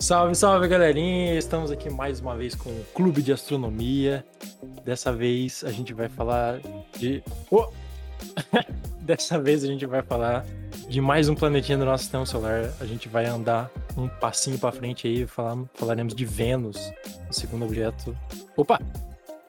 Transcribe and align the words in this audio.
Salve, 0.00 0.32
salve 0.36 0.68
galerinha! 0.68 1.36
Estamos 1.36 1.72
aqui 1.72 1.90
mais 1.90 2.20
uma 2.20 2.36
vez 2.36 2.54
com 2.54 2.70
o 2.70 2.84
Clube 2.94 3.20
de 3.20 3.32
Astronomia. 3.32 4.24
Dessa 4.84 5.12
vez 5.12 5.64
a 5.64 5.72
gente 5.72 5.92
vai 5.92 6.08
falar 6.08 6.60
de. 6.96 7.22
Oh! 7.50 7.66
Dessa 9.02 9.40
vez 9.40 9.64
a 9.64 9.66
gente 9.66 9.84
vai 9.86 10.00
falar 10.00 10.46
de 10.88 11.00
mais 11.00 11.28
um 11.28 11.34
planetinha 11.34 11.76
do 11.76 11.84
nosso 11.84 12.04
sistema 12.04 12.24
solar. 12.24 12.72
A 12.80 12.86
gente 12.86 13.08
vai 13.08 13.26
andar 13.26 13.68
um 13.96 14.06
passinho 14.06 14.56
para 14.56 14.70
frente 14.70 15.08
aí, 15.08 15.26
falar, 15.26 15.58
falaremos 15.74 16.14
de 16.14 16.24
Vênus, 16.24 16.92
o 17.28 17.32
segundo 17.32 17.64
objeto. 17.64 18.16
Opa! 18.56 18.80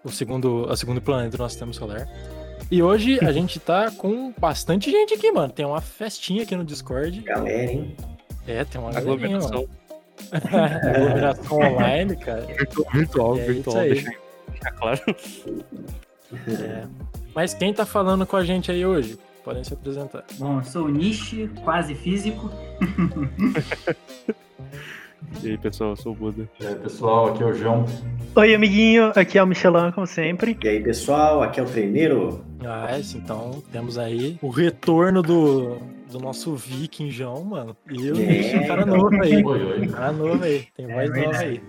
O 0.03 0.09
segundo, 0.09 0.65
o 0.67 0.75
segundo 0.75 0.99
planeta 0.99 1.37
do 1.37 1.43
nosso 1.43 1.53
sistema 1.53 1.73
solar. 1.73 2.09
E 2.71 2.81
hoje 2.81 3.19
a 3.23 3.31
gente 3.31 3.59
tá 3.59 3.91
com 3.91 4.33
bastante 4.35 4.89
gente 4.89 5.13
aqui, 5.13 5.31
mano. 5.31 5.53
Tem 5.53 5.65
uma 5.65 5.79
festinha 5.79 6.41
aqui 6.41 6.55
no 6.55 6.65
Discord. 6.65 7.21
Galera, 7.21 7.71
hein? 7.71 7.95
É, 8.47 8.65
tem 8.65 8.81
uma 8.81 8.89
aglomeração. 8.89 9.67
Aglomeração 10.31 11.57
online, 11.59 12.15
cara. 12.15 12.41
Virtual, 12.41 12.87
virtual, 12.91 13.37
É 13.37 13.45
virtual 13.45 13.81
deixa 13.83 14.11
deixar 14.49 14.71
claro. 14.71 15.01
É. 16.47 16.83
Mas 17.33 17.53
quem 17.53 17.73
tá 17.73 17.85
falando 17.85 18.25
com 18.25 18.35
a 18.35 18.43
gente 18.43 18.71
aí 18.71 18.85
hoje? 18.85 19.17
Podem 19.43 19.63
se 19.63 19.73
apresentar. 19.73 20.25
Bom, 20.37 20.57
eu 20.59 20.63
sou 20.63 20.85
o 20.85 20.89
Nishi, 20.89 21.49
quase 21.63 21.95
físico. 21.95 22.51
E 25.43 25.51
aí, 25.51 25.57
pessoal, 25.57 25.91
eu 25.91 25.95
sou 25.95 26.11
o 26.13 26.15
Buda. 26.15 26.49
E 26.59 26.65
aí, 26.65 26.75
pessoal, 26.75 27.27
aqui 27.29 27.43
é 27.43 27.45
o 27.45 27.53
João. 27.53 27.85
Oi, 28.35 28.55
amiguinho, 28.55 29.11
aqui 29.15 29.37
é 29.37 29.43
o 29.43 29.47
Michelin, 29.47 29.91
como 29.91 30.07
sempre. 30.07 30.57
E 30.61 30.67
aí, 30.67 30.81
pessoal, 30.81 31.43
aqui 31.43 31.59
é 31.59 31.63
o 31.63 31.65
treineiro. 31.65 32.43
Ah, 32.65 32.87
é, 32.89 32.99
então 33.15 33.61
temos 33.71 33.97
aí 33.97 34.37
o 34.41 34.49
retorno 34.49 35.21
do, 35.21 35.77
do 36.09 36.19
nosso 36.19 36.55
vikingão, 36.55 37.43
mano. 37.43 37.77
E 37.89 38.11
o 38.11 38.15
É. 38.15 38.25
Nishi, 38.25 38.57
um 38.57 38.67
cara 38.67 38.85
novo 38.85 39.21
aí. 39.21 39.43
Oi, 39.43 39.63
oi. 39.63 39.87
Cara 39.87 40.11
novo 40.11 40.43
aí. 40.43 40.67
Tem 40.75 40.89
É 40.89 40.93
voz 40.95 41.09
nova 41.09 41.37
aí. 41.37 41.61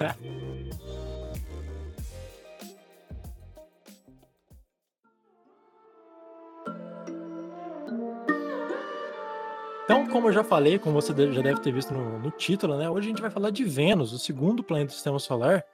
Então, 9.84 10.06
como 10.06 10.29
eu 10.29 10.33
já 10.33 10.45
falei, 10.45 10.79
como 10.79 11.01
você 11.01 11.12
já 11.33 11.42
deve 11.42 11.61
ter 11.61 11.73
visto 11.73 11.92
no, 11.92 12.19
no 12.20 12.31
título, 12.31 12.77
né? 12.77 12.89
Hoje 12.89 13.09
a 13.09 13.11
gente 13.11 13.20
vai 13.20 13.31
falar 13.31 13.51
de 13.51 13.64
Vênus, 13.64 14.12
o 14.12 14.19
segundo 14.19 14.62
planeta 14.62 14.89
do 14.91 14.95
sistema 14.95 15.19
solar. 15.19 15.64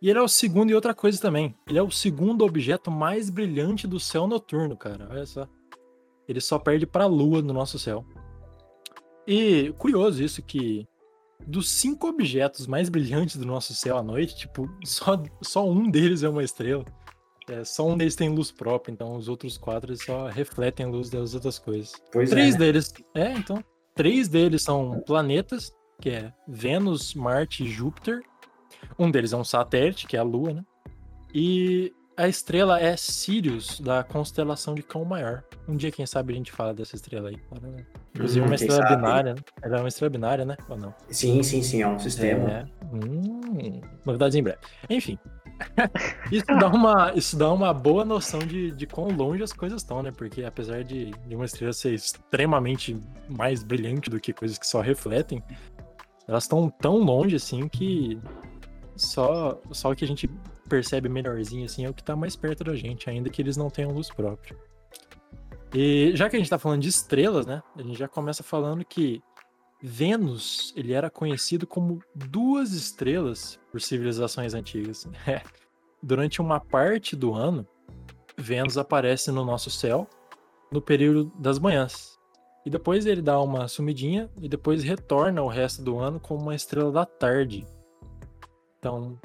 E 0.00 0.10
ele 0.10 0.18
é 0.18 0.22
o 0.22 0.28
segundo 0.28 0.70
e 0.70 0.74
outra 0.74 0.94
coisa 0.94 1.18
também. 1.20 1.54
Ele 1.66 1.78
é 1.78 1.82
o 1.82 1.90
segundo 1.90 2.44
objeto 2.44 2.90
mais 2.90 3.30
brilhante 3.30 3.86
do 3.86 3.98
céu 3.98 4.26
noturno, 4.26 4.76
cara. 4.76 5.08
Olha 5.10 5.24
só. 5.24 5.48
Ele 6.28 6.40
só 6.40 6.58
perde 6.58 6.86
para 6.86 7.04
a 7.04 7.08
Lua 7.08 7.42
no 7.42 7.52
nosso 7.52 7.78
céu. 7.78 8.04
E 9.26 9.72
curioso 9.78 10.22
isso 10.22 10.42
que 10.42 10.86
dos 11.46 11.68
cinco 11.68 12.08
objetos 12.08 12.66
mais 12.66 12.88
brilhantes 12.88 13.36
do 13.36 13.44
nosso 13.44 13.74
céu 13.74 13.96
à 13.96 14.02
noite, 14.02 14.36
tipo, 14.36 14.68
só, 14.84 15.22
só 15.42 15.68
um 15.68 15.90
deles 15.90 16.22
é 16.22 16.28
uma 16.28 16.44
estrela. 16.44 16.84
É, 17.48 17.62
só 17.64 17.86
um 17.86 17.96
deles 17.96 18.16
tem 18.16 18.28
luz 18.28 18.50
própria, 18.50 18.92
então 18.92 19.14
os 19.14 19.28
outros 19.28 19.56
quatro 19.56 19.96
só 19.96 20.26
refletem 20.26 20.86
a 20.86 20.88
luz 20.88 21.08
das 21.08 21.32
outras 21.32 21.58
coisas. 21.58 21.92
Pois 22.12 22.30
Três 22.30 22.56
é. 22.56 22.58
deles. 22.58 22.92
É, 23.14 23.32
então. 23.32 23.62
Três 23.94 24.28
deles 24.28 24.62
são 24.62 25.00
planetas, 25.06 25.72
que 26.00 26.10
é 26.10 26.32
Vênus, 26.46 27.14
Marte 27.14 27.64
e 27.64 27.68
Júpiter. 27.68 28.20
Um 28.98 29.10
deles 29.10 29.32
é 29.32 29.36
um 29.36 29.44
satélite, 29.44 30.06
que 30.06 30.16
é 30.16 30.20
a 30.20 30.24
Lua, 30.24 30.54
né? 30.54 30.64
E 31.32 31.94
a 32.16 32.26
estrela 32.28 32.80
é 32.80 32.96
Sirius, 32.96 33.78
da 33.80 34.02
constelação 34.02 34.74
de 34.74 34.82
Cão 34.82 35.04
Maior. 35.04 35.44
Um 35.68 35.76
dia, 35.76 35.90
quem 35.92 36.06
sabe, 36.06 36.32
a 36.32 36.36
gente 36.36 36.50
fala 36.50 36.72
dessa 36.72 36.96
estrela 36.96 37.28
aí. 37.28 37.36
Inclusive, 38.14 38.40
Hum, 38.40 38.46
uma 38.46 38.54
estrela 38.54 38.82
sabe? 38.82 38.96
binária, 38.96 39.34
né? 39.34 39.40
Ela 39.62 39.76
é 39.76 39.80
uma 39.80 39.88
estrela 39.88 40.10
binária, 40.10 40.44
né? 40.44 40.56
Ou 40.68 40.78
não? 40.78 40.94
Sim, 41.10 41.42
sim, 41.42 41.62
sim, 41.62 41.82
é 41.82 41.88
um 41.88 41.98
sistema. 41.98 42.50
É. 42.50 42.66
Hum, 42.92 43.80
novidades 44.04 44.34
em 44.34 44.42
breve. 44.42 44.58
Enfim. 44.88 45.18
isso, 46.32 46.46
dá 46.46 46.68
uma, 46.68 47.12
isso 47.14 47.36
dá 47.36 47.52
uma 47.52 47.72
boa 47.72 48.04
noção 48.04 48.40
de, 48.40 48.70
de 48.72 48.86
quão 48.86 49.08
longe 49.08 49.42
as 49.42 49.52
coisas 49.52 49.82
estão, 49.82 50.02
né? 50.02 50.10
Porque 50.10 50.42
apesar 50.44 50.84
de, 50.84 51.10
de 51.10 51.34
uma 51.34 51.44
estrela 51.44 51.72
ser 51.72 51.92
extremamente 51.92 52.98
mais 53.28 53.62
brilhante 53.62 54.08
do 54.08 54.18
que 54.20 54.32
coisas 54.32 54.58
que 54.58 54.66
só 54.66 54.80
refletem, 54.80 55.42
elas 56.26 56.44
estão 56.44 56.70
tão 56.70 56.96
longe 56.98 57.36
assim 57.36 57.68
que 57.68 58.18
só, 58.96 59.60
só 59.70 59.90
o 59.92 59.96
que 59.96 60.04
a 60.04 60.08
gente 60.08 60.28
percebe 60.66 61.08
melhorzinho 61.08 61.64
assim 61.64 61.84
é 61.84 61.90
o 61.90 61.94
que 61.94 62.02
tá 62.02 62.16
mais 62.16 62.36
perto 62.36 62.64
da 62.64 62.74
gente, 62.74 63.08
ainda 63.08 63.30
que 63.30 63.40
eles 63.40 63.56
não 63.56 63.70
tenham 63.70 63.92
luz 63.92 64.10
própria. 64.10 64.56
E 65.74 66.12
já 66.14 66.28
que 66.28 66.36
a 66.36 66.38
gente 66.38 66.48
tá 66.50 66.58
falando 66.58 66.82
de 66.82 66.88
estrelas, 66.88 67.46
né? 67.46 67.62
A 67.76 67.82
gente 67.82 67.98
já 67.98 68.08
começa 68.08 68.42
falando 68.42 68.84
que 68.84 69.22
Vênus, 69.82 70.72
ele 70.74 70.92
era 70.92 71.10
conhecido 71.10 71.66
como 71.66 72.00
duas 72.14 72.72
estrelas 72.72 73.60
por 73.70 73.80
civilizações 73.80 74.54
antigas. 74.54 75.06
É. 75.26 75.42
Durante 76.02 76.40
uma 76.40 76.60
parte 76.60 77.16
do 77.16 77.34
ano, 77.34 77.66
Vênus 78.36 78.78
aparece 78.78 79.32
no 79.32 79.44
nosso 79.44 79.70
céu 79.70 80.08
no 80.70 80.80
período 80.80 81.32
das 81.38 81.58
manhãs. 81.58 82.16
E 82.64 82.70
depois 82.70 83.06
ele 83.06 83.22
dá 83.22 83.40
uma 83.40 83.68
sumidinha 83.68 84.30
e 84.40 84.48
depois 84.48 84.82
retorna 84.82 85.42
o 85.42 85.48
resto 85.48 85.82
do 85.82 85.98
ano 85.98 86.20
como 86.20 86.42
uma 86.42 86.54
estrela 86.54 86.92
da 86.92 87.04
tarde. 87.04 87.66
Então, 88.78 89.18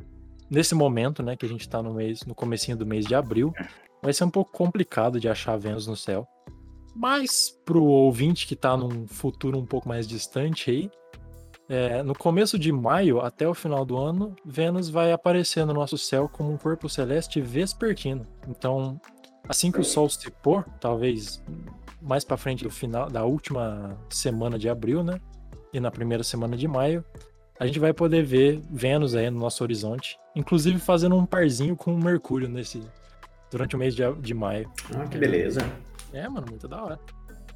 nesse 0.52 0.76
momento, 0.76 1.24
né, 1.24 1.38
que 1.38 1.46
a 1.46 1.50
gente 1.50 1.68
tá 1.68 1.82
no 1.82 1.94
mês, 1.94 2.26
no 2.26 2.36
comecinho 2.36 2.76
do 2.76 2.86
mês 2.86 3.06
de 3.06 3.16
abril, 3.16 3.54
vai 4.04 4.12
ser 4.12 4.26
um 4.26 4.30
pouco 4.30 4.52
complicado 4.52 5.18
de 5.18 5.30
achar 5.30 5.58
Vênus 5.58 5.88
no 5.88 5.96
céu. 5.96 6.28
Mas 6.94 7.50
pro 7.64 7.82
ouvinte 7.82 8.46
que 8.46 8.56
tá 8.56 8.76
num 8.76 9.08
futuro 9.08 9.58
um 9.58 9.66
pouco 9.66 9.88
mais 9.88 10.06
distante 10.06 10.70
aí, 10.70 10.92
é, 11.70 12.04
no 12.04 12.14
começo 12.14 12.60
de 12.60 12.70
maio 12.70 13.22
até 13.22 13.48
o 13.48 13.54
final 13.54 13.86
do 13.86 13.98
ano, 13.98 14.36
Vênus 14.46 14.90
vai 14.90 15.14
aparecer 15.14 15.66
no 15.66 15.74
nosso 15.74 15.98
céu 15.98 16.28
como 16.28 16.52
um 16.52 16.58
corpo 16.58 16.90
celeste 16.90 17.40
vespertino. 17.40 18.28
Então, 18.50 19.00
assim 19.48 19.72
que 19.72 19.80
o 19.80 19.86
Sol 19.86 20.10
se 20.10 20.30
pôr, 20.30 20.66
talvez 20.82 21.42
mais 22.02 22.26
para 22.26 22.36
frente 22.36 22.66
do 22.66 22.70
final 22.70 23.10
da 23.10 23.24
última 23.24 23.98
semana 24.10 24.60
de 24.60 24.68
abril, 24.68 25.02
né? 25.02 25.22
E 25.72 25.80
na 25.80 25.90
primeira 25.90 26.24
semana 26.26 26.58
de 26.58 26.68
maio, 26.68 27.06
a 27.62 27.68
gente 27.68 27.78
vai 27.78 27.94
poder 27.94 28.24
ver 28.24 28.60
Vênus 28.72 29.14
aí 29.14 29.30
no 29.30 29.40
nosso 29.40 29.64
horizonte, 29.64 30.18
inclusive 30.36 30.80
fazendo 30.80 31.16
um 31.16 31.28
parzinho 31.28 31.76
com 31.76 31.94
o 31.94 32.04
Mercúrio 32.04 32.50
nesse 32.50 32.82
durante 33.52 33.76
o 33.76 33.80
mês 33.80 33.94
de, 33.96 34.02
de 34.16 34.34
maio. 34.34 34.68
Ah, 34.96 35.06
que 35.06 35.16
beleza. 35.16 35.60
É, 36.12 36.28
mano, 36.28 36.48
muito 36.50 36.68
da 36.68 36.84
hora. 36.84 37.00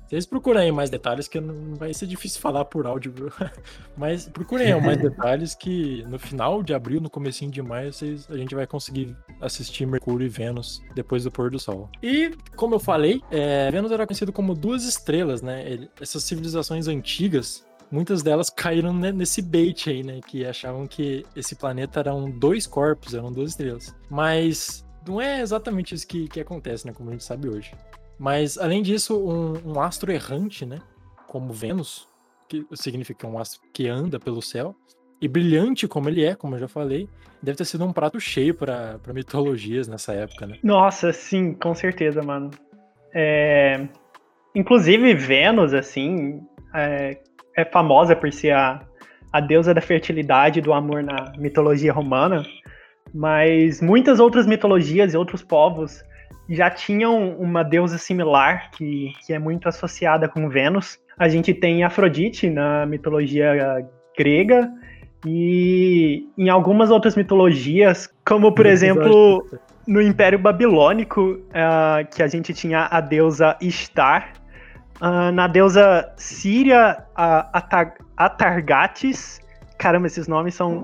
Vocês 0.07 0.27
procurem 0.27 0.61
aí 0.61 0.71
mais 0.71 0.91
detalhes, 0.91 1.27
que 1.27 1.39
não 1.39 1.73
vai 1.73 1.91
ser 1.91 2.05
difícil 2.05 2.39
falar 2.39 2.65
por 2.65 2.85
áudio? 2.85 3.11
Mas 3.97 4.29
procurem 4.29 4.71
aí 4.71 4.79
mais 4.79 4.97
detalhes 5.01 5.55
que 5.55 6.03
no 6.07 6.19
final 6.19 6.61
de 6.61 6.75
abril, 6.75 7.01
no 7.01 7.09
comecinho 7.09 7.49
de 7.49 7.59
maio, 7.63 7.91
vocês, 7.91 8.29
a 8.29 8.37
gente 8.37 8.53
vai 8.53 8.67
conseguir 8.67 9.17
assistir 9.41 9.87
Mercúrio 9.87 10.27
e 10.27 10.29
Vênus 10.29 10.83
depois 10.93 11.23
do 11.23 11.31
pôr 11.31 11.49
do 11.49 11.57
sol. 11.57 11.89
E, 12.03 12.31
como 12.55 12.75
eu 12.75 12.79
falei, 12.79 13.23
é, 13.31 13.71
Vênus 13.71 13.91
era 13.91 14.05
conhecido 14.05 14.31
como 14.31 14.53
duas 14.53 14.83
estrelas, 14.85 15.41
né? 15.41 15.67
Ele- 15.67 15.89
essas 15.99 16.21
civilizações 16.23 16.87
antigas, 16.87 17.65
muitas 17.95 18.21
delas 18.21 18.49
caíram 18.49 18.93
ne- 18.93 19.11
nesse 19.13 19.41
bait 19.41 19.89
aí, 19.89 20.03
né? 20.03 20.19
Que 20.27 20.45
achavam 20.45 20.85
que 20.85 21.25
esse 21.35 21.55
planeta 21.55 22.01
eram 22.01 22.29
dois 22.29 22.67
corpos, 22.67 23.13
eram 23.13 23.31
duas 23.31 23.51
estrelas. 23.51 23.95
Mas 24.09 24.85
não 25.07 25.21
é 25.21 25.39
exatamente 25.41 25.95
isso 25.95 26.05
que, 26.07 26.27
que 26.27 26.39
acontece, 26.39 26.85
né? 26.85 26.93
Como 26.93 27.09
a 27.09 27.13
gente 27.13 27.23
sabe 27.23 27.47
hoje. 27.47 27.71
Mas, 28.19 28.57
além 28.57 28.81
disso, 28.83 29.17
um, 29.17 29.73
um 29.73 29.79
astro 29.81 30.11
errante, 30.11 30.65
né? 30.65 30.79
Como 31.27 31.51
Vênus, 31.53 32.07
que 32.47 32.65
significa 32.73 33.25
um 33.27 33.39
astro 33.39 33.61
que 33.73 33.87
anda 33.87 34.19
pelo 34.19 34.41
céu, 34.41 34.75
e 35.21 35.27
brilhante 35.27 35.87
como 35.87 36.09
ele 36.09 36.23
é, 36.23 36.35
como 36.35 36.55
eu 36.55 36.59
já 36.59 36.67
falei, 36.67 37.09
deve 37.41 37.57
ter 37.57 37.65
sido 37.65 37.85
um 37.85 37.93
prato 37.93 38.19
cheio 38.19 38.53
para 38.53 38.99
mitologias 39.13 39.87
nessa 39.87 40.13
época, 40.13 40.45
né? 40.45 40.59
Nossa, 40.61 41.11
sim, 41.13 41.53
com 41.53 41.73
certeza, 41.73 42.21
mano. 42.21 42.51
É, 43.13 43.87
Inclusive, 44.55 45.13
Vênus, 45.13 45.73
assim, 45.73 46.41
é, 46.73 47.17
é 47.55 47.63
famosa 47.65 48.15
por 48.15 48.31
ser 48.31 48.51
a, 48.51 48.81
a 49.31 49.39
deusa 49.39 49.73
da 49.73 49.81
fertilidade 49.81 50.59
e 50.59 50.61
do 50.61 50.73
amor 50.73 51.03
na 51.03 51.33
mitologia 51.37 51.93
romana, 51.93 52.43
mas 53.13 53.81
muitas 53.81 54.19
outras 54.19 54.45
mitologias 54.45 55.13
e 55.13 55.17
outros 55.17 55.41
povos 55.41 56.03
já 56.49 56.69
tinham 56.69 57.35
uma 57.37 57.63
deusa 57.63 57.97
similar 57.97 58.69
que, 58.71 59.13
que 59.25 59.33
é 59.33 59.39
muito 59.39 59.67
associada 59.67 60.27
com 60.27 60.49
Vênus. 60.49 60.99
A 61.17 61.27
gente 61.27 61.53
tem 61.53 61.83
Afrodite 61.83 62.49
na 62.49 62.85
mitologia 62.85 63.87
grega 64.17 64.69
e 65.25 66.27
em 66.37 66.49
algumas 66.49 66.91
outras 66.91 67.15
mitologias, 67.15 68.09
como 68.23 68.53
por 68.53 68.65
exemplo 68.65 69.43
no 69.87 70.01
Império 70.01 70.37
Babilônico, 70.37 71.39
ah, 71.53 72.03
que 72.13 72.21
a 72.21 72.27
gente 72.27 72.53
tinha 72.53 72.87
a 72.91 72.99
deusa 72.99 73.57
Ishtar, 73.61 74.33
ah, 75.01 75.31
na 75.31 75.47
deusa 75.47 76.13
Síria, 76.17 77.05
Atar- 77.15 77.97
Atargates, 78.15 79.39
caramba, 79.77 80.07
esses 80.07 80.27
nomes 80.27 80.55
são 80.55 80.81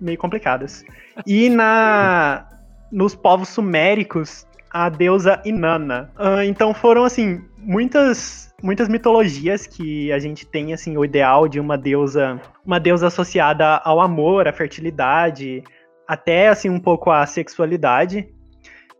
meio 0.00 0.18
complicados. 0.18 0.84
E 1.26 1.48
na 1.48 2.46
nos 2.90 3.14
povos 3.14 3.48
suméricos 3.50 4.46
a 4.70 4.88
deusa 4.88 5.42
Inanna. 5.44 6.10
Ah, 6.16 6.44
então 6.44 6.72
foram 6.72 7.04
assim 7.04 7.42
muitas 7.58 8.48
muitas 8.62 8.88
mitologias 8.88 9.66
que 9.66 10.10
a 10.12 10.18
gente 10.18 10.44
tem 10.46 10.72
assim 10.72 10.96
o 10.96 11.04
ideal 11.04 11.46
de 11.46 11.60
uma 11.60 11.78
deusa, 11.78 12.40
uma 12.64 12.80
deusa 12.80 13.06
associada 13.06 13.76
ao 13.84 14.00
amor, 14.00 14.48
à 14.48 14.52
fertilidade, 14.52 15.62
até 16.06 16.48
assim 16.48 16.68
um 16.68 16.80
pouco 16.80 17.10
à 17.10 17.24
sexualidade. 17.26 18.28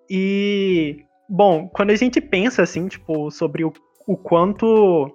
E 0.09 1.05
bom, 1.29 1.69
quando 1.69 1.91
a 1.91 1.97
gente 1.97 2.21
pensa 2.21 2.63
assim, 2.63 2.89
tipo, 2.89 3.31
sobre 3.31 3.65
o, 3.65 3.73
o 4.09 4.17
quanto 4.17 5.15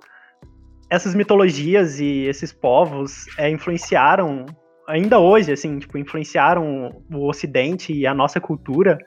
essas 0.88 1.16
mitologias 1.16 2.00
e 2.00 2.28
esses 2.28 2.54
povos 2.54 3.26
é, 3.40 3.50
influenciaram 3.50 4.46
ainda 4.88 5.20
hoje, 5.20 5.52
assim, 5.52 5.80
tipo, 5.80 5.98
influenciaram 5.98 7.02
o 7.12 7.28
Ocidente 7.28 7.92
e 7.92 8.06
a 8.06 8.14
nossa 8.14 8.40
cultura, 8.40 9.00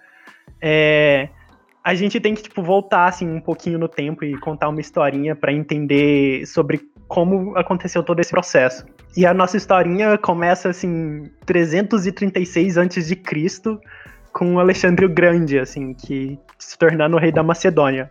é, 0.60 1.28
a 1.84 1.94
gente 1.94 2.18
tem 2.18 2.34
que 2.34 2.42
tipo 2.42 2.62
voltar 2.62 3.06
assim 3.06 3.28
um 3.28 3.40
pouquinho 3.40 3.78
no 3.78 3.86
tempo 3.86 4.24
e 4.24 4.36
contar 4.40 4.68
uma 4.68 4.80
historinha 4.80 5.36
para 5.36 5.52
entender 5.52 6.44
sobre 6.44 6.80
como 7.06 7.56
aconteceu 7.56 8.02
todo 8.02 8.18
esse 8.18 8.30
processo. 8.30 8.84
E 9.16 9.24
a 9.24 9.32
nossa 9.32 9.56
historinha 9.56 10.18
começa 10.18 10.68
assim 10.68 11.30
336 11.44 12.76
antes 12.76 13.06
de 13.06 13.14
Cristo 13.14 13.78
com 14.32 14.58
Alexandre 14.58 15.06
o 15.06 15.08
Grande, 15.08 15.60
assim, 15.60 15.94
que 15.94 16.36
se 16.58 16.76
tornando 16.76 17.16
o 17.16 17.20
rei 17.20 17.30
da 17.30 17.44
Macedônia. 17.44 18.08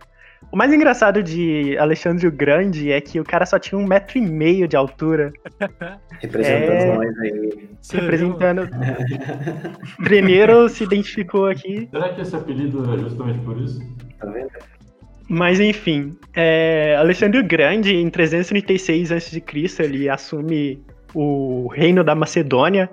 O 0.52 0.56
mais 0.56 0.72
engraçado 0.72 1.22
de 1.22 1.76
Alexandre 1.78 2.26
o 2.26 2.32
Grande 2.32 2.90
é 2.90 3.00
que 3.00 3.20
o 3.20 3.24
cara 3.24 3.44
só 3.44 3.58
tinha 3.58 3.78
um 3.78 3.86
metro 3.86 4.16
e 4.16 4.20
meio 4.20 4.66
de 4.66 4.76
altura. 4.76 5.32
Representando 6.20 6.70
É. 6.72 6.96
nós 6.96 7.18
aí. 7.18 7.68
Representando. 7.92 8.68
Treneiro 10.04 10.68
se 10.68 10.84
identificou 10.84 11.46
aqui. 11.46 11.88
Será 11.90 12.08
que 12.10 12.20
esse 12.20 12.34
apelido 12.34 12.82
é 12.94 12.98
justamente 12.98 13.38
por 13.40 13.60
isso? 13.60 13.80
Tá 14.18 14.26
vendo? 14.30 14.48
Mas 15.28 15.58
enfim, 15.58 16.16
é, 16.34 16.96
Alexandre 16.98 17.40
o 17.40 17.44
Grande, 17.44 17.94
em 17.96 18.08
336 18.08 19.10
a.C., 19.10 19.42
ele 19.80 20.08
assume 20.08 20.80
o 21.12 21.66
reino 21.68 22.04
da 22.04 22.14
Macedônia. 22.14 22.88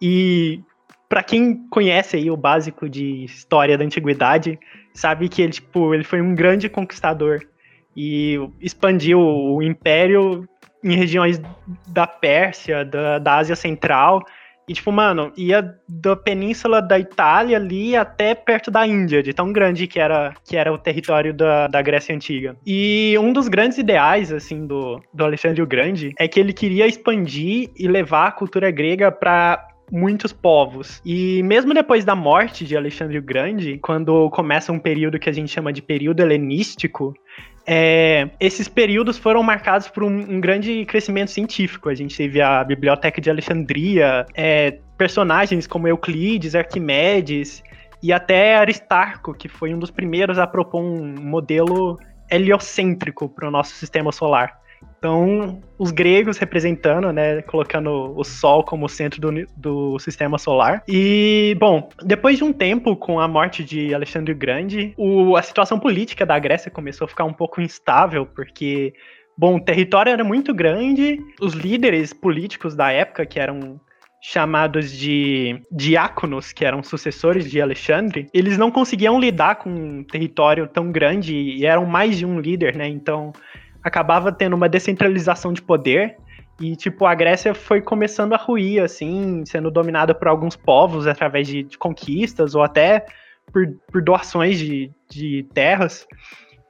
E 0.00 0.60
para 1.08 1.22
quem 1.22 1.66
conhece 1.68 2.16
aí 2.16 2.30
o 2.30 2.36
básico 2.36 2.88
de 2.88 3.24
história 3.24 3.76
da 3.76 3.84
antiguidade, 3.84 4.58
sabe 4.94 5.28
que 5.28 5.42
ele, 5.42 5.52
tipo, 5.52 5.94
ele 5.94 6.04
foi 6.04 6.20
um 6.20 6.34
grande 6.34 6.68
conquistador 6.68 7.40
e 7.96 8.38
expandiu 8.60 9.20
o 9.20 9.62
império 9.62 10.48
em 10.82 10.96
regiões 10.96 11.40
da 11.86 12.06
Pérsia, 12.06 12.84
da, 12.84 13.18
da 13.18 13.36
Ásia 13.36 13.56
Central. 13.56 14.22
E, 14.68 14.74
tipo, 14.74 14.92
mano, 14.92 15.32
ia 15.36 15.74
da 15.88 16.14
península 16.14 16.80
da 16.80 16.98
Itália 16.98 17.56
ali 17.56 17.96
até 17.96 18.34
perto 18.34 18.70
da 18.70 18.86
Índia, 18.86 19.22
de 19.22 19.32
tão 19.32 19.52
grande 19.52 19.86
que 19.86 19.98
era, 19.98 20.34
que 20.44 20.56
era 20.56 20.72
o 20.72 20.78
território 20.78 21.34
da, 21.34 21.66
da 21.66 21.82
Grécia 21.82 22.14
Antiga. 22.14 22.56
E 22.64 23.16
um 23.18 23.32
dos 23.32 23.48
grandes 23.48 23.78
ideais, 23.78 24.32
assim, 24.32 24.66
do, 24.66 25.00
do 25.12 25.24
Alexandre 25.24 25.62
o 25.62 25.66
Grande 25.66 26.14
é 26.18 26.28
que 26.28 26.38
ele 26.38 26.52
queria 26.52 26.86
expandir 26.86 27.70
e 27.76 27.88
levar 27.88 28.28
a 28.28 28.32
cultura 28.32 28.70
grega 28.70 29.10
para 29.10 29.68
muitos 29.92 30.32
povos. 30.32 31.02
E 31.04 31.42
mesmo 31.42 31.74
depois 31.74 32.02
da 32.02 32.16
morte 32.16 32.64
de 32.64 32.74
Alexandre 32.74 33.18
o 33.18 33.22
Grande, 33.22 33.78
quando 33.78 34.30
começa 34.30 34.72
um 34.72 34.78
período 34.78 35.18
que 35.18 35.28
a 35.28 35.32
gente 35.32 35.52
chama 35.52 35.70
de 35.70 35.82
período 35.82 36.20
helenístico, 36.20 37.12
é, 37.66 38.30
esses 38.40 38.68
períodos 38.68 39.18
foram 39.18 39.42
marcados 39.42 39.88
por 39.88 40.02
um, 40.02 40.08
um 40.08 40.40
grande 40.40 40.86
crescimento 40.86 41.30
científico. 41.30 41.90
A 41.90 41.94
gente 41.94 42.16
teve 42.16 42.40
a 42.40 42.64
Biblioteca 42.64 43.20
de 43.20 43.28
Alexandria, 43.28 44.24
é, 44.34 44.78
personagens 44.96 45.66
como 45.66 45.86
Euclides, 45.86 46.54
Arquimedes 46.54 47.62
e 48.02 48.12
até 48.12 48.56
Aristarco, 48.56 49.34
que 49.34 49.46
foi 49.46 49.74
um 49.74 49.78
dos 49.78 49.90
primeiros 49.90 50.38
a 50.38 50.46
propor 50.46 50.80
um 50.80 51.14
modelo 51.20 51.98
heliocêntrico 52.30 53.28
para 53.28 53.46
o 53.46 53.50
nosso 53.50 53.74
sistema 53.74 54.10
solar. 54.10 54.61
Então, 54.98 55.60
os 55.78 55.90
gregos 55.90 56.38
representando, 56.38 57.12
né, 57.12 57.42
colocando 57.42 58.16
o 58.16 58.22
Sol 58.22 58.62
como 58.62 58.88
centro 58.88 59.20
do, 59.20 59.46
do 59.56 59.98
sistema 59.98 60.38
solar. 60.38 60.82
E, 60.86 61.56
bom, 61.58 61.88
depois 62.04 62.38
de 62.38 62.44
um 62.44 62.52
tempo 62.52 62.94
com 62.94 63.18
a 63.18 63.26
morte 63.26 63.64
de 63.64 63.92
Alexandre 63.92 64.32
o 64.32 64.36
Grande, 64.36 64.94
o- 64.96 65.36
a 65.36 65.42
situação 65.42 65.78
política 65.80 66.24
da 66.24 66.38
Grécia 66.38 66.70
começou 66.70 67.06
a 67.06 67.08
ficar 67.08 67.24
um 67.24 67.32
pouco 67.32 67.60
instável, 67.60 68.24
porque, 68.26 68.92
bom, 69.36 69.56
o 69.56 69.60
território 69.60 70.12
era 70.12 70.22
muito 70.22 70.54
grande, 70.54 71.18
os 71.40 71.52
líderes 71.52 72.12
políticos 72.12 72.76
da 72.76 72.92
época, 72.92 73.26
que 73.26 73.40
eram 73.40 73.80
chamados 74.24 74.92
de 74.92 75.60
diáconos, 75.68 76.52
que 76.52 76.64
eram 76.64 76.80
sucessores 76.80 77.50
de 77.50 77.60
Alexandre, 77.60 78.28
eles 78.32 78.56
não 78.56 78.70
conseguiam 78.70 79.18
lidar 79.18 79.56
com 79.56 79.68
um 79.68 80.04
território 80.04 80.68
tão 80.68 80.92
grande 80.92 81.34
e 81.34 81.66
eram 81.66 81.84
mais 81.84 82.16
de 82.16 82.24
um 82.24 82.38
líder, 82.38 82.76
né? 82.76 82.86
Então 82.86 83.32
acabava 83.82 84.30
tendo 84.32 84.54
uma 84.54 84.68
descentralização 84.68 85.52
de 85.52 85.62
poder 85.62 86.16
e 86.60 86.76
tipo 86.76 87.06
a 87.06 87.14
Grécia 87.14 87.54
foi 87.54 87.80
começando 87.80 88.34
a 88.34 88.36
ruir 88.36 88.82
assim, 88.82 89.44
sendo 89.46 89.70
dominada 89.70 90.14
por 90.14 90.28
alguns 90.28 90.56
povos 90.56 91.06
através 91.06 91.48
de, 91.48 91.62
de 91.62 91.76
conquistas 91.76 92.54
ou 92.54 92.62
até 92.62 93.04
por, 93.52 93.66
por 93.90 94.02
doações 94.02 94.58
de, 94.58 94.90
de 95.10 95.46
terras. 95.52 96.06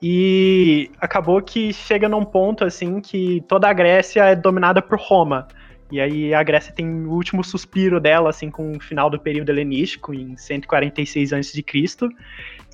E 0.01 0.91
acabou 1.01 1.41
que 1.41 1.73
chega 1.73 2.09
num 2.09 2.25
ponto 2.25 2.65
assim 2.65 3.01
que 3.01 3.45
toda 3.47 3.69
a 3.69 3.73
Grécia 3.73 4.25
é 4.25 4.37
dominada 4.37 4.81
por 4.83 4.99
Roma. 4.99 5.47
E 5.93 6.01
aí 6.01 6.33
a 6.33 6.43
Grécia 6.43 6.73
tem 6.73 7.05
o 7.05 7.11
último 7.11 7.45
suspiro 7.45 8.01
dela, 8.01 8.31
assim, 8.31 8.51
com 8.51 8.73
o 8.73 8.81
final 8.81 9.11
do 9.11 9.21
período 9.21 9.51
helenístico, 9.51 10.15
em 10.15 10.35
146 10.39 11.35
a.C. 11.35 11.63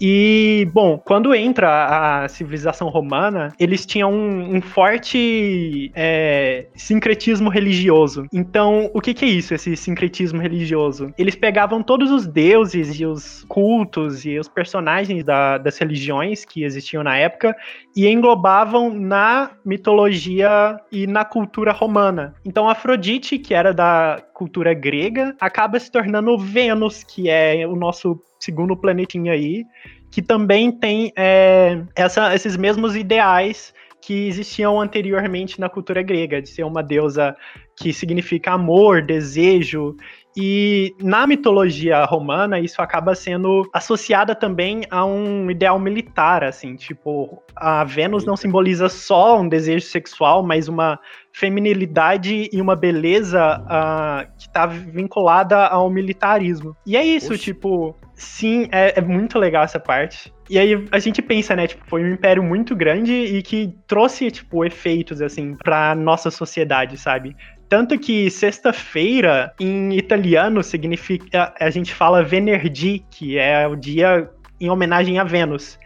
E, 0.00 0.68
bom, 0.72 0.98
quando 0.98 1.34
entra 1.34 2.22
a 2.24 2.28
civilização 2.28 2.88
romana, 2.88 3.52
eles 3.58 3.84
tinham 3.84 4.12
um, 4.12 4.56
um 4.56 4.60
forte 4.62 5.90
é, 5.94 6.66
sincretismo 6.74 7.48
religioso. 7.48 8.26
Então, 8.32 8.90
o 8.94 9.00
que, 9.00 9.12
que 9.14 9.24
é 9.24 9.28
isso, 9.28 9.54
esse 9.54 9.76
sincretismo 9.76 10.40
religioso? 10.40 11.12
Eles 11.18 11.34
pegavam 11.34 11.82
todos 11.82 12.10
os 12.10 12.26
deuses 12.26 12.98
e 13.00 13.04
os 13.04 13.44
cultos 13.48 14.24
e 14.24 14.38
os 14.38 14.48
personagens 14.48 15.24
da- 15.24 15.58
das 15.58 15.78
religiões 15.78 16.44
que 16.44 16.62
existiam 16.62 17.02
na 17.02 17.16
época 17.16 17.56
e 17.96 18.06
englobavam 18.06 18.94
na 18.94 19.50
mitologia 19.64 20.78
e 20.92 21.06
na 21.06 21.24
cultura 21.24 21.72
romana. 21.72 22.34
Então, 22.44 22.68
Afrodite, 22.68 23.38
que 23.38 23.54
era 23.54 23.72
da 23.72 24.22
cultura 24.34 24.72
grega, 24.72 25.34
acaba 25.40 25.80
se 25.80 25.90
tornando 25.90 26.38
Vênus, 26.38 27.02
que 27.02 27.28
é 27.28 27.66
o 27.66 27.74
nosso 27.74 28.20
segundo 28.38 28.76
planetinha 28.76 29.32
aí, 29.32 29.64
que 30.10 30.22
também 30.22 30.70
tem 30.70 31.12
é, 31.16 31.82
essa- 31.94 32.34
esses 32.34 32.56
mesmos 32.56 32.96
ideais 32.96 33.74
que 34.00 34.28
existiam 34.28 34.80
anteriormente 34.80 35.60
na 35.60 35.68
cultura 35.68 36.02
grega, 36.02 36.40
de 36.40 36.48
ser 36.48 36.64
uma 36.64 36.82
deusa 36.82 37.36
que 37.76 37.92
significa 37.92 38.52
amor, 38.52 39.02
desejo. 39.02 39.96
E 40.40 40.94
na 41.02 41.26
mitologia 41.26 42.04
romana, 42.04 42.60
isso 42.60 42.80
acaba 42.80 43.12
sendo 43.12 43.68
associada 43.72 44.36
também 44.36 44.82
a 44.88 45.04
um 45.04 45.50
ideal 45.50 45.80
militar, 45.80 46.44
assim, 46.44 46.76
tipo, 46.76 47.42
a 47.56 47.82
Vênus 47.82 48.24
não 48.24 48.36
simboliza 48.36 48.88
só 48.88 49.40
um 49.40 49.48
desejo 49.48 49.86
sexual, 49.86 50.44
mas 50.44 50.68
uma 50.68 50.96
feminilidade 51.32 52.48
e 52.52 52.60
uma 52.60 52.76
beleza 52.76 53.40
ah, 53.68 54.28
que 54.38 54.46
está 54.46 54.64
vinculada 54.64 55.66
ao 55.66 55.90
militarismo. 55.90 56.76
E 56.86 56.96
é 56.96 57.04
isso, 57.04 57.32
Oxe. 57.32 57.42
tipo, 57.42 57.96
sim, 58.14 58.68
é, 58.70 58.96
é 58.96 59.00
muito 59.00 59.40
legal 59.40 59.64
essa 59.64 59.80
parte. 59.80 60.32
E 60.48 60.56
aí 60.56 60.86
a 60.92 61.00
gente 61.00 61.20
pensa, 61.20 61.56
né, 61.56 61.66
tipo, 61.66 61.84
foi 61.88 62.04
um 62.04 62.12
império 62.12 62.44
muito 62.44 62.76
grande 62.76 63.12
e 63.12 63.42
que 63.42 63.74
trouxe, 63.88 64.30
tipo, 64.30 64.64
efeitos, 64.64 65.20
assim, 65.20 65.56
pra 65.56 65.96
nossa 65.96 66.30
sociedade, 66.30 66.96
sabe? 66.96 67.34
Tanto 67.68 67.98
que 67.98 68.30
sexta-feira, 68.30 69.52
em 69.60 69.92
italiano, 69.96 70.62
significa. 70.62 71.52
A 71.60 71.68
gente 71.70 71.92
fala 71.94 72.22
Venerdì, 72.22 73.04
que 73.10 73.38
é 73.38 73.66
o 73.66 73.76
dia 73.76 74.30
em 74.60 74.70
homenagem 74.70 75.18
a 75.18 75.24
Vênus. 75.24 75.78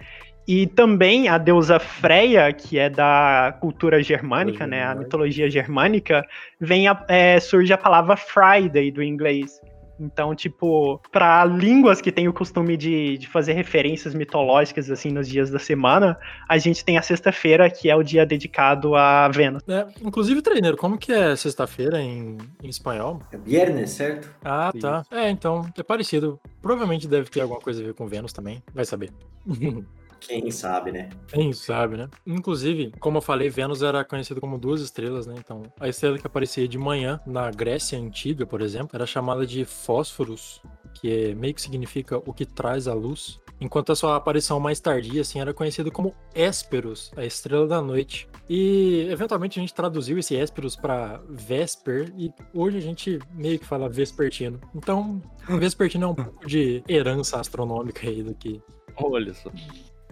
E 0.47 0.67
também 0.67 1.29
a 1.29 1.39
deusa 1.39 1.79
Freia, 1.79 2.53
que 2.53 2.79
é 2.79 2.91
da 2.91 3.57
cultura 3.61 4.03
germânica, 4.03 4.67
né? 4.67 4.85
A 4.85 4.95
mitologia 4.95 5.49
germânica, 5.51 6.27
vem 6.61 6.89
a- 6.89 7.05
é, 7.09 7.39
surge 7.39 7.73
a 7.73 7.79
palavra 7.79 8.17
Friday 8.17 8.91
do 8.91 9.03
inglês. 9.03 9.61
Então, 10.03 10.35
tipo, 10.35 11.01
para 11.13 11.45
línguas 11.45 12.01
que 12.01 12.11
têm 12.11 12.27
o 12.29 12.33
costume 12.33 12.77
de, 12.77 13.17
de 13.19 13.29
fazer 13.29 13.53
referências 13.53 14.15
mitológicas 14.15 14.91
assim 14.91 15.11
nos 15.11 15.29
dias 15.29 15.51
da 15.51 15.59
semana, 15.59 16.19
a 16.49 16.59
gente 16.59 16.85
tem 16.85 16.99
a 16.99 17.03
sexta-feira, 17.03 17.71
que 17.71 17.89
é 17.89 17.95
o 17.95 18.03
dia 18.03 18.27
dedicado 18.27 18.97
a 18.97 19.29
Vênus. 19.29 19.63
É, 19.69 19.87
inclusive, 20.03 20.43
treineiro, 20.43 20.77
como 20.77 20.99
que 20.99 21.13
é 21.13 21.37
sexta-feira 21.37 22.01
em, 22.01 22.37
em 22.63 22.69
espanhol? 22.69 23.23
É 23.31 23.37
viernes, 23.37 23.91
certo? 23.91 24.29
Ah, 24.45 24.73
tá. 24.79 25.07
É, 25.11 25.31
então, 25.31 25.65
é 25.79 25.83
parecido. 25.83 26.41
Provavelmente 26.61 27.07
deve 27.07 27.31
ter 27.31 27.41
alguma 27.41 27.61
coisa 27.61 27.81
a 27.81 27.87
ver 27.87 27.95
com 27.95 28.07
Vênus 28.07 28.33
também. 28.33 28.63
Vai 28.75 28.85
saber. 28.85 29.11
Quem 30.27 30.51
sabe, 30.51 30.93
né? 30.93 31.09
Quem 31.29 31.53
sabe, 31.53 31.97
né? 31.97 32.09
Inclusive, 32.27 32.93
como 33.01 33.19
eu 33.19 33.23
falei, 33.23 33.49
Vênus 33.49 33.83
era 33.83 34.05
conhecido 34.05 34.41
como 34.41 34.59
duas 34.59 34.81
estrelas, 34.81 35.27
né? 35.27 35.35
Então, 35.39 35.63
a 35.81 35.89
estrela 35.89 36.19
que 36.19 36.27
aparecia 36.27 36.67
de 36.69 36.79
manhã 36.79 37.21
na 37.27 37.51
Grécia 37.51 37.99
Antiga, 37.99 38.47
por 38.47 38.61
exemplo, 38.61 38.91
era 38.95 39.07
chamada 39.07 39.47
de 39.47 39.65
Fósforos, 39.65 40.63
que 40.95 41.31
é- 41.31 41.35
meio 41.35 41.55
que 41.55 41.61
significa 41.63 42.19
o 42.19 42.33
que 42.33 42.45
traz 42.47 42.87
a 42.89 42.95
luz. 42.95 43.41
enquanto 43.61 43.93
a 43.93 43.95
sua 43.95 44.17
aparição 44.17 44.59
mais 44.59 44.81
tardia 44.81 45.21
assim 45.21 45.39
era 45.41 45.55
conhecido 45.55 45.89
como 45.93 46.13
Hesperus, 46.35 47.13
a 47.17 47.25
estrela 47.25 47.65
da 47.65 47.81
noite. 47.81 48.29
E 48.49 49.07
eventualmente 49.09 49.57
a 49.57 49.63
gente 49.63 49.73
traduziu 49.73 50.19
esse 50.19 50.35
Hesperus 50.35 50.75
para 50.75 51.23
Vesper 51.29 52.13
e 52.19 52.33
hoje 52.53 52.79
a 52.79 52.81
gente 52.81 53.21
meio 53.33 53.61
que 53.61 53.65
fala 53.65 53.89
vespertino. 53.89 54.61
Então, 54.75 55.23
vespertino 55.61 56.07
é 56.07 56.09
um 56.09 56.15
pouco 56.17 56.45
de 56.45 56.83
herança 56.89 57.39
astronômica 57.39 58.09
aí 58.09 58.21
do 58.21 58.35
que 58.35 58.61
Olha 58.97 59.33
só. 59.33 59.51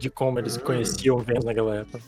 De 0.01 0.11
como 0.11 0.39
eles 0.39 0.57
conheciam 0.57 1.19
Vênus 1.19 1.45
naquela 1.45 1.77
época. 1.77 2.01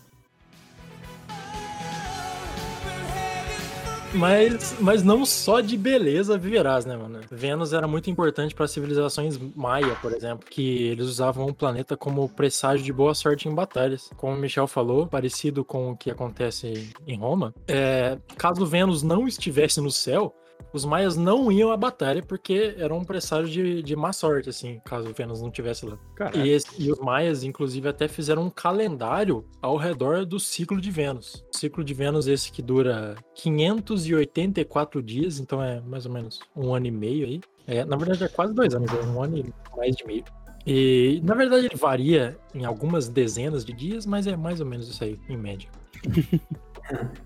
Mas, 4.15 4.77
mas 4.79 5.03
não 5.03 5.25
só 5.25 5.61
de 5.61 5.77
beleza 5.77 6.37
viverás, 6.37 6.85
né, 6.85 6.97
mano? 6.97 7.21
Vênus 7.31 7.73
era 7.73 7.89
muito 7.89 8.11
importante 8.11 8.55
para 8.55 8.69
civilizações 8.69 9.39
maia, 9.57 9.95
por 10.03 10.13
exemplo, 10.13 10.47
que 10.51 10.83
eles 10.89 11.07
usavam 11.07 11.47
o 11.47 11.55
planeta 11.55 11.97
como 11.97 12.29
presságio 12.29 12.85
de 12.85 12.93
boa 12.93 13.15
sorte 13.15 13.49
em 13.49 13.55
batalhas. 13.55 14.11
Como 14.17 14.37
o 14.37 14.39
Michel 14.39 14.67
falou, 14.67 15.07
parecido 15.07 15.65
com 15.65 15.93
o 15.93 15.97
que 15.97 16.11
acontece 16.11 16.91
em 17.07 17.17
Roma, 17.17 17.55
é, 17.67 18.19
caso 18.37 18.67
Vênus 18.67 19.03
não 19.03 19.27
estivesse 19.27 19.81
no 19.81 19.91
céu, 19.91 20.35
os 20.73 20.85
maias 20.85 21.17
não 21.17 21.51
iam 21.51 21.71
à 21.71 21.77
batalha 21.77 22.23
porque 22.23 22.75
era 22.77 22.95
um 22.95 23.05
presságio 23.05 23.49
de, 23.53 23.83
de 23.83 23.97
má 23.97 24.13
sorte, 24.13 24.49
assim, 24.51 24.81
caso 24.85 25.13
Vênus 25.13 25.41
não 25.41 25.49
estivesse 25.49 25.87
lá. 25.87 25.99
E, 26.45 26.49
esse- 26.51 26.69
e 26.83 26.91
os 26.91 26.99
maias, 26.99 27.43
inclusive, 27.45 27.89
até 27.89 28.09
fizeram 28.09 28.43
um 28.45 28.51
calendário 28.51 29.45
ao 29.61 29.77
redor 29.77 30.25
do 30.27 30.39
ciclo 30.41 30.81
de 30.81 30.91
Vênus. 30.91 31.45
O 31.55 31.57
ciclo 31.59 31.83
de 31.85 31.95
Vênus 31.95 32.27
esse 32.27 32.51
que 32.53 32.63
dura 32.63 33.15
584 33.35 35.03
dias, 35.03 35.39
então 35.39 35.63
é 35.63 35.81
mais 35.81 36.07
ou 36.07 36.13
menos 36.13 36.41
um 36.57 36.75
ano 36.75 36.87
e 36.87 36.91
meio 36.91 37.27
aí. 37.27 37.41
É, 37.67 37.85
na 37.85 37.97
verdade 37.97 38.25
é 38.25 38.29
quase 38.29 38.55
dois 38.55 38.75
anos, 38.75 38.91
é 38.93 39.03
um 39.07 39.23
ano 39.23 39.39
e 39.39 39.77
mais 39.77 39.95
de 39.97 40.05
meio. 40.07 40.25
E 40.67 41.21
na 41.25 41.35
verdade 41.35 41.67
ele 41.67 41.77
varia 41.77 42.37
em 42.55 42.65
algumas 42.65 43.09
dezenas 43.09 43.65
de 43.65 43.73
dias, 43.73 44.07
mas 44.07 44.27
é 44.27 44.37
mais 44.37 44.61
ou 44.61 44.67
menos 44.67 44.89
isso 44.89 45.03
aí, 45.03 45.19
em 45.29 45.37
média. 45.37 45.69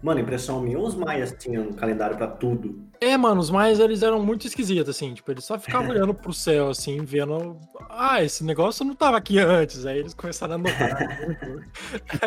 Mano, 0.03 0.21
impressão 0.21 0.61
minha, 0.61 0.79
os 0.79 0.95
maias 0.95 1.35
tinham 1.39 1.65
um 1.65 1.73
calendário 1.73 2.17
pra 2.17 2.27
tudo. 2.29 2.79
É, 3.01 3.17
mano, 3.17 3.41
os 3.41 3.51
maias 3.51 3.81
eles 3.81 4.03
eram 4.03 4.23
muito 4.23 4.47
esquisitos, 4.47 4.89
assim, 4.95 5.15
tipo, 5.15 5.31
eles 5.31 5.45
só 5.45 5.59
ficavam 5.59 5.89
olhando 5.97 6.13
pro 6.15 6.33
céu, 6.33 6.69
assim, 6.69 7.03
vendo. 7.05 7.59
Ah, 7.89 8.23
esse 8.23 8.45
negócio 8.45 8.85
não 8.85 8.95
tava 8.95 9.17
aqui 9.17 9.39
antes. 9.39 9.87
Aí 9.87 9.99
eles 9.99 10.13
começaram 10.15 10.55
a 10.55 10.59
notar. 10.59 11.19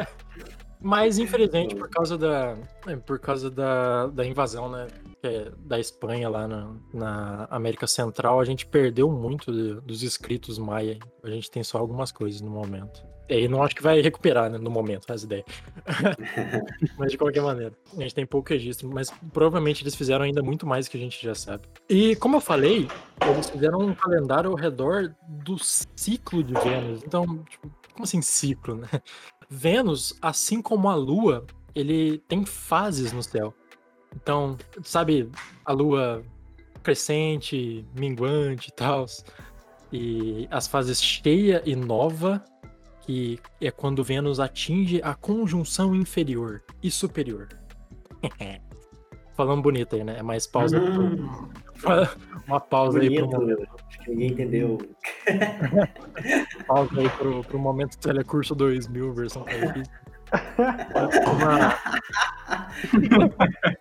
Mas, 0.81 1.17
infelizmente, 1.19 1.75
por 1.75 1.89
causa 1.89 2.17
da. 2.17 2.55
é, 2.87 2.95
Por 2.95 3.19
causa 3.19 3.49
da, 3.51 4.07
da 4.07 4.25
invasão, 4.25 4.69
né? 4.69 4.87
que 5.21 5.27
é 5.27 5.51
da 5.59 5.77
Espanha 5.77 6.29
lá 6.29 6.47
na, 6.47 6.73
na 6.93 7.47
América 7.51 7.85
Central, 7.85 8.39
a 8.39 8.45
gente 8.45 8.65
perdeu 8.65 9.11
muito 9.11 9.51
de- 9.51 9.81
dos 9.81 10.01
escritos 10.01 10.57
maia. 10.57 10.97
A 11.21 11.29
gente 11.29 11.51
tem 11.51 11.61
só 11.63 11.77
algumas 11.77 12.11
coisas 12.11 12.39
no 12.39 12.49
momento. 12.49 13.03
E 13.29 13.33
aí 13.35 13.47
não 13.47 13.61
acho 13.61 13.75
que 13.75 13.83
vai 13.83 14.01
recuperar, 14.01 14.49
né, 14.49 14.57
no 14.57 14.71
momento, 14.71 15.11
as 15.13 15.21
ideias. 15.21 15.45
mas 16.97 17.11
de 17.11 17.17
qualquer 17.17 17.43
maneira, 17.43 17.73
a 17.95 18.01
gente 18.01 18.15
tem 18.15 18.25
pouco 18.25 18.49
registro, 18.49 18.89
mas 18.89 19.13
provavelmente 19.31 19.83
eles 19.83 19.93
fizeram 19.93 20.25
ainda 20.25 20.41
muito 20.41 20.65
mais 20.65 20.87
que 20.87 20.97
a 20.97 20.99
gente 20.99 21.23
já 21.23 21.35
sabe. 21.35 21.63
E 21.87 22.15
como 22.15 22.37
eu 22.37 22.41
falei, 22.41 22.87
eles 23.31 23.47
fizeram 23.47 23.79
um 23.81 23.93
calendário 23.93 24.49
ao 24.49 24.55
redor 24.55 25.13
do 25.27 25.57
ciclo 25.59 26.43
de 26.43 26.53
Vênus. 26.55 27.03
Então, 27.05 27.43
tipo, 27.47 27.69
como 27.93 28.03
assim 28.03 28.21
ciclo, 28.21 28.77
né? 28.77 28.87
Vênus, 29.47 30.17
assim 30.21 30.59
como 30.59 30.89
a 30.89 30.95
Lua, 30.95 31.45
ele 31.75 32.17
tem 32.27 32.43
fases 32.45 33.11
no 33.11 33.21
céu. 33.21 33.53
Então, 34.15 34.57
sabe, 34.83 35.29
a 35.63 35.71
Lua 35.71 36.23
crescente, 36.81 37.85
minguante 37.95 38.69
e 38.69 38.71
tal. 38.71 39.05
E 39.91 40.47
as 40.49 40.67
fases 40.67 41.01
cheia 41.01 41.61
e 41.65 41.75
nova, 41.75 42.43
que 43.09 43.39
é 43.59 43.71
quando 43.71 44.03
Vênus 44.03 44.39
atinge 44.39 45.01
a 45.03 45.15
conjunção 45.15 45.95
inferior 45.95 46.61
e 46.83 46.91
superior. 46.91 47.47
Falando 49.35 49.63
bonito 49.63 49.95
aí, 49.95 50.03
né? 50.03 50.17
É 50.19 50.21
mais 50.21 50.45
pausa. 50.45 50.79
Hum, 50.79 51.27
Uma 52.47 52.59
pausa 52.59 52.99
aí 52.99 53.09
pro 53.15 53.25
bonito. 53.25 53.39
momento. 53.41 53.67
Acho 53.87 53.99
que 54.01 54.11
ninguém 54.11 54.31
entendeu. 54.31 54.77
Pausa 56.67 56.99
aí 56.99 57.09
pro, 57.09 57.43
pro 57.45 57.57
momento 57.57 57.97
Telecurso 57.97 58.53
2000, 58.53 59.13
versão. 59.15 59.43
Uma, 61.33 61.75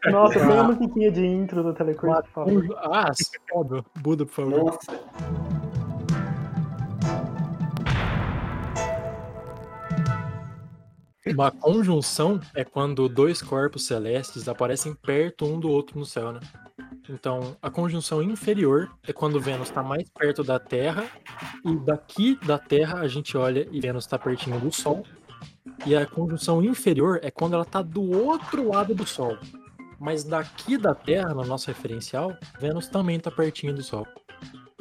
Nossa, 0.10 0.38
põe 0.38 0.56
a 0.56 0.60
Ah. 0.60 0.62
musiquinha 0.62 1.10
de 1.12 1.26
intro 1.26 1.62
do 1.62 1.74
telecurso, 1.74 2.22
por 2.22 2.30
favor. 2.30 2.52
conju- 2.62 2.76
ah, 2.78 3.10
foda. 3.50 3.84
Buda, 4.00 4.24
por 4.24 4.32
favor. 4.34 4.64
Nossa, 4.64 5.00
Uma 11.32 11.50
conjunção 11.50 12.40
é 12.54 12.64
quando 12.64 13.08
dois 13.08 13.42
corpos 13.42 13.86
celestes 13.86 14.48
aparecem 14.48 14.94
perto 14.94 15.44
um 15.44 15.58
do 15.58 15.70
outro 15.70 15.98
no 15.98 16.04
céu, 16.04 16.32
né? 16.32 16.40
Então, 17.08 17.56
a 17.62 17.70
conjunção 17.70 18.22
inferior 18.22 18.90
é 19.06 19.12
quando 19.12 19.40
Vênus 19.40 19.68
está 19.68 19.82
mais 19.82 20.08
perto 20.10 20.44
da 20.44 20.58
Terra, 20.58 21.06
e 21.64 21.74
daqui 21.76 22.38
da 22.44 22.58
Terra 22.58 23.00
a 23.00 23.08
gente 23.08 23.36
olha 23.36 23.66
e 23.70 23.80
Vênus 23.80 24.04
está 24.04 24.18
pertinho 24.18 24.60
do 24.60 24.70
Sol. 24.70 25.04
E 25.86 25.96
a 25.96 26.04
conjunção 26.06 26.62
inferior 26.62 27.20
é 27.22 27.30
quando 27.30 27.54
ela 27.54 27.62
está 27.62 27.80
do 27.80 28.02
outro 28.02 28.68
lado 28.68 28.94
do 28.94 29.06
Sol. 29.06 29.38
Mas 29.98 30.22
daqui 30.22 30.76
da 30.76 30.94
Terra, 30.94 31.34
no 31.34 31.44
nosso 31.44 31.68
referencial, 31.68 32.36
Vênus 32.60 32.88
também 32.88 33.16
está 33.16 33.30
pertinho 33.30 33.74
do 33.74 33.82
Sol. 33.82 34.06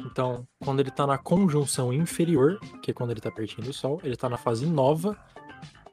Então, 0.00 0.46
quando 0.62 0.80
ele 0.80 0.90
está 0.90 1.06
na 1.06 1.18
conjunção 1.18 1.92
inferior, 1.92 2.58
que 2.82 2.90
é 2.90 2.94
quando 2.94 3.10
ele 3.10 3.20
está 3.20 3.30
pertinho 3.30 3.66
do 3.66 3.72
Sol, 3.72 4.00
ele 4.02 4.14
está 4.14 4.28
na 4.28 4.36
fase 4.36 4.66
nova, 4.66 5.16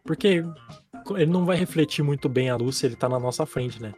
porque 0.06 0.44
ele 1.18 1.32
não 1.32 1.46
vai 1.46 1.58
refletir 1.58 2.04
muito 2.04 2.30
bem 2.30 2.50
a 2.50 2.56
luz 2.56 2.78
se 2.78 2.86
ele 2.86 2.96
tá 2.96 3.10
na 3.10 3.20
nossa 3.20 3.46
frente, 3.46 3.82
né? 3.82 3.94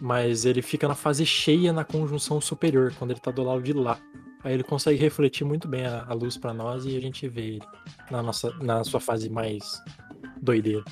Mas 0.00 0.44
ele 0.44 0.62
fica 0.62 0.88
na 0.88 0.94
fase 0.94 1.26
cheia 1.26 1.72
na 1.72 1.84
conjunção 1.84 2.40
superior, 2.40 2.94
quando 2.98 3.10
ele 3.10 3.20
tá 3.20 3.30
do 3.30 3.42
lado 3.42 3.62
de 3.62 3.72
lá. 3.72 3.98
Aí 4.42 4.54
ele 4.54 4.62
consegue 4.62 4.98
refletir 4.98 5.44
muito 5.44 5.66
bem 5.66 5.84
a, 5.84 6.04
a 6.06 6.14
luz 6.14 6.36
pra 6.36 6.54
nós 6.54 6.86
e 6.86 6.96
a 6.96 7.00
gente 7.00 7.28
vê 7.28 7.42
ele 7.42 7.62
na, 8.10 8.22
nossa, 8.22 8.50
na 8.62 8.84
sua 8.84 9.00
fase 9.00 9.28
mais 9.28 9.82
doideira. 10.40 10.84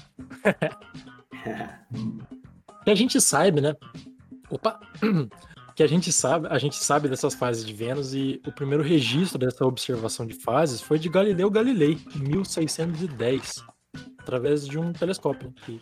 que 2.85 2.91
a 2.91 2.95
gente 2.95 3.21
sabe, 3.21 3.61
né? 3.61 3.75
Opa! 4.51 4.81
Que 5.77 5.83
a 5.83 5.89
gente 5.89 6.13
sabe, 6.13 6.47
a 6.51 6.59
gente 6.59 6.77
sabe 6.77 7.09
dessas 7.09 7.35
fases 7.35 7.65
de 7.65 7.73
Vênus 7.73 8.15
e 8.15 8.41
o 8.47 8.53
primeiro 8.53 8.85
registro 8.85 9.39
dessa 9.39 9.67
observação 9.67 10.25
de 10.25 10.35
fases 10.35 10.81
foi 10.81 11.01
de 11.01 11.09
Galileu 11.09 11.51
Galilei, 11.51 11.99
em 12.15 12.21
1610 12.21 13.65
através 14.25 14.67
de 14.67 14.79
um 14.79 14.93
telescópio. 14.93 15.53
Que 15.65 15.79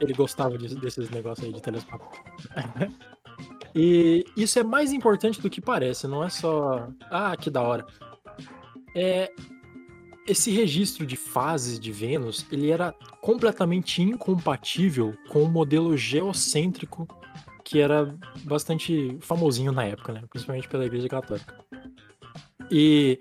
ele 0.00 0.14
gostava 0.14 0.56
de- 0.56 0.74
desses 0.74 1.10
negócios 1.10 1.46
aí 1.46 1.52
de 1.52 1.60
telescópio. 1.62 2.08
e 3.74 4.24
isso 4.36 4.58
é 4.58 4.64
mais 4.64 4.92
importante 4.92 5.40
do 5.40 5.50
que 5.50 5.60
parece, 5.60 6.06
não 6.08 6.24
é 6.24 6.30
só. 6.30 6.88
Ah, 7.10 7.36
que 7.36 7.50
da 7.50 7.62
hora. 7.62 7.86
É. 8.96 9.30
Esse 10.26 10.50
registro 10.50 11.06
de 11.06 11.16
fases 11.16 11.80
de 11.80 11.90
Vênus, 11.90 12.44
ele 12.52 12.70
era 12.70 12.92
completamente 13.22 14.02
incompatível 14.02 15.14
com 15.30 15.42
o 15.42 15.48
modelo 15.50 15.96
geocêntrico 15.96 17.08
que 17.64 17.80
era 17.80 18.14
bastante 18.44 19.16
famosinho 19.20 19.72
na 19.72 19.84
época, 19.84 20.12
né? 20.12 20.22
Principalmente 20.28 20.68
pela 20.68 20.84
Igreja 20.84 21.08
Católica. 21.08 21.54
E 22.70 23.18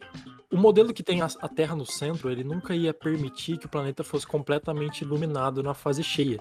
o 0.51 0.58
modelo 0.58 0.94
que 0.94 1.04
tem 1.04 1.22
a, 1.22 1.27
a 1.42 1.50
Terra 1.50 1.75
no 1.75 1.86
centro, 1.86 2.30
ele 2.30 2.44
nunca 2.44 2.75
ia 2.75 2.94
permitir 2.94 3.58
que 3.58 3.66
o 3.66 3.70
planeta 3.70 4.04
fosse 4.04 4.25
completamente 4.25 5.01
iluminado 5.01 5.62
na 5.62 5.74
fase 5.74 6.04
cheia. 6.04 6.39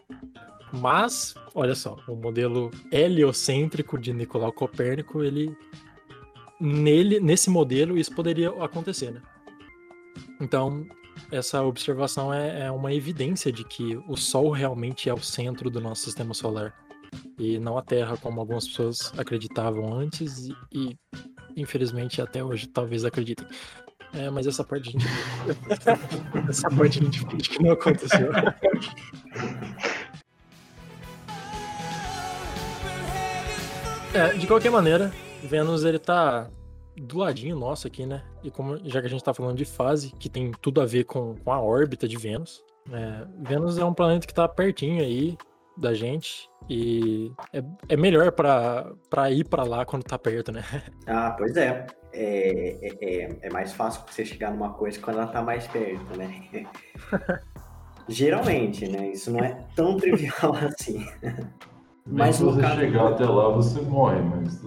Mas, 0.72 1.34
olha 1.54 1.74
só, 1.74 1.96
o 2.08 2.14
modelo 2.14 2.70
heliocêntrico 2.92 3.98
de 3.98 4.12
Nicolau 4.12 4.52
Copérnico, 4.52 5.22
ele 5.22 5.56
nele, 6.60 7.20
nesse 7.20 7.50
modelo, 7.50 7.96
isso 7.96 8.14
poderia 8.14 8.50
acontecer, 8.62 9.10
né? 9.12 9.22
Então, 10.40 10.86
essa 11.30 11.62
observação 11.62 12.32
é, 12.32 12.66
é 12.66 12.70
uma 12.70 12.92
evidência 12.92 13.50
de 13.50 13.64
que 13.64 13.96
o 14.08 14.16
Sol 14.16 14.50
realmente 14.50 15.08
é 15.08 15.14
o 15.14 15.20
centro 15.20 15.70
do 15.70 15.80
nosso 15.80 16.04
sistema 16.04 16.34
solar. 16.34 16.74
E 17.38 17.58
não 17.58 17.78
a 17.78 17.82
Terra, 17.82 18.16
como 18.16 18.40
algumas 18.40 18.66
pessoas 18.66 19.12
acreditavam 19.18 19.94
antes, 19.94 20.46
e, 20.46 20.56
e 20.72 20.98
infelizmente 21.56 22.20
até 22.20 22.44
hoje 22.44 22.66
talvez 22.66 23.04
acreditem. 23.04 23.46
É, 24.16 24.30
mas 24.30 24.46
essa 24.46 24.64
parte 24.64 24.88
a 24.88 24.92
gente. 24.92 25.06
essa 26.48 26.70
parte 26.70 26.98
a 26.98 27.02
gente 27.02 27.20
finge 27.20 27.50
que 27.50 27.62
não 27.62 27.72
aconteceu. 27.72 28.30
É, 34.14 34.32
de 34.32 34.46
qualquer 34.46 34.70
maneira, 34.70 35.12
Vênus 35.42 35.84
ele 35.84 35.98
tá 35.98 36.48
do 36.96 37.18
ladinho 37.18 37.54
nosso 37.54 37.86
aqui, 37.86 38.06
né? 38.06 38.22
E 38.42 38.50
como 38.50 38.78
já 38.88 39.00
que 39.00 39.06
a 39.06 39.10
gente 39.10 39.22
tá 39.22 39.34
falando 39.34 39.58
de 39.58 39.66
fase, 39.66 40.12
que 40.18 40.30
tem 40.30 40.52
tudo 40.62 40.80
a 40.80 40.86
ver 40.86 41.04
com, 41.04 41.36
com 41.36 41.52
a 41.52 41.60
órbita 41.60 42.08
de 42.08 42.16
Vênus, 42.16 42.64
é, 42.90 43.26
Vênus 43.46 43.76
é 43.76 43.84
um 43.84 43.92
planeta 43.92 44.26
que 44.26 44.32
tá 44.32 44.48
pertinho 44.48 45.02
aí 45.02 45.36
da 45.76 45.92
gente 45.92 46.48
e 46.70 47.30
é, 47.52 47.62
é 47.90 47.96
melhor 47.96 48.32
pra 48.32 49.30
ir 49.30 49.46
pra 49.46 49.62
lá 49.62 49.84
quando 49.84 50.04
tá 50.04 50.18
perto, 50.18 50.50
né? 50.50 50.64
Ah, 51.06 51.34
pois 51.36 51.54
é. 51.56 51.86
É, 52.16 52.78
é, 52.82 53.24
é- 53.24 53.36
é 53.42 53.50
mais 53.50 53.72
fácil 53.72 54.02
você 54.10 54.24
chegar 54.24 54.50
numa 54.50 54.70
coisa 54.72 54.98
quando 54.98 55.18
ela 55.18 55.26
tá 55.28 55.42
mais 55.42 55.66
perto, 55.66 56.16
né? 56.16 56.42
Geralmente, 58.08 58.88
né? 58.88 59.08
Isso 59.10 59.30
não 59.32 59.40
é 59.40 59.58
tão 59.74 59.96
trivial 59.96 60.54
assim. 60.64 61.04
Mas 61.22 61.36
Mas 62.06 62.36
se 62.36 62.42
você 62.44 62.60
caso- 62.60 62.80
chegar 62.80 63.08
até 63.08 63.24
lá, 63.24 63.48
você 63.50 63.80
morre, 63.80 64.20
mas. 64.22 64.62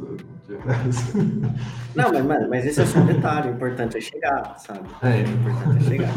Não, 1.96 2.12
mas, 2.12 2.26
mano, 2.26 2.50
mas 2.50 2.66
esse 2.66 2.82
é 2.82 2.86
só 2.86 3.00
um 3.00 3.06
detalhe. 3.06 3.50
O 3.50 3.54
importante 3.54 3.98
é 3.98 4.02
chegar, 4.02 4.58
sabe? 4.60 4.88
É, 5.04 5.24
O 5.24 5.40
importante 5.40 5.86
é 5.86 5.90
chegar. 5.90 6.14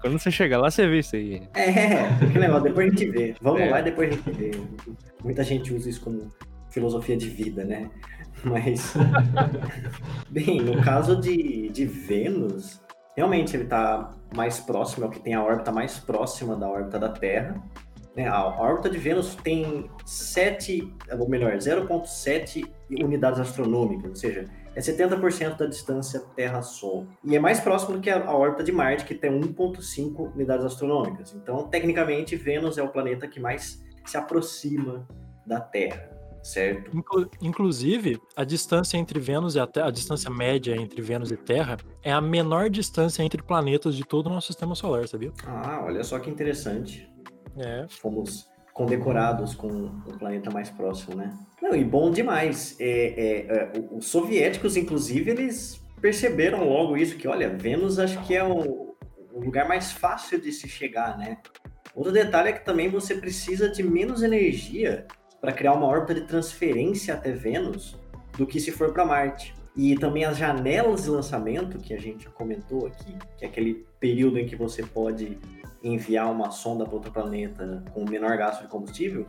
Quando 0.00 0.18
você 0.18 0.30
chegar 0.30 0.58
lá, 0.58 0.70
você 0.70 0.86
vê 0.86 0.98
isso 1.00 1.16
aí. 1.16 1.42
É, 1.54 2.26
que 2.32 2.38
negócio, 2.38 2.64
depois 2.64 2.86
a 2.86 2.90
gente 2.90 3.10
vê. 3.10 3.34
Vamos 3.42 3.60
É. 3.62 3.70
lá 3.70 3.80
e 3.80 3.82
depois 3.84 4.08
a 4.10 4.12
gente 4.12 4.30
vê. 4.30 4.50
Muita 5.22 5.42
gente 5.42 5.72
usa 5.74 5.88
isso 5.90 6.00
como 6.02 6.30
filosofia 6.74 7.16
de 7.16 7.28
vida, 7.28 7.64
né? 7.64 7.88
Mas. 8.44 8.94
Bem, 10.28 10.60
no 10.60 10.82
caso 10.82 11.18
de, 11.18 11.68
de 11.70 11.86
Vênus, 11.86 12.82
realmente 13.16 13.56
ele 13.56 13.64
está 13.64 14.10
mais 14.34 14.60
próximo, 14.60 15.04
é 15.04 15.08
o 15.08 15.10
que 15.10 15.20
tem 15.20 15.34
a 15.34 15.42
órbita 15.42 15.72
mais 15.72 15.98
próxima 15.98 16.56
da 16.56 16.68
órbita 16.68 16.98
da 16.98 17.08
Terra. 17.08 17.62
Né? 18.14 18.28
A 18.28 18.44
órbita 18.44 18.90
de 18.90 18.98
Vênus 18.98 19.34
tem 19.36 19.88
7, 20.04 20.92
ou 21.18 21.28
melhor, 21.28 21.52
0,7 21.56 22.68
unidades 22.90 23.40
astronômicas, 23.40 24.10
ou 24.10 24.16
seja, 24.16 24.44
é 24.74 24.80
70% 24.80 25.56
da 25.56 25.66
distância 25.66 26.20
Terra-Sol. 26.34 27.06
E 27.24 27.36
é 27.36 27.40
mais 27.40 27.60
próximo 27.60 27.94
do 27.94 28.00
que 28.00 28.10
a, 28.10 28.24
a 28.24 28.36
órbita 28.36 28.62
de 28.62 28.72
Marte, 28.72 29.04
que 29.04 29.14
tem 29.14 29.30
1,5 29.30 30.34
unidades 30.34 30.64
astronômicas. 30.64 31.32
Então, 31.34 31.68
tecnicamente, 31.68 32.36
Vênus 32.36 32.76
é 32.76 32.82
o 32.82 32.88
planeta 32.88 33.28
que 33.28 33.40
mais 33.40 33.82
se 34.04 34.16
aproxima 34.16 35.06
da 35.46 35.60
Terra, 35.60 36.10
certo? 36.44 36.96
Inclu- 36.96 37.30
inclusive, 37.40 38.20
a 38.36 38.44
distância 38.44 38.98
entre 38.98 39.18
Vênus 39.18 39.54
e 39.54 39.60
a 39.60 39.66
Terra, 39.66 39.88
a 39.88 39.90
distância 39.90 40.30
média 40.30 40.76
entre 40.76 41.00
Vênus 41.00 41.32
e 41.32 41.36
Terra, 41.36 41.78
é 42.02 42.12
a 42.12 42.20
menor 42.20 42.68
distância 42.68 43.22
entre 43.22 43.42
planetas 43.42 43.96
de 43.96 44.04
todo 44.04 44.26
o 44.26 44.30
nosso 44.30 44.48
sistema 44.48 44.74
solar, 44.74 45.08
sabia? 45.08 45.32
Ah, 45.46 45.82
olha 45.84 46.04
só 46.04 46.18
que 46.18 46.30
interessante. 46.30 47.10
É. 47.56 47.86
Fomos 47.88 48.46
condecorados 48.72 49.54
com 49.54 49.68
o 49.68 50.18
planeta 50.18 50.50
mais 50.50 50.68
próximo, 50.68 51.16
né? 51.16 51.32
Não, 51.62 51.74
e 51.74 51.84
bom 51.84 52.10
demais. 52.10 52.76
É, 52.78 52.86
é, 52.86 53.46
é, 53.46 53.72
os 53.90 54.06
soviéticos, 54.06 54.76
inclusive, 54.76 55.30
eles 55.30 55.80
perceberam 56.00 56.68
logo 56.68 56.96
isso, 56.96 57.16
que, 57.16 57.26
olha, 57.26 57.48
Vênus 57.48 57.98
acho 57.98 58.20
que 58.26 58.34
é 58.34 58.44
o, 58.44 58.94
o 59.32 59.40
lugar 59.40 59.66
mais 59.66 59.92
fácil 59.92 60.40
de 60.40 60.52
se 60.52 60.68
chegar, 60.68 61.16
né? 61.16 61.38
Outro 61.94 62.12
detalhe 62.12 62.48
é 62.48 62.52
que 62.52 62.64
também 62.64 62.88
você 62.88 63.14
precisa 63.14 63.70
de 63.70 63.82
menos 63.82 64.22
energia 64.22 65.06
para 65.44 65.52
criar 65.52 65.74
uma 65.74 65.86
órbita 65.86 66.14
de 66.14 66.22
transferência 66.22 67.12
até 67.12 67.30
Vênus 67.30 67.98
do 68.38 68.46
que 68.46 68.58
se 68.58 68.72
for 68.72 68.94
para 68.94 69.04
Marte. 69.04 69.54
E 69.76 69.94
também 69.94 70.24
as 70.24 70.38
janelas 70.38 71.02
de 71.02 71.10
lançamento, 71.10 71.76
que 71.76 71.92
a 71.92 72.00
gente 72.00 72.24
já 72.24 72.30
comentou 72.30 72.86
aqui, 72.86 73.14
que 73.36 73.44
é 73.44 73.48
aquele 73.48 73.84
período 74.00 74.38
em 74.38 74.46
que 74.46 74.56
você 74.56 74.82
pode 74.82 75.38
enviar 75.82 76.32
uma 76.32 76.50
sonda 76.50 76.86
para 76.86 76.94
outro 76.94 77.12
planeta 77.12 77.84
com 77.92 78.08
menor 78.08 78.38
gasto 78.38 78.62
de 78.62 78.68
combustível, 78.68 79.26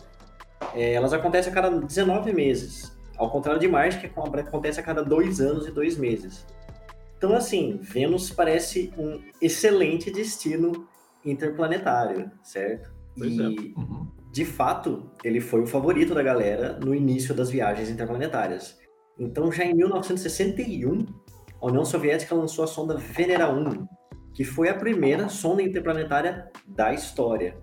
é, 0.73 0.93
elas 0.93 1.11
acontecem 1.11 1.51
a 1.51 1.53
cada 1.53 1.69
19 1.69 2.31
meses. 2.31 2.97
Ao 3.17 3.29
contrário 3.29 3.59
de 3.59 3.67
Marte, 3.67 3.99
que 3.99 4.05
acontece 4.05 4.79
a 4.79 4.83
cada 4.83 5.03
dois 5.03 5.41
anos 5.41 5.67
e 5.67 5.71
dois 5.71 5.97
meses. 5.97 6.45
Então, 7.17 7.35
assim, 7.35 7.77
Vênus 7.81 8.31
parece 8.31 8.93
um 8.97 9.21
excelente 9.41 10.09
destino 10.09 10.87
interplanetário, 11.25 12.31
certo? 12.41 12.93
Pois 13.17 13.33
e, 13.33 13.41
é. 13.41 13.47
Uhum. 13.47 14.14
De 14.35 14.43
fato, 14.43 15.09
ele 15.23 15.39
foi 15.39 15.61
o 15.61 15.65
favorito 15.65 16.13
da 16.13 16.21
galera 16.21 16.77
no 16.77 16.93
início 16.93 17.33
das 17.33 17.49
viagens 17.49 17.89
interplanetárias. 17.89 18.77
Então, 19.17 19.49
já 19.49 19.63
em 19.63 19.73
1961, 19.73 21.05
a 21.61 21.65
União 21.65 21.85
Soviética 21.85 22.35
lançou 22.35 22.65
a 22.65 22.67
sonda 22.67 22.97
Venera 22.97 23.49
1, 23.49 23.87
que 24.33 24.43
foi 24.43 24.67
a 24.67 24.73
primeira 24.73 25.29
sonda 25.29 25.61
interplanetária 25.61 26.51
da 26.67 26.93
história. 26.93 27.57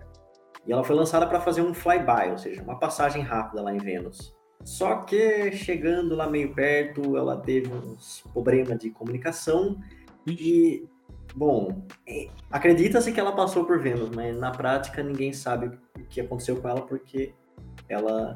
E 0.65 0.73
ela 0.73 0.83
foi 0.83 0.95
lançada 0.95 1.27
para 1.27 1.39
fazer 1.39 1.61
um 1.61 1.75
flyby, 1.75 2.31
ou 2.31 2.39
seja, 2.39 2.63
uma 2.63 2.79
passagem 2.79 3.21
rápida 3.21 3.61
lá 3.61 3.71
em 3.71 3.77
Vênus. 3.77 4.35
Só 4.63 4.95
que 5.03 5.51
chegando 5.51 6.15
lá 6.15 6.27
meio 6.27 6.55
perto, 6.55 7.15
ela 7.15 7.37
teve 7.37 7.71
uns 7.71 8.23
problemas 8.33 8.79
de 8.79 8.89
comunicação 8.89 9.77
e, 10.25 10.87
bom, 11.35 11.83
acredita-se 12.51 13.11
que 13.11 13.19
ela 13.19 13.31
passou 13.31 13.65
por 13.65 13.79
Vênus, 13.79 14.09
mas 14.15 14.37
na 14.37 14.51
prática 14.51 15.03
ninguém 15.03 15.33
sabe 15.33 15.67
o 15.97 16.05
que 16.05 16.21
aconteceu 16.21 16.57
com 16.57 16.67
ela 16.67 16.81
porque 16.81 17.33
ela 17.89 18.35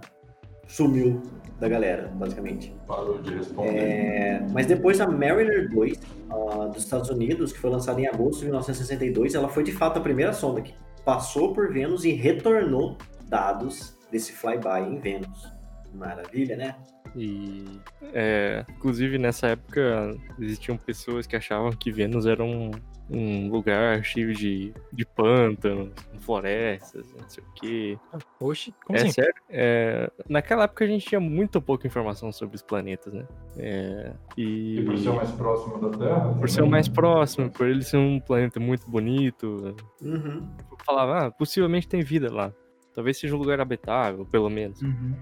sumiu 0.68 1.22
da 1.60 1.68
galera, 1.68 2.12
basicamente. 2.14 2.76
Parou 2.86 3.20
de 3.20 3.34
responder. 3.36 3.78
É, 3.78 4.46
mas 4.52 4.68
depois 4.68 5.00
a 5.02 5.08
Mariner 5.08 5.70
2 5.70 5.98
ah, 6.30 6.66
dos 6.68 6.84
Estados 6.84 7.10
Unidos, 7.10 7.52
que 7.52 7.60
foi 7.60 7.70
lançada 7.70 8.00
em 8.00 8.08
agosto 8.08 8.40
de 8.40 8.46
1962, 8.46 9.34
ela 9.34 9.50
foi 9.50 9.64
de 9.64 9.72
fato 9.72 9.98
a 9.98 10.02
primeira 10.02 10.34
sonda 10.34 10.62
que 10.62 10.74
passou 11.04 11.54
por 11.54 11.72
Vênus 11.72 12.04
e 12.04 12.12
retornou 12.12 12.98
dados 13.28 13.98
desse 14.12 14.34
flyby 14.34 14.92
em 14.92 15.00
Vênus. 15.00 15.52
Maravilha, 15.94 16.56
né? 16.56 16.76
E, 17.18 17.66
é, 18.14 18.64
inclusive, 18.70 19.18
nessa 19.18 19.48
época, 19.48 20.16
existiam 20.40 20.78
pessoas 20.78 21.26
que 21.26 21.36
achavam 21.36 21.72
que 21.72 21.92
Vênus 21.92 22.26
era 22.26 22.44
um, 22.44 22.70
um 23.10 23.50
lugar 23.50 24.04
cheio 24.04 24.34
de, 24.34 24.74
de 24.94 25.06
pântanos, 25.06 25.92
florestas, 26.20 27.12
não 27.20 27.28
sei 27.28 27.44
o 27.44 27.48
quê. 27.56 28.00
Oxe, 28.40 28.74
como 28.86 28.98
é 29.00 29.02
assim? 29.02 29.12
sério. 29.12 29.34
É, 29.50 30.12
naquela 30.30 30.66
época 30.66 30.86
a 30.86 30.88
gente 30.88 31.06
tinha 31.08 31.20
muito 31.20 31.62
pouca 31.62 31.88
informação 31.88 32.32
sobre 32.32 32.56
os 32.56 32.62
planetas, 32.62 33.12
né? 33.14 33.26
É, 33.58 34.12
e 34.38 34.80
E 34.80 34.86
por 34.86 34.98
ser 34.98 35.10
o 35.10 35.16
mais 35.16 35.32
próximo 35.32 35.90
da 35.90 35.98
Terra? 35.98 36.34
por 36.34 36.50
ser 36.50 36.62
o 36.62 36.68
mais 36.68 36.88
próximo, 36.88 37.50
por 37.50 37.68
ele 37.68 37.82
ser 37.84 37.98
um 37.98 38.20
planeta 38.20 38.60
muito 38.60 38.90
bonito, 38.90 39.76
Uhum. 40.02 40.48
eu 40.72 40.78
falava, 40.86 41.28
ah, 41.28 41.32
possivelmente 41.32 41.88
tem 41.88 42.02
vida 42.04 42.32
lá. 42.32 42.54
Talvez 42.94 43.18
seja 43.20 43.36
um 43.36 43.40
lugar 43.40 43.60
habitável, 43.62 44.26
pelo 44.26 44.50
menos. 44.50 44.82
Uhum. 44.82 45.14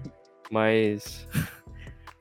Mas. 0.50 1.28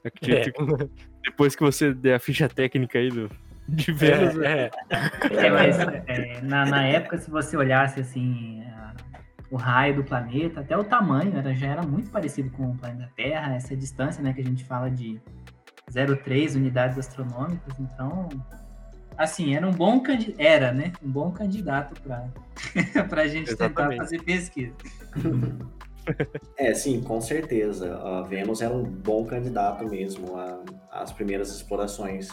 É, 0.05 0.07
acredito 0.07 0.53
que 0.53 0.89
depois 1.25 1.55
que 1.55 1.63
você 1.63 1.93
der 1.93 2.15
a 2.15 2.19
ficha 2.19 2.47
técnica 2.47 2.99
aí 2.99 3.09
do, 3.09 3.29
de 3.67 3.91
Vênus, 3.91 4.37
é, 4.37 4.71
é. 4.89 5.45
É, 5.47 5.49
mas, 5.49 5.79
é, 6.07 6.41
na, 6.41 6.65
na 6.65 6.83
época, 6.85 7.17
se 7.17 7.29
você 7.31 7.57
olhasse 7.57 7.99
assim, 7.99 8.63
a- 8.63 8.93
o 9.49 9.55
raio 9.57 9.95
do 9.95 10.03
planeta, 10.03 10.59
até 10.59 10.77
o 10.77 10.83
tamanho 10.83 11.35
era, 11.35 11.53
já 11.55 11.67
era 11.67 11.83
muito 11.83 12.11
parecido 12.11 12.49
com 12.51 12.71
o 12.71 12.77
planeta 12.77 13.11
Terra, 13.15 13.55
essa 13.55 13.75
distância 13.75 14.21
né, 14.21 14.33
que 14.33 14.41
a 14.41 14.43
gente 14.43 14.63
fala 14.63 14.89
de 14.89 15.19
0,3 15.91 16.55
unidades 16.55 16.97
astronômicas, 16.97 17.79
então, 17.79 18.29
assim, 19.17 19.55
era 19.55 19.67
um 19.67 19.71
bom 19.71 20.01
candidato, 20.01 20.41
era, 20.41 20.71
né? 20.71 20.91
Um 21.01 21.09
bom 21.09 21.31
candidato 21.31 21.99
para 22.01 22.29
a 23.21 23.27
gente 23.27 23.47
tentar 23.47 23.63
Exatamente. 23.65 23.97
fazer 23.97 24.21
pesquisa. 24.23 24.73
É, 26.57 26.73
sim, 26.73 27.01
com 27.01 27.19
certeza. 27.19 27.97
A 27.97 28.21
Vênus 28.21 28.61
era 28.61 28.73
um 28.73 28.83
bom 28.83 29.25
candidato 29.25 29.85
mesmo 29.85 30.35
às 30.89 31.11
primeiras 31.11 31.53
explorações. 31.53 32.29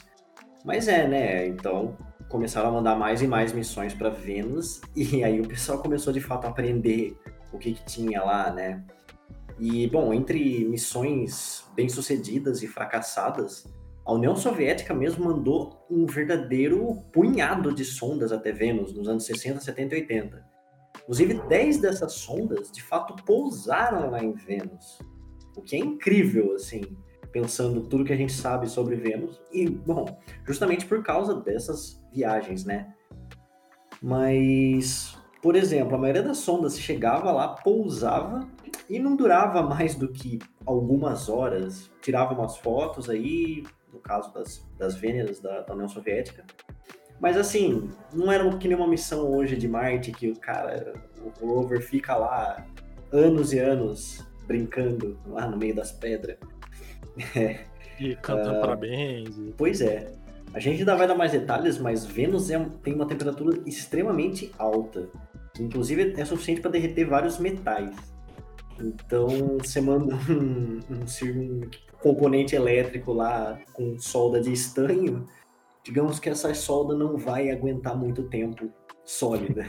Mas 0.64 0.86
é, 0.86 1.08
né? 1.08 1.46
Então 1.48 1.96
começaram 2.28 2.68
a 2.68 2.72
mandar 2.72 2.96
mais 2.96 3.20
e 3.20 3.26
mais 3.26 3.52
missões 3.52 3.92
para 3.92 4.08
Vênus 4.08 4.80
e 4.96 5.22
aí 5.22 5.40
o 5.40 5.46
pessoal 5.46 5.78
começou 5.78 6.12
de 6.12 6.20
fato 6.20 6.46
a 6.46 6.50
aprender 6.50 7.18
o 7.52 7.58
que, 7.58 7.72
que 7.72 7.84
tinha 7.84 8.22
lá, 8.22 8.50
né? 8.50 8.82
E, 9.58 9.86
bom, 9.88 10.14
entre 10.14 10.64
missões 10.64 11.64
bem-sucedidas 11.74 12.62
e 12.62 12.66
fracassadas, 12.66 13.66
a 14.04 14.12
União 14.12 14.34
Soviética 14.34 14.92
mesmo 14.94 15.24
mandou 15.24 15.86
um 15.90 16.06
verdadeiro 16.06 16.96
punhado 17.12 17.72
de 17.72 17.84
sondas 17.84 18.32
até 18.32 18.50
Vênus 18.50 18.92
nos 18.92 19.08
anos 19.08 19.24
60, 19.24 19.60
70 19.60 19.94
e 19.94 20.00
80. 20.00 20.51
Inclusive, 21.02 21.42
10 21.48 21.78
dessas 21.78 22.12
sondas, 22.12 22.70
de 22.70 22.82
fato, 22.82 23.22
pousaram 23.24 24.10
lá 24.10 24.22
em 24.22 24.32
Vênus. 24.32 24.98
O 25.56 25.62
que 25.62 25.76
é 25.76 25.78
incrível, 25.78 26.54
assim, 26.54 26.82
pensando 27.30 27.82
tudo 27.82 28.04
que 28.04 28.12
a 28.12 28.16
gente 28.16 28.32
sabe 28.32 28.68
sobre 28.68 28.96
Vênus. 28.96 29.40
E, 29.52 29.68
bom, 29.68 30.06
justamente 30.46 30.86
por 30.86 31.02
causa 31.02 31.34
dessas 31.34 32.00
viagens, 32.12 32.64
né? 32.64 32.94
Mas, 34.00 35.16
por 35.40 35.56
exemplo, 35.56 35.94
a 35.94 35.98
maioria 35.98 36.22
das 36.22 36.38
sondas 36.38 36.78
chegava 36.78 37.30
lá, 37.32 37.48
pousava 37.48 38.48
e 38.88 38.98
não 38.98 39.16
durava 39.16 39.62
mais 39.62 39.94
do 39.94 40.08
que 40.08 40.38
algumas 40.66 41.28
horas. 41.28 41.90
Tirava 42.00 42.34
umas 42.34 42.56
fotos 42.58 43.08
aí, 43.08 43.64
no 43.92 44.00
caso 44.00 44.32
das, 44.32 44.66
das 44.76 44.96
Vêneras 44.96 45.40
da, 45.40 45.60
da 45.60 45.74
União 45.74 45.88
Soviética. 45.88 46.44
Mas 47.22 47.36
assim, 47.36 47.88
não 48.12 48.32
era 48.32 48.50
que 48.58 48.66
nem 48.66 48.76
uma 48.76 48.88
missão 48.88 49.32
hoje 49.32 49.54
de 49.56 49.68
Marte 49.68 50.10
que 50.10 50.28
o 50.28 50.34
cara, 50.36 50.92
o 51.40 51.46
rover 51.46 51.80
fica 51.80 52.16
lá 52.16 52.66
anos 53.12 53.52
e 53.52 53.60
anos 53.60 54.26
brincando 54.44 55.16
lá 55.26 55.46
no 55.46 55.56
meio 55.56 55.74
das 55.74 55.92
pedras. 55.92 56.36
E 58.00 58.16
cantando 58.16 58.58
parabéns. 58.58 59.36
e- 59.38 59.54
Pois 59.56 59.80
é. 59.80 60.10
A 60.52 60.58
gente 60.58 60.80
ainda 60.80 60.96
vai 60.96 61.06
dar 61.06 61.14
mais 61.14 61.30
detalhes, 61.30 61.78
mas 61.78 62.04
Vênus 62.04 62.50
é 62.50 62.58
tem 62.82 62.94
uma 62.94 63.06
temperatura 63.06 63.60
extremamente 63.64 64.50
alta, 64.58 65.08
inclusive 65.60 66.14
é 66.16 66.24
suficiente 66.24 66.60
para 66.60 66.72
derreter 66.72 67.04
vários 67.04 67.38
metais. 67.38 67.94
Então, 68.80 69.28
você 69.58 69.80
manda 69.80 70.16
um, 70.28 70.80
um, 70.90 71.30
um 71.30 71.60
componente 72.00 72.56
elétrico 72.56 73.12
lá 73.12 73.60
com 73.72 73.96
solda 73.98 74.40
de 74.40 74.52
estanho, 74.52 75.28
digamos 75.84 76.18
que 76.18 76.28
essa 76.28 76.52
solda 76.54 76.96
não 76.96 77.16
vai 77.16 77.50
aguentar 77.50 77.96
muito 77.96 78.24
tempo 78.24 78.70
sólida. 79.04 79.64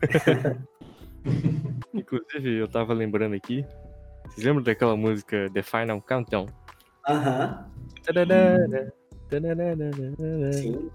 Inclusive, 1.92 2.56
eu 2.56 2.68
tava 2.68 2.94
lembrando 2.94 3.34
aqui. 3.34 3.64
Vocês 4.26 4.46
lembram 4.46 4.62
daquela 4.62 4.96
música 4.96 5.50
The 5.52 5.62
Final 5.62 6.00
Countdown? 6.02 6.46
Aham, 7.08 7.70
sim. 10.52 10.90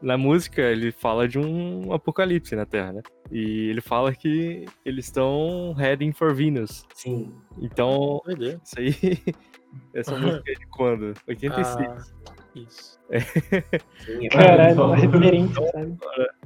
Na 0.00 0.18
música, 0.18 0.60
ele 0.60 0.92
fala 0.92 1.26
de 1.26 1.38
um 1.38 1.92
apocalipse 1.92 2.54
na 2.54 2.66
Terra, 2.66 2.92
né? 2.92 3.02
E 3.30 3.70
ele 3.70 3.80
fala 3.80 4.14
que 4.14 4.66
eles 4.84 5.06
estão 5.06 5.72
heading 5.72 6.12
for 6.12 6.34
Venus. 6.34 6.84
Sim. 6.94 7.34
Então, 7.58 8.20
isso 8.26 8.78
aí. 8.78 8.92
Essa 9.94 10.16
música 10.18 10.50
é 10.50 10.54
de 10.54 10.66
quando? 10.66 11.14
86. 11.26 11.88
Ah, 11.88 12.25
isso. 12.60 12.98
é 13.10 14.28
Caralho, 14.30 14.72
Então- 14.72 14.86
uma 14.86 14.96
referência, 14.96 15.70
sabe? 15.72 15.96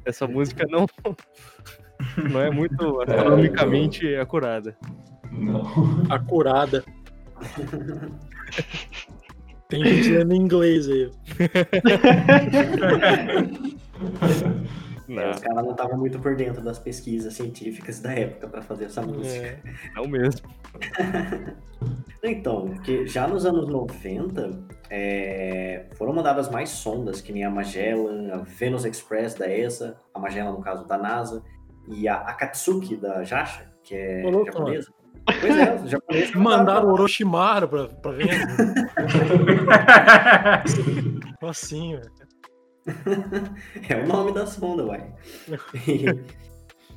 Essa 0.04 0.26
música 0.26 0.66
não. 0.68 0.86
Não 2.32 2.40
é 2.40 2.50
muito 2.50 3.00
astronomicamente 3.02 4.14
acurada. 4.16 4.74
Não. 5.30 5.62
Acurada. 6.08 6.82
Tem 9.68 9.84
gente 9.84 10.08
lendo 10.10 10.32
em 10.32 10.38
inglês 10.38 10.88
aí. 10.88 11.10
Não, 15.10 15.22
É, 15.22 15.30
os 15.30 15.40
caras 15.40 15.64
não 15.64 15.72
estavam 15.72 15.98
muito 15.98 16.20
por 16.20 16.36
dentro 16.36 16.62
das 16.62 16.78
pesquisas 16.78 17.34
científicas 17.34 18.00
da 18.00 18.12
época 18.12 18.46
para 18.46 18.62
fazer 18.62 18.84
essa 18.84 19.02
música. 19.02 19.44
É. 19.44 19.60
não 19.96 20.06
mesmo. 20.06 20.48
Então, 22.22 22.68
porque 22.68 23.06
já 23.06 23.26
nos 23.26 23.46
anos 23.46 23.66
90 23.66 24.50
é, 24.90 25.86
foram 25.94 26.12
mandadas 26.12 26.50
mais 26.50 26.68
sondas, 26.68 27.22
que 27.22 27.32
nem 27.32 27.44
a 27.44 27.50
Magellan, 27.50 28.34
a 28.34 28.36
Venus 28.42 28.84
Express 28.84 29.32
da 29.36 29.50
ESA, 29.50 29.96
a 30.12 30.18
Magellan 30.18 30.52
no 30.52 30.60
caso 30.60 30.86
da 30.86 30.98
NASA, 30.98 31.42
e 31.88 32.06
a 32.06 32.16
Akatsuki 32.16 32.94
da 32.94 33.24
Jasha, 33.24 33.72
que 33.82 33.94
é 33.94 34.22
louco, 34.30 34.52
japonesa. 34.52 34.92
Pois 35.24 35.56
é, 35.56 35.74
os 35.76 35.90
japoneses 35.90 36.34
Mandaram 36.34 36.88
o 36.88 36.92
Orochimaru 36.92 37.68
pra, 37.68 37.88
pra. 37.88 38.12
Como 41.40 41.50
assim, 41.50 41.96
velho? 41.96 42.19
É 43.88 43.96
o 43.96 44.06
nome 44.06 44.32
da 44.32 44.46
sonda, 44.46 44.84
uai. 44.84 45.12
E, 45.86 46.04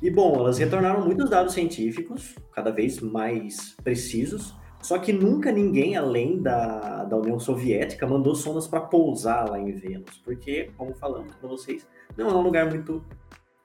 e, 0.06 0.10
bom, 0.10 0.34
elas 0.36 0.58
retornaram 0.58 1.04
muitos 1.04 1.30
dados 1.30 1.52
científicos, 1.52 2.34
cada 2.52 2.70
vez 2.70 3.00
mais 3.00 3.76
precisos, 3.82 4.54
só 4.82 4.98
que 4.98 5.12
nunca 5.12 5.50
ninguém 5.50 5.96
além 5.96 6.42
da, 6.42 7.04
da 7.04 7.16
União 7.16 7.38
Soviética 7.38 8.06
mandou 8.06 8.34
sondas 8.34 8.66
para 8.66 8.80
pousar 8.80 9.48
lá 9.48 9.58
em 9.58 9.72
Vênus, 9.72 10.18
porque, 10.24 10.70
como 10.76 10.94
falamos 10.94 11.34
para 11.34 11.48
vocês, 11.48 11.86
não 12.16 12.28
é 12.28 12.34
um 12.34 12.42
lugar 12.42 12.68
muito 12.68 13.02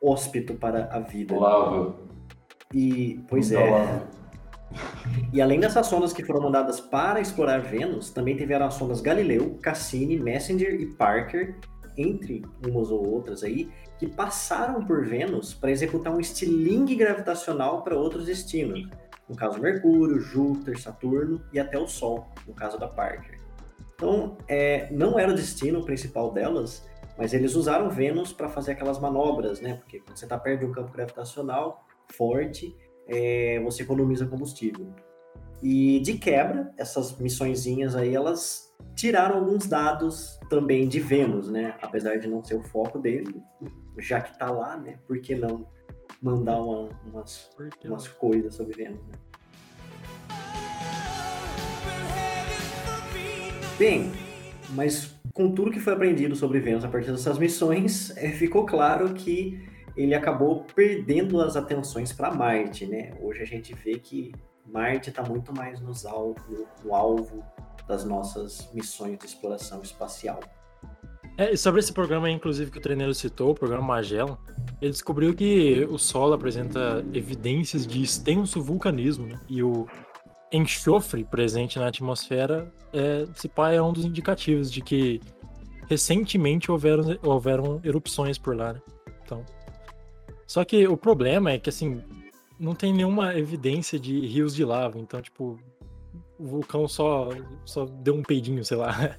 hóspito 0.01 0.53
para 0.53 0.86
a 0.91 0.99
vida. 0.99 1.38
Lava. 1.38 1.95
E, 2.73 3.19
pois 3.27 3.51
Muita 3.51 3.65
é. 3.65 3.71
lava. 3.71 4.08
E 5.34 5.41
além 5.41 5.60
dessas 5.60 5.88
sondas 5.88 6.13
que 6.13 6.23
foram 6.23 6.41
mandadas 6.41 6.79
para 6.79 7.19
explorar 7.19 7.60
Vênus, 7.60 8.12
também 8.12 8.36
tiveram 8.36 8.67
as 8.67 8.75
sondas 8.75 9.01
Galileu, 9.01 9.58
Cassini, 9.62 10.17
Messenger 10.19 10.79
e 10.79 10.86
Parker, 10.86 11.55
entre 12.01 12.43
umas 12.65 12.89
ou 12.89 13.05
outras 13.07 13.43
aí, 13.43 13.69
que 13.97 14.07
passaram 14.07 14.85
por 14.85 15.05
Vênus 15.05 15.53
para 15.53 15.71
executar 15.71 16.15
um 16.15 16.19
estilingue 16.19 16.95
gravitacional 16.95 17.83
para 17.83 17.97
outros 17.97 18.25
destinos. 18.25 18.88
No 19.27 19.35
caso, 19.35 19.59
Mercúrio, 19.59 20.19
Júpiter, 20.19 20.79
Saturno 20.79 21.43
e 21.53 21.59
até 21.59 21.77
o 21.77 21.88
Sol, 21.88 22.27
no 22.47 22.53
caso 22.53 22.79
da 22.79 22.88
Parker. 22.88 23.39
Então, 23.93 24.38
é, 24.47 24.89
não 24.91 25.19
era 25.19 25.31
o 25.31 25.35
destino 25.35 25.83
principal 25.83 26.31
delas, 26.31 26.88
mas 27.17 27.33
eles 27.33 27.53
usaram 27.53 27.89
Vênus 27.89 28.31
para 28.31 28.47
fazer 28.47 28.71
aquelas 28.71 28.97
manobras, 28.97 29.59
né? 29.59 29.75
Porque 29.75 29.99
quando 29.99 30.17
você 30.17 30.25
está 30.25 30.38
perto 30.39 30.62
de 30.62 30.65
um 30.65 30.71
campo 30.71 30.93
gravitacional 30.93 31.85
forte, 32.13 32.75
é, 33.07 33.59
você 33.59 33.83
economiza 33.83 34.25
combustível. 34.25 34.88
E 35.62 35.99
de 35.99 36.17
quebra, 36.17 36.71
essas 36.77 37.17
missõezinhas 37.19 37.95
aí, 37.95 38.15
elas 38.15 38.68
tiraram 38.95 39.37
alguns 39.37 39.65
dados 39.67 40.39
também 40.49 40.87
de 40.87 40.99
Vênus, 40.99 41.49
né? 41.49 41.75
Apesar 41.81 42.17
de 42.17 42.27
não 42.27 42.43
ser 42.43 42.55
o 42.55 42.63
foco 42.63 42.99
dele, 42.99 43.41
já 43.97 44.19
que 44.21 44.37
tá 44.37 44.49
lá, 44.51 44.75
né? 44.77 44.99
Por 45.07 45.19
que 45.21 45.35
não 45.35 45.67
mandar 46.21 46.59
uma- 46.61 46.89
umas, 47.05 47.49
umas 47.85 48.07
coisas 48.07 48.53
sobre 48.55 48.75
Vênus, 48.75 48.99
né? 49.07 49.13
Bem, 53.77 54.11
mas 54.71 55.15
com 55.33 55.53
tudo 55.53 55.71
que 55.71 55.79
foi 55.79 55.93
aprendido 55.93 56.35
sobre 56.35 56.59
Vênus 56.59 56.83
a 56.83 56.89
partir 56.89 57.11
dessas 57.11 57.37
missões, 57.37 58.15
eh, 58.17 58.31
ficou 58.35 58.65
claro 58.65 59.13
que 59.13 59.65
ele 59.95 60.13
acabou 60.13 60.65
perdendo 60.75 61.39
as 61.41 61.55
atenções 61.55 62.11
para 62.11 62.31
Marte, 62.33 62.85
né? 62.85 63.13
Hoje 63.21 63.41
a 63.41 63.45
gente 63.45 63.73
vê 63.73 63.97
que 63.97 64.33
Marte 64.65 65.09
está 65.09 65.23
muito 65.23 65.53
mais 65.53 65.79
nos 65.79 66.05
alvo, 66.05 66.35
no 66.83 66.93
alvo 66.93 67.43
das 67.89 68.06
nossas 68.06 68.69
missões 68.71 69.17
de 69.17 69.25
exploração 69.25 69.82
espacial. 69.82 70.39
É, 71.36 71.56
sobre 71.56 71.80
esse 71.80 71.91
programa, 71.91 72.30
inclusive, 72.30 72.69
que 72.69 72.78
o 72.78 72.82
treineiro 72.82 73.13
citou, 73.15 73.52
o 73.52 73.56
programa 73.56 73.82
Magellan, 73.82 74.38
ele 74.80 74.91
descobriu 74.91 75.34
que 75.34 75.88
o 75.89 75.97
Sol 75.97 76.32
apresenta 76.34 77.04
evidências 77.13 77.88
de 77.88 78.04
extenso 78.04 78.62
vulcanismo, 78.62 79.25
né? 79.25 79.39
E 79.49 79.63
o 79.63 79.88
enxofre 80.52 81.23
presente 81.23 81.80
na 81.80 81.88
atmosfera, 81.88 82.71
é, 82.93 83.25
se 83.34 83.47
pá, 83.47 83.71
é 83.71 83.82
um 83.82 83.91
dos 83.91 84.06
indicativos 84.06 84.71
de 84.71 84.82
que 84.82 85.19
recentemente 85.88 86.69
houveram, 86.69 87.17
houveram 87.23 87.82
erupções 87.84 88.38
por 88.38 88.56
lá, 88.56 88.73
né? 88.73 88.82
Então, 89.23 89.43
só 90.45 90.63
que 90.63 90.88
o 90.88 90.97
problema 90.97 91.52
é 91.52 91.58
que, 91.58 91.69
assim, 91.69 92.04
não 92.60 92.75
tem 92.75 92.93
nenhuma 92.93 93.36
evidência 93.36 93.97
de 93.97 94.19
rios 94.28 94.54
de 94.54 94.65
lava, 94.65 94.99
então, 94.99 95.21
tipo, 95.21 95.58
o 96.39 96.45
vulcão 96.45 96.88
só, 96.88 97.30
só 97.65 97.86
deu 97.86 98.15
um 98.15 98.23
peidinho, 98.23 98.63
sei 98.63 98.78
lá. 98.78 99.15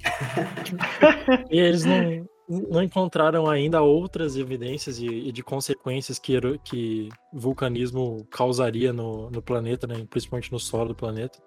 E 1.50 1.58
eles 1.58 1.84
não, 1.86 2.28
não 2.46 2.82
encontraram 2.82 3.48
ainda 3.48 3.80
outras 3.80 4.36
evidências 4.36 4.98
e, 4.98 5.06
e 5.06 5.32
de 5.32 5.42
consequências 5.42 6.18
que, 6.18 6.38
que 6.58 7.08
vulcanismo 7.32 8.26
causaria 8.30 8.92
no, 8.92 9.30
no 9.30 9.40
planeta, 9.40 9.86
né? 9.86 10.04
principalmente 10.10 10.52
no 10.52 10.58
solo 10.58 10.88
do 10.88 10.94
planeta. 10.94 11.38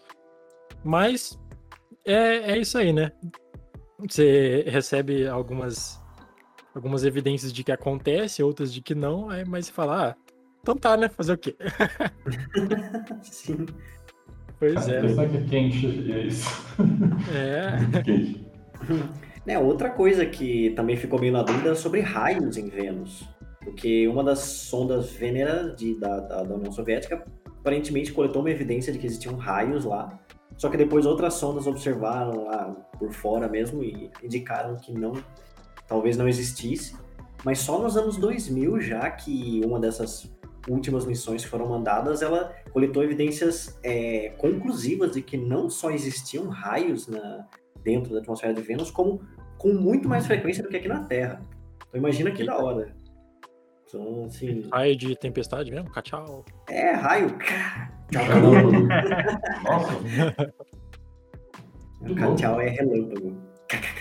Mas 0.83 1.39
é, 2.03 2.53
é 2.53 2.57
isso 2.57 2.79
aí, 2.79 2.91
né? 2.91 3.11
Você 3.99 4.63
recebe 4.67 5.27
algumas, 5.27 6.01
algumas 6.73 7.03
evidências 7.03 7.53
de 7.53 7.63
que 7.63 7.71
acontece, 7.71 8.41
outras 8.41 8.73
de 8.73 8.81
que 8.81 8.95
não, 8.95 9.27
mas 9.47 9.67
você 9.67 9.71
fala, 9.71 10.09
ah, 10.09 10.15
então 10.61 10.75
tá, 10.75 10.97
né? 10.97 11.09
Fazer 11.09 11.33
o 11.33 11.37
quê? 11.37 11.55
Sim. 13.21 13.65
Pois 14.59 14.87
é. 14.87 14.99
é 14.99 15.05
é 15.05 15.45
quente, 15.47 15.85
e 15.85 16.11
é 16.11 16.19
isso. 16.19 16.65
É. 17.33 18.01
quente. 18.01 18.45
Né, 19.45 19.57
outra 19.57 19.89
coisa 19.89 20.25
que 20.25 20.71
também 20.71 20.97
ficou 20.97 21.19
meio 21.19 21.31
na 21.31 21.41
dúvida 21.41 21.69
é 21.69 21.75
sobre 21.75 22.01
raios 22.01 22.57
em 22.57 22.67
Vênus. 22.67 23.23
Porque 23.63 24.07
uma 24.07 24.23
das 24.23 24.39
sondas 24.39 25.11
Venera 25.11 25.73
de, 25.75 25.97
da, 25.99 26.19
da, 26.19 26.43
da 26.43 26.55
União 26.55 26.71
Soviética 26.71 27.23
aparentemente 27.59 28.11
coletou 28.11 28.41
uma 28.41 28.51
evidência 28.51 28.91
de 28.91 28.99
que 28.99 29.05
existiam 29.05 29.35
raios 29.35 29.85
lá. 29.85 30.19
Só 30.57 30.69
que 30.69 30.77
depois 30.77 31.05
outras 31.05 31.35
sondas 31.35 31.67
observaram 31.67 32.45
lá 32.45 32.75
por 32.97 33.11
fora 33.11 33.47
mesmo 33.47 33.83
e 33.83 34.09
indicaram 34.23 34.75
que 34.75 34.91
não, 34.91 35.13
talvez 35.87 36.17
não 36.17 36.27
existisse. 36.27 36.95
Mas 37.43 37.59
só 37.59 37.79
nos 37.79 37.95
anos 37.95 38.17
2000 38.17 38.81
já 38.81 39.09
que 39.11 39.61
uma 39.63 39.79
dessas 39.79 40.29
últimas 40.67 41.05
missões 41.05 41.43
que 41.43 41.49
foram 41.49 41.67
mandadas, 41.67 42.21
ela 42.21 42.53
coletou 42.71 43.03
evidências 43.03 43.79
é, 43.83 44.29
conclusivas 44.37 45.11
de 45.11 45.21
que 45.21 45.37
não 45.37 45.69
só 45.69 45.91
existiam 45.91 46.47
raios 46.47 47.07
na, 47.07 47.47
dentro 47.83 48.13
da 48.13 48.19
atmosfera 48.19 48.53
de 48.53 48.61
Vênus, 48.61 48.91
como 48.91 49.21
com 49.57 49.73
muito 49.73 50.07
mais 50.07 50.27
frequência 50.27 50.61
do 50.63 50.69
que 50.69 50.77
aqui 50.77 50.87
na 50.87 51.03
Terra. 51.03 51.41
Então 51.87 51.99
imagina 51.99 52.31
que 52.31 52.43
da 52.43 52.57
hora. 52.57 52.95
Então, 53.87 54.25
assim, 54.25 54.67
Raio 54.71 54.95
de 54.97 55.15
tempestade 55.15 55.71
mesmo? 55.71 55.89
Tchau. 56.01 56.43
é 56.69 56.91
raio. 56.91 57.37
Tchau, 58.11 58.25
Relâmpago. 58.25 58.87
Nossa, 62.03 62.35
Tchau 62.35 62.61
é 62.61 62.69
relâmpago. 62.69 63.47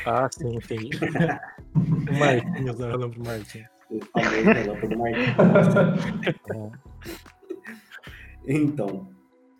Ah, 0.04 0.28
sim, 0.30 0.56
entendi. 0.56 0.90
Marquinhos? 2.18 2.78
Eu 2.80 2.96
lembro 2.96 3.08
do 3.10 3.24
Marquinhos. 3.24 3.26
O 3.26 3.26
famoso 3.26 3.26
relâmpago 3.26 3.26
Marquinhos. 3.26 3.75
Então. 8.48 9.08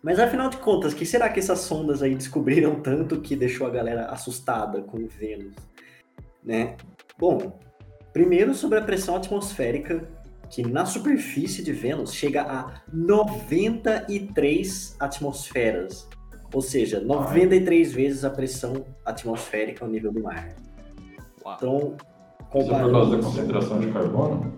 Mas 0.01 0.17
afinal 0.19 0.49
de 0.49 0.55
contas, 0.57 0.93
que 0.93 1.05
será 1.05 1.27
que 1.27 1.39
essas 1.39 1.59
sondas 1.59 2.01
aí 2.01 2.15
descobriram 2.15 2.79
tanto 2.79 3.19
que 3.19 3.35
deixou 3.35 3.67
a 3.67 3.69
galera 3.69 4.05
assustada 4.05 4.81
com 4.81 5.05
Vênus? 5.05 5.53
Né? 6.41 6.77
Bom, 7.17 7.59
primeiro 8.13 8.53
sobre 8.53 8.79
a 8.79 8.81
pressão 8.81 9.17
atmosférica, 9.17 10.07
que 10.49 10.63
na 10.63 10.85
superfície 10.85 11.61
de 11.61 11.73
Vênus 11.73 12.13
chega 12.13 12.43
a 12.43 12.81
93 12.93 14.95
atmosferas. 14.99 16.07
Ou 16.53 16.61
seja, 16.61 17.01
93 17.01 17.91
vezes 17.91 18.23
a 18.23 18.29
pressão 18.29 18.85
atmosférica 19.03 19.83
ao 19.83 19.91
nível 19.91 20.13
do 20.13 20.23
mar. 20.23 20.55
Então, 21.45 21.97
Isso 22.55 22.73
é 22.73 22.79
por 22.83 22.91
causa 22.91 23.11
da 23.11 23.17
comparando. 23.17 23.23
concentração 23.23 23.79
de 23.79 23.91
carbono? 23.91 24.53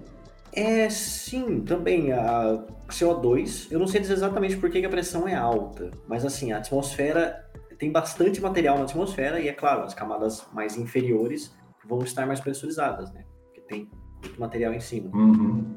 É, 0.54 0.90
sim, 0.90 1.62
também. 1.62 2.12
A 2.12 2.64
CO2, 2.88 3.68
eu 3.72 3.80
não 3.80 3.88
sei 3.88 4.02
dizer 4.02 4.14
exatamente 4.14 4.58
por 4.58 4.70
que 4.70 4.84
a 4.84 4.90
pressão 4.90 5.28
é 5.28 5.36
alta, 5.36 5.92
mas 6.08 6.26
assim, 6.26 6.52
a 6.52 6.58
atmosfera 6.58 7.46
tem 7.78 7.92
bastante 7.92 8.42
material 8.42 8.78
na 8.78 8.84
atmosfera 8.84 9.40
e, 9.40 9.48
é 9.48 9.54
claro, 9.54 9.84
as 9.84 9.94
camadas 9.94 10.46
mais 10.52 10.76
inferiores 10.76 11.56
vão 11.88 12.00
estar 12.00 12.26
mais 12.26 12.40
pressurizadas, 12.42 13.12
né? 13.14 13.24
Porque 13.46 13.62
tem 13.62 13.90
muito 14.22 14.40
material 14.40 14.74
em 14.74 14.80
cima. 14.82 15.10
Uhum. 15.16 15.76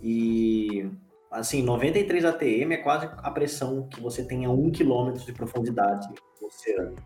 E, 0.00 0.88
assim, 1.30 1.62
93 1.62 2.24
atm 2.24 2.72
é 2.72 2.78
quase 2.78 3.06
a 3.18 3.30
pressão 3.30 3.86
que 3.88 4.00
você 4.00 4.24
tem 4.24 4.46
a 4.46 4.50
1 4.50 4.72
km 4.72 5.12
de 5.12 5.32
profundidade 5.32 6.08
no 6.40 6.46
oceano. 6.48 6.96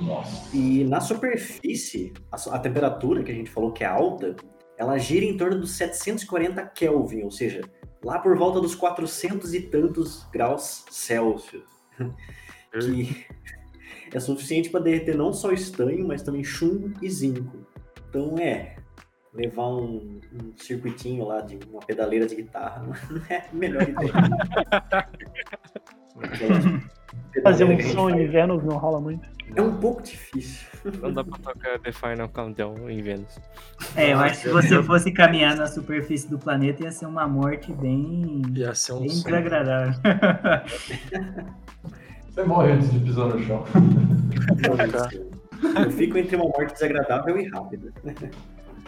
Nossa. 0.00 0.56
E 0.56 0.84
na 0.84 1.00
superfície, 1.00 2.12
a, 2.30 2.56
a 2.56 2.58
temperatura 2.58 3.22
que 3.22 3.30
a 3.30 3.34
gente 3.34 3.50
falou 3.50 3.72
que 3.72 3.84
é 3.84 3.86
alta, 3.86 4.36
ela 4.76 4.98
gira 4.98 5.24
em 5.24 5.36
torno 5.36 5.60
dos 5.60 5.72
740 5.72 6.62
Kelvin, 6.66 7.22
ou 7.22 7.30
seja, 7.30 7.62
lá 8.04 8.18
por 8.18 8.36
volta 8.36 8.60
dos 8.60 8.74
400 8.74 9.54
e 9.54 9.60
tantos 9.62 10.24
graus 10.32 10.84
Celsius. 10.90 11.64
que 14.10 14.16
é 14.16 14.20
suficiente 14.20 14.70
para 14.70 14.80
derreter 14.80 15.16
não 15.16 15.32
só 15.32 15.50
estanho, 15.52 16.06
mas 16.06 16.22
também 16.22 16.44
chumbo 16.44 16.92
e 17.02 17.10
zinco. 17.10 17.66
Então 18.08 18.36
é, 18.38 18.76
levar 19.32 19.68
um, 19.68 20.20
um 20.32 20.56
circuitinho 20.56 21.26
lá 21.26 21.40
de 21.40 21.58
uma 21.70 21.80
pedaleira 21.80 22.26
de 22.26 22.36
guitarra 22.36 22.82
não 22.82 22.94
é 23.28 23.38
a 23.38 23.54
melhor 23.54 23.82
ideia. 23.82 24.12
Aquelas 26.22 26.64
Fazer 27.42 27.64
um 27.64 27.80
som 27.80 28.10
em 28.10 28.26
Vênus 28.26 28.64
não 28.64 28.78
rola 28.78 28.98
muito. 29.00 29.28
É 29.54 29.62
um 29.62 29.76
pouco 29.76 30.02
difícil. 30.02 30.66
Não 31.00 31.12
dá 31.12 31.22
pra 31.24 31.38
tocar 31.38 31.78
The 31.78 31.92
Final 31.92 32.28
Countdown 32.28 32.90
em 32.90 33.00
Vênus. 33.00 33.38
É, 33.94 34.12
eu 34.12 34.18
acho 34.18 34.34
que 34.42 34.48
se 34.48 34.52
você 34.52 34.82
fosse 34.82 35.12
caminhar 35.12 35.56
na 35.56 35.66
superfície 35.66 36.28
do 36.28 36.38
planeta, 36.38 36.82
ia 36.84 36.90
ser 36.90 37.06
uma 37.06 37.26
morte 37.28 37.72
bem, 37.72 38.42
Ia 38.54 38.74
ser 38.74 38.92
um 38.94 39.00
bem 39.00 39.08
som. 39.10 39.24
desagradável. 39.24 39.94
Você 42.36 42.44
morre 42.44 42.72
antes 42.72 42.92
de 42.92 42.98
pisar 43.00 43.28
no 43.28 43.42
chão. 43.44 43.64
Eu 45.82 45.90
fico 45.90 46.18
entre 46.18 46.36
uma 46.36 46.44
morte 46.44 46.74
desagradável 46.74 47.38
e 47.40 47.48
rápida. 47.48 47.90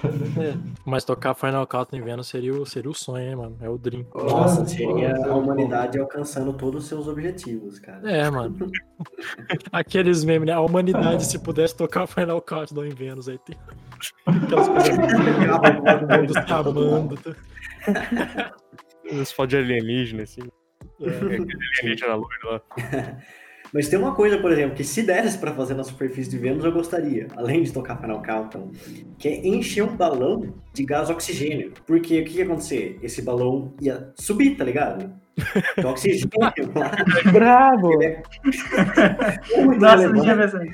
É, 0.05 0.57
Mas 0.85 1.05
tocar 1.05 1.35
Final 1.35 1.67
Countdown 1.67 2.01
em 2.01 2.05
Vênus 2.05 2.29
seria 2.29 2.55
o, 2.55 2.65
seria 2.65 2.91
o 2.91 2.95
sonho, 2.95 3.29
hein, 3.29 3.37
mano? 3.37 3.57
É 3.61 3.69
o 3.69 3.77
Dream. 3.77 4.07
Nossa, 4.15 4.65
seria 4.65 5.15
a 5.17 5.35
humanidade 5.35 5.99
alcançando 5.99 6.53
todos 6.53 6.85
os 6.85 6.89
seus 6.89 7.09
objetivos, 7.09 7.79
cara. 7.79 8.09
É, 8.11 8.31
mano. 8.31 8.57
Aqueles 9.73 10.25
memes, 10.25 10.47
né? 10.47 10.53
A 10.53 10.61
humanidade, 10.61 11.25
se 11.27 11.39
pudesse 11.39 11.77
tocar 11.77 12.07
Final 12.07 12.41
Countdown 12.41 12.85
em 12.87 12.95
Vênus, 12.95 13.29
aí 13.29 13.39
tem 13.39 13.57
aquelas 14.27 14.69
coisas. 14.69 14.97
todo 15.99 16.19
mundo 16.19 16.33
se 16.33 16.53
amando. 16.53 17.17
tá? 17.17 18.55
Os 19.13 19.33
fotos 19.33 19.51
de 19.51 19.57
alienígena, 19.57 20.23
assim. 20.23 20.43
É. 21.01 21.09
Alienígena 21.81 22.15
loiro 22.15 22.51
lá. 22.51 22.63
Mas 23.73 23.89
tem 23.89 23.99
uma 23.99 24.15
coisa, 24.15 24.39
por 24.39 24.51
exemplo, 24.51 24.77
que 24.77 24.85
se 24.85 25.03
desse 25.03 25.39
pra 25.39 25.53
fazer 25.53 25.75
na 25.75 25.85
superfície 25.85 26.31
de 26.31 26.39
Vênus, 26.39 26.65
eu 26.65 26.73
gostaria, 26.73 27.29
além 27.37 27.63
de 27.63 27.73
tocar 27.73 28.01
Final 28.01 28.23
Countdown, 28.23 28.71
que 29.19 29.29
é 29.29 29.47
encher 29.47 29.83
um 29.83 29.97
balão 29.97 30.55
de 30.73 30.85
gás 30.85 31.11
oxigênio. 31.11 31.73
Porque 31.87 32.21
o 32.21 32.25
que 32.25 32.39
ia 32.39 32.45
acontecer? 32.45 32.99
Esse 33.03 33.23
balão 33.23 33.75
ia 33.81 34.13
subir, 34.17 34.57
tá 34.57 34.65
ligado? 34.65 35.13
Então, 35.79 35.93
oxigênio 35.93 36.29
Bravo! 37.33 38.03
é 38.03 38.23
Nossa, 39.79 40.09
não 40.09 40.21
tinha 40.21 40.37
pensado. 40.37 40.67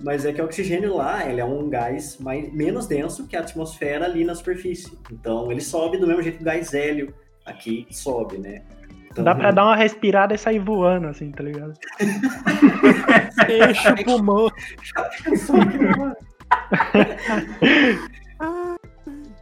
Mas 0.00 0.24
é 0.24 0.32
que 0.32 0.40
o 0.40 0.44
oxigênio 0.44 0.96
lá, 0.96 1.28
ele 1.28 1.40
é 1.40 1.44
um 1.44 1.68
gás 1.68 2.18
mais, 2.18 2.50
menos 2.54 2.86
denso 2.86 3.26
que 3.26 3.36
a 3.36 3.40
atmosfera 3.40 4.06
ali 4.06 4.24
na 4.24 4.34
superfície. 4.34 4.96
Então 5.12 5.52
ele 5.52 5.60
sobe 5.60 5.98
do 5.98 6.06
mesmo 6.06 6.22
jeito 6.22 6.36
que 6.36 6.42
o 6.42 6.46
gás 6.46 6.72
hélio 6.72 7.12
aqui 7.44 7.86
sobe, 7.90 8.38
né? 8.38 8.62
Então, 9.10 9.24
Dá 9.24 9.34
pra 9.34 9.50
dar 9.50 9.64
uma 9.64 9.76
respirada 9.76 10.34
e 10.34 10.38
sair 10.38 10.58
voando, 10.58 11.08
assim, 11.08 11.30
tá 11.32 11.42
ligado? 11.42 11.72
Enche 13.48 13.88
o 13.92 13.96
pulmão. 14.04 14.48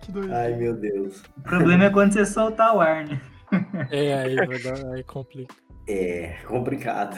Que 0.03 0.13
doido. 0.13 0.33
Ai, 0.35 0.55
meu 0.55 0.75
Deus. 0.75 1.23
O 1.37 1.41
problema 1.43 1.85
é 1.85 1.91
quando 1.91 2.13
você 2.13 2.25
soltar 2.25 2.75
o 2.77 2.81
ar, 2.81 3.05
né? 3.07 3.21
É, 3.91 4.15
aí, 4.15 4.37
vai 4.37 4.59
dar- 4.61 4.93
aí 4.95 5.03
complica. 5.05 5.55
É 5.89 6.37
complicado. 6.47 7.17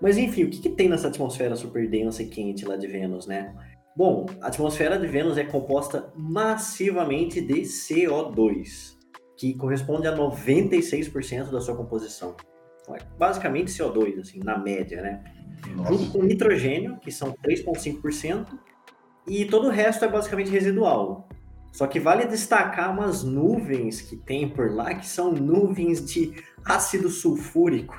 Mas 0.00 0.18
enfim, 0.18 0.44
o 0.44 0.50
que, 0.50 0.60
que 0.60 0.68
tem 0.70 0.88
nessa 0.88 1.08
atmosfera 1.08 1.56
super 1.56 1.88
densa 1.88 2.22
e 2.22 2.26
quente 2.28 2.64
lá 2.66 2.76
de 2.76 2.86
Vênus, 2.86 3.26
né? 3.26 3.54
Bom, 3.96 4.26
a 4.42 4.48
atmosfera 4.48 4.98
de 4.98 5.06
Vênus 5.06 5.38
é 5.38 5.44
composta 5.44 6.12
massivamente 6.14 7.40
de 7.40 7.62
CO2, 7.62 8.95
que 9.36 9.54
corresponde 9.54 10.06
a 10.08 10.16
96% 10.16 11.50
da 11.50 11.60
sua 11.60 11.76
composição. 11.76 12.34
Então, 12.82 12.96
é 12.96 12.98
basicamente 13.18 13.70
CO2, 13.70 14.20
assim, 14.20 14.40
na 14.40 14.56
média, 14.58 15.02
né? 15.02 15.22
junto 15.64 15.90
Nossa. 15.92 16.10
com 16.12 16.22
nitrogênio, 16.22 16.98
que 17.00 17.10
são 17.10 17.32
3,5%, 17.44 18.46
e 19.26 19.44
todo 19.46 19.66
o 19.68 19.70
resto 19.70 20.04
é 20.04 20.08
basicamente 20.08 20.50
residual. 20.50 21.28
Só 21.72 21.86
que 21.86 21.98
vale 22.00 22.24
destacar 22.26 22.90
umas 22.92 23.22
nuvens 23.24 24.00
que 24.00 24.16
tem 24.16 24.48
por 24.48 24.72
lá, 24.72 24.94
que 24.94 25.06
são 25.06 25.32
nuvens 25.32 26.04
de 26.06 26.32
ácido 26.64 27.08
sulfúrico. 27.10 27.94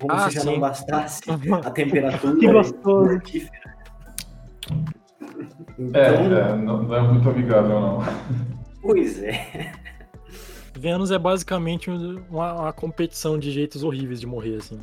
Como 0.00 0.12
Ah, 0.12 0.28
se 0.28 0.34
já 0.34 0.40
sim. 0.42 0.46
não 0.52 0.60
bastasse 0.60 1.22
a 1.64 1.70
temperatura 1.70 2.36
Que 2.38 2.52
gostoso. 2.52 3.10
mortífera. 3.10 3.76
É, 4.68 4.82
Então, 5.78 6.36
é, 6.38 6.56
não, 6.56 6.82
não 6.82 6.94
é 6.94 7.00
muito 7.02 7.28
amigável, 7.30 7.80
não. 7.80 7.98
pois 8.82 9.22
é. 9.22 9.72
Vênus 10.78 11.10
é 11.10 11.18
basicamente 11.18 11.90
uma, 11.90 12.52
uma 12.52 12.72
competição 12.72 13.38
de 13.38 13.50
jeitos 13.50 13.82
horríveis 13.82 14.20
de 14.20 14.26
morrer, 14.26 14.56
assim. 14.56 14.80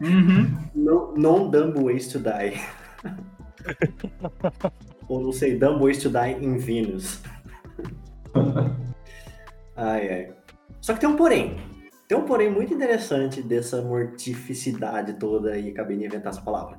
Uhum. 0.00 0.56
No, 0.74 1.14
non 1.16 1.50
dumb 1.50 1.82
ways 1.82 2.08
to 2.08 2.18
die. 2.18 2.60
Ou 5.08 5.20
não 5.20 5.32
sei, 5.32 5.58
dumb 5.58 5.82
ways 5.82 5.98
to 5.98 6.10
die 6.10 6.36
in 6.40 6.58
Venus. 6.58 7.22
ai, 9.76 10.10
ai. 10.10 10.34
Só 10.80 10.94
que 10.94 11.00
tem 11.00 11.08
um 11.08 11.16
porém. 11.16 11.56
Tem 12.06 12.16
um 12.16 12.24
porém 12.24 12.50
muito 12.50 12.72
interessante 12.72 13.42
dessa 13.42 13.82
mortificidade 13.82 15.14
toda 15.14 15.52
aí, 15.52 15.70
acabei 15.70 15.96
de 15.98 16.06
inventar 16.06 16.32
essa 16.32 16.42
palavra. 16.42 16.78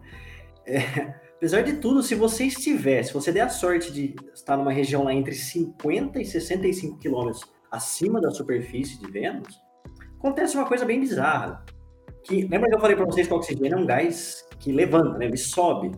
É, 0.66 1.14
apesar 1.40 1.62
de 1.62 1.78
tudo, 1.78 2.04
se 2.04 2.16
você 2.16 2.44
estiver, 2.44 3.02
se 3.02 3.14
você 3.14 3.32
der 3.32 3.42
a 3.42 3.50
sorte 3.50 3.94
de 3.94 4.14
estar 4.34 4.58
numa 4.58 4.74
região 4.74 5.06
lá 5.06 5.14
entre 5.14 5.34
50 5.34 6.20
e 6.20 6.26
65 6.26 6.98
quilômetros 6.98 7.46
acima 7.72 8.20
da 8.20 8.30
superfície 8.30 9.00
de 9.00 9.10
Vênus, 9.10 9.58
acontece 10.18 10.58
uma 10.58 10.66
coisa 10.66 10.84
bem 10.84 11.00
bizarra. 11.00 11.64
Que, 12.26 12.46
lembra 12.46 12.68
que 12.68 12.76
eu 12.76 12.80
falei 12.82 12.98
para 12.98 13.06
vocês 13.06 13.26
que 13.26 13.34
o 13.34 13.38
oxigênio 13.38 13.74
é 13.74 13.78
um 13.78 13.86
gás 13.86 14.46
que 14.60 14.70
levanta, 14.74 15.18
né? 15.18 15.28
ele 15.28 15.38
sobe. 15.38 15.92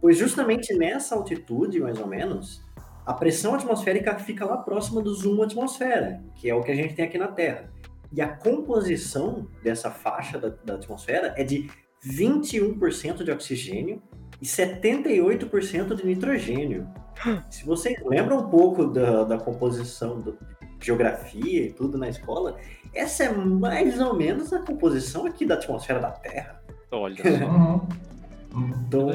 Pois 0.00 0.18
justamente 0.18 0.74
nessa 0.74 1.14
altitude, 1.14 1.78
mais 1.78 2.00
ou 2.00 2.08
menos, 2.08 2.60
a 3.06 3.14
pressão 3.14 3.54
atmosférica 3.54 4.18
fica 4.18 4.44
lá 4.44 4.56
próxima 4.56 5.00
do 5.00 5.14
zoom 5.14 5.40
atmosfera, 5.40 6.20
que 6.34 6.50
é 6.50 6.54
o 6.54 6.64
que 6.64 6.72
a 6.72 6.74
gente 6.74 6.94
tem 6.94 7.04
aqui 7.04 7.16
na 7.16 7.28
Terra. 7.28 7.72
E 8.12 8.20
a 8.20 8.26
composição 8.26 9.46
dessa 9.62 9.88
faixa 9.88 10.36
da, 10.36 10.48
da 10.48 10.74
atmosfera 10.74 11.32
é 11.36 11.44
de 11.44 11.70
21% 12.04 13.22
de 13.22 13.30
oxigênio 13.30 14.02
e 14.40 14.46
78% 14.46 15.94
de 15.94 16.06
nitrogênio. 16.06 16.86
Se 17.50 17.64
vocês 17.64 17.98
lembram 18.04 18.38
um 18.38 18.48
pouco 18.48 18.86
da, 18.86 19.24
da 19.24 19.38
composição 19.38 20.20
da 20.20 20.32
geografia 20.80 21.66
e 21.66 21.72
tudo 21.72 21.98
na 21.98 22.08
escola, 22.08 22.56
essa 22.94 23.24
é 23.24 23.32
mais 23.32 24.00
ou 24.00 24.14
menos 24.14 24.52
a 24.52 24.60
composição 24.60 25.26
aqui 25.26 25.44
da 25.44 25.54
atmosfera 25.54 25.98
da 25.98 26.10
Terra. 26.10 26.62
Olha 26.90 27.16
só. 27.38 27.44
Uhum. 28.56 28.74
Então, 28.86 29.10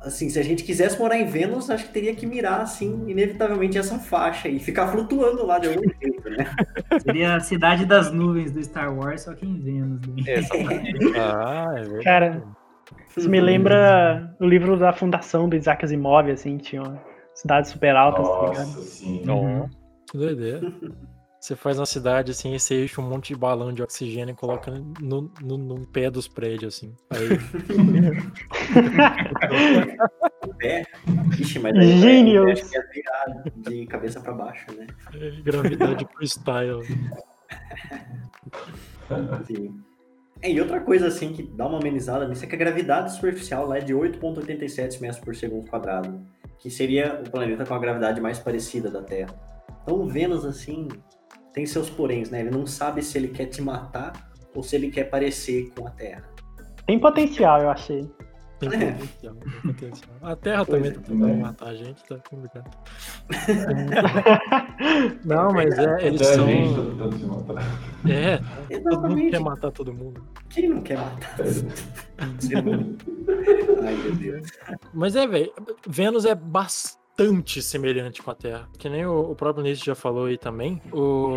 assim, 0.00 0.30
se 0.30 0.38
a 0.38 0.42
gente 0.42 0.62
quisesse 0.62 0.98
morar 0.98 1.18
em 1.18 1.26
Vênus, 1.26 1.68
acho 1.70 1.86
que 1.86 1.92
teria 1.92 2.14
que 2.14 2.26
mirar, 2.26 2.60
assim, 2.60 3.04
inevitavelmente 3.08 3.76
essa 3.76 3.98
faixa 3.98 4.48
e 4.48 4.58
ficar 4.58 4.88
flutuando 4.88 5.44
lá 5.44 5.58
de 5.58 5.68
algum 5.68 5.82
jeito, 6.00 6.30
né? 6.30 6.46
Seria 7.02 7.36
a 7.36 7.40
cidade 7.40 7.84
das 7.84 8.12
nuvens 8.12 8.52
do 8.52 8.62
Star 8.62 8.96
Wars, 8.96 9.22
só 9.22 9.34
que 9.34 9.46
em 9.46 9.58
Vênus. 9.58 10.00
Né? 10.06 10.24
É. 10.28 10.40
Ah, 11.18 11.74
é 11.76 11.82
verdade. 11.82 12.04
Cara, 12.04 12.42
isso 13.16 13.28
me 13.28 13.40
lembra 13.40 14.34
o 14.40 14.46
livro 14.46 14.78
da 14.78 14.92
fundação 14.92 15.48
do 15.48 15.56
Isaac 15.56 15.84
Asimov, 15.84 16.30
assim, 16.30 16.58
tinha 16.58 16.82
uma 16.82 17.02
cidades 17.34 17.70
super 17.70 17.96
altas, 17.96 18.28
tá 18.28 18.40
ligado? 18.48 18.66
Nossa, 18.66 18.82
sim. 18.82 19.22
Ó, 19.28 19.66
Que 20.10 20.18
doideira. 20.18 20.72
Você 21.40 21.54
faz 21.54 21.78
uma 21.78 21.84
cidade 21.84 22.30
assim, 22.30 22.54
e 22.54 22.58
você 22.58 22.84
enche 22.84 22.98
um 22.98 23.06
monte 23.06 23.34
de 23.34 23.38
balão 23.38 23.70
de 23.70 23.82
oxigênio 23.82 24.32
e 24.32 24.34
coloca 24.36 24.70
no, 24.98 25.30
no, 25.42 25.58
no 25.58 25.86
pé 25.88 26.10
dos 26.10 26.26
prédios, 26.26 26.76
assim. 26.76 26.94
Aí, 27.10 27.28
É. 30.62 30.82
Ixi, 31.38 31.58
mas 31.58 31.76
aí 31.76 31.98
Genius. 31.98 32.50
acho 32.50 32.70
que 32.70 32.76
ia 32.76 32.82
virar 32.94 33.42
de 33.58 33.86
cabeça 33.86 34.20
pra 34.20 34.32
baixo, 34.32 34.64
né? 34.74 34.86
gravidade 35.42 36.06
freestyle. 36.16 36.82
Sim. 39.46 39.84
É, 40.44 40.50
e 40.50 40.60
outra 40.60 40.78
coisa, 40.78 41.06
assim, 41.06 41.32
que 41.32 41.42
dá 41.42 41.66
uma 41.66 41.78
amenizada 41.78 42.28
nisso 42.28 42.44
é 42.44 42.46
que 42.46 42.54
a 42.54 42.58
gravidade 42.58 43.14
superficial 43.14 43.66
lá 43.66 43.78
é 43.78 43.80
de 43.80 43.94
8,87 43.94 45.00
metros 45.00 45.18
por 45.18 45.34
segundo 45.34 45.66
quadrado. 45.70 46.20
que 46.58 46.70
seria 46.70 47.22
o 47.26 47.30
planeta 47.30 47.64
com 47.64 47.74
a 47.74 47.78
gravidade 47.78 48.20
mais 48.20 48.38
parecida 48.38 48.90
da 48.90 49.02
Terra. 49.02 49.34
Então 49.82 50.00
o 50.00 50.06
Vênus, 50.06 50.44
assim, 50.44 50.88
tem 51.52 51.66
seus 51.66 51.90
poréns, 51.90 52.30
né? 52.30 52.40
Ele 52.40 52.50
não 52.50 52.66
sabe 52.66 53.02
se 53.02 53.18
ele 53.18 53.28
quer 53.28 53.46
te 53.46 53.60
matar 53.60 54.12
ou 54.54 54.62
se 54.62 54.76
ele 54.76 54.90
quer 54.90 55.04
parecer 55.04 55.70
com 55.76 55.86
a 55.86 55.90
Terra. 55.90 56.24
Tem 56.86 56.98
potencial, 56.98 57.60
eu 57.62 57.70
achei. 57.70 58.06
Tem 58.70 58.82
É. 58.82 58.92
potencial, 58.92 59.34
tem 59.34 59.52
potencial. 59.72 60.10
A 60.22 60.36
Terra 60.36 60.64
Pois 60.64 60.82
também 60.82 60.90
é. 60.90 60.94
tá 60.94 61.00
tentando 61.00 61.34
matar 61.40 61.68
a 61.68 61.74
gente, 61.74 62.04
tá 62.04 62.16
complicado. 62.30 62.70
Não, 65.24 65.52
mas 65.52 65.78
é, 65.78 66.06
eles 66.06 66.20
Até 66.22 66.30
a 66.30 66.34
são. 66.36 66.46
gente 66.46 66.74
tá 66.74 66.82
tentando 66.82 67.18
se 67.18 67.24
matar. 67.26 67.62
É, 68.08 68.38
todo 68.38 68.46
mundo 68.46 68.70
Exatamente. 68.70 69.30
quer 69.30 69.40
matar 69.40 69.70
todo 69.70 69.92
mundo. 69.94 70.22
Quem 70.50 70.68
não 70.68 70.80
quer 70.82 70.98
matar? 70.98 71.36
Ai, 73.84 73.94
meu 73.96 74.14
Deus. 74.14 74.48
Mas 74.92 75.16
é, 75.16 75.26
velho, 75.26 75.52
Vênus 75.88 76.24
é 76.24 76.34
bastante 76.34 77.62
semelhante 77.62 78.22
com 78.22 78.30
a 78.30 78.34
Terra. 78.34 78.68
Que 78.78 78.88
nem 78.88 79.06
o, 79.06 79.30
o 79.30 79.34
próprio 79.34 79.62
Nietzsche 79.64 79.86
já 79.86 79.94
falou 79.94 80.26
aí 80.26 80.36
também. 80.38 80.80
O, 80.92 81.32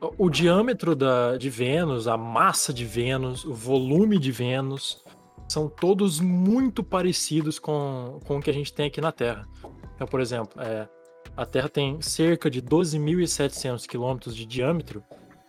o, 0.00 0.26
o 0.26 0.30
diâmetro 0.30 0.94
da, 0.94 1.36
de 1.36 1.50
Vênus, 1.50 2.06
a 2.06 2.16
massa 2.16 2.72
de 2.72 2.84
Vênus, 2.84 3.44
o 3.44 3.52
volume 3.54 4.18
de 4.18 4.30
Vênus, 4.30 5.02
são 5.50 5.68
todos 5.68 6.20
muito 6.20 6.84
parecidos 6.84 7.58
com, 7.58 8.20
com 8.24 8.38
o 8.38 8.40
que 8.40 8.48
a 8.48 8.52
gente 8.52 8.72
tem 8.72 8.86
aqui 8.86 9.00
na 9.00 9.10
Terra. 9.10 9.48
Então, 9.96 10.06
por 10.06 10.20
exemplo, 10.20 10.52
é, 10.62 10.88
a 11.36 11.44
Terra 11.44 11.68
tem 11.68 12.00
cerca 12.00 12.48
de 12.48 12.62
12.700 12.62 13.84
quilômetros 13.84 14.36
de 14.36 14.46
diâmetro, 14.46 15.02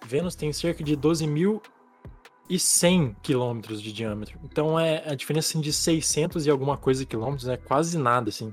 Vênus 0.07 0.35
tem 0.35 0.51
cerca 0.51 0.83
de 0.83 0.97
12.100 0.97 3.15
quilômetros 3.21 3.79
de 3.79 3.93
diâmetro. 3.93 4.39
Então 4.43 4.79
é 4.79 5.07
a 5.07 5.13
diferença 5.13 5.49
assim, 5.49 5.61
de 5.61 5.71
600 5.71 6.47
e 6.47 6.49
alguma 6.49 6.77
coisa 6.77 7.05
quilômetros 7.05 7.47
é 7.47 7.57
quase 7.57 7.99
nada 7.99 8.29
assim. 8.29 8.51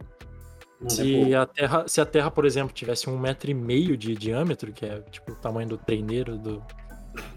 Não 0.78 0.86
é 0.86 0.90
Se 0.90 1.14
pouco. 1.14 1.34
a 1.34 1.46
Terra, 1.46 1.88
se 1.88 1.98
a 1.98 2.04
Terra, 2.04 2.30
por 2.30 2.44
exemplo, 2.44 2.74
tivesse 2.74 3.08
um 3.08 3.18
metro 3.18 3.50
e 3.50 3.54
meio 3.54 3.96
de 3.96 4.14
diâmetro, 4.14 4.70
que 4.70 4.84
é 4.84 5.00
tipo 5.10 5.32
o 5.32 5.36
tamanho 5.36 5.70
do 5.70 5.78
treineiro 5.78 6.36
do 6.36 6.62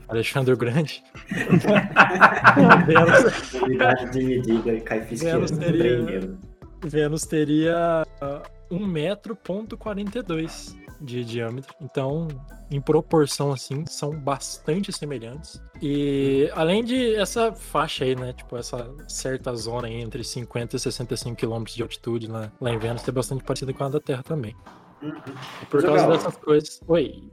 Alexandre 0.07 0.53
o 0.53 0.57
Grande, 0.57 1.03
Vênus, 2.85 3.53
Unidade 3.53 4.11
de 4.11 4.23
medida 4.23 4.73
e 4.73 4.81
cai 4.81 4.99
Vênus 5.01 5.51
teria-. 5.51 6.37
Vênus 6.83 7.25
teria 7.25 8.05
ah, 8.19 8.43
1 8.69 8.85
metro 8.85 9.35
ponto 9.35 9.77
42 9.77 10.75
de 10.99 11.25
diâmetro. 11.25 11.73
Então, 11.81 12.27
em 12.69 12.79
proporção 12.79 13.51
assim, 13.51 13.85
são 13.85 14.11
bastante 14.11 14.91
semelhantes. 14.91 15.61
E 15.81 16.49
além 16.53 16.83
de 16.83 17.15
essa 17.15 17.51
faixa 17.51 18.05
aí, 18.05 18.15
né, 18.15 18.33
tipo 18.33 18.55
essa 18.55 18.93
certa 19.07 19.53
zona 19.55 19.87
aí 19.87 19.95
entre 19.95 20.23
50 20.23 20.75
e 20.75 20.79
65 20.79 21.35
quilômetros 21.35 21.75
de 21.75 21.81
altitude 21.81 22.27
lá, 22.27 22.51
lá 22.61 22.71
em 22.71 22.77
Vênus, 22.77 23.07
é 23.07 23.11
bastante 23.11 23.43
parecida 23.43 23.73
com 23.73 23.83
a 23.83 23.89
da 23.89 23.99
Terra 23.99 24.23
também. 24.23 24.55
Uhum. 25.01 25.13
E 25.61 25.65
por 25.65 25.81
Mas, 25.81 25.85
causa 25.85 26.03
Gal, 26.03 26.11
dessas 26.11 26.37
coisas. 26.37 26.81
Oi. 26.87 27.31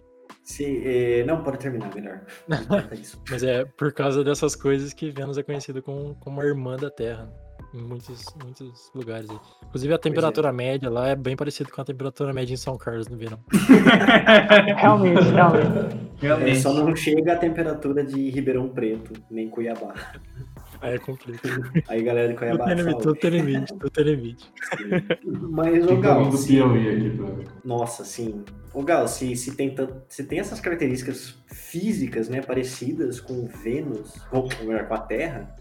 Se, 0.48 0.64
eh, 0.64 1.24
não, 1.26 1.42
pode 1.42 1.58
terminar 1.58 1.94
melhor. 1.94 2.22
Isso. 2.98 3.20
Mas 3.30 3.42
é 3.42 3.66
por 3.66 3.92
causa 3.92 4.24
dessas 4.24 4.56
coisas 4.56 4.94
que 4.94 5.11
Vênus 5.11 5.37
é 5.37 5.42
conhecido 5.42 5.82
como, 5.82 6.14
como 6.14 6.40
a 6.40 6.44
irmã 6.44 6.74
da 6.74 6.90
Terra. 6.90 7.30
Em 7.74 7.82
muitos, 7.82 8.24
muitos 8.42 8.90
lugares. 8.94 9.28
aí. 9.28 9.37
Inclusive 9.66 9.92
a 9.92 9.98
temperatura 9.98 10.50
média 10.50 10.88
lá 10.88 11.08
é 11.08 11.14
bem 11.14 11.37
parecida 11.37 11.70
com 11.70 11.82
a 11.82 11.84
temperatura 11.84 12.32
média 12.32 12.54
em 12.54 12.56
São 12.56 12.78
Carlos 12.78 13.08
no 13.08 13.18
verão. 13.18 13.38
Realmente, 14.78 15.20
realmente. 15.20 15.66
É, 16.22 16.26
Realmente. 16.26 16.61
só 16.62 16.72
não 16.72 16.96
chega 16.96 17.34
a 17.34 17.37
temperatura 17.37 18.02
de 18.02 18.30
Ribeirão 18.30 18.70
Preto, 18.70 19.12
nem 19.30 19.50
Cuiabá. 19.50 19.92
Aí 20.80 20.94
é 20.94 20.98
complicado. 20.98 21.72
Aí, 21.88 22.02
galera 22.02 22.28
de 22.28 22.34
Cuiabá, 22.34 22.66
tudo 23.00 23.14
tem 23.16 23.30
limite, 23.30 23.72
tudo 23.74 23.90
tem 23.90 24.04
limite. 24.04 24.50
Mas, 25.24 25.84
ô 25.84 25.88
Tem 25.88 26.00
Gal, 26.00 26.28
do 26.30 26.36
se- 26.36 26.48
Piauí 26.48 26.88
aqui 26.88 27.10
pra 27.10 27.28
Nossa, 27.64 28.04
sim. 28.04 28.44
Ô 28.72 28.82
Gal, 28.82 29.08
se, 29.08 29.34
se, 29.34 29.56
tem 29.56 29.74
se 30.08 30.24
tem 30.24 30.38
essas 30.40 30.60
características 30.60 31.36
físicas, 31.48 32.28
né, 32.28 32.40
parecidas 32.42 33.20
com 33.20 33.46
Vênus, 33.46 34.14
ou 34.30 34.48
melhor, 34.64 34.86
com 34.86 34.94
a 34.94 34.98
Terra, 35.00 35.56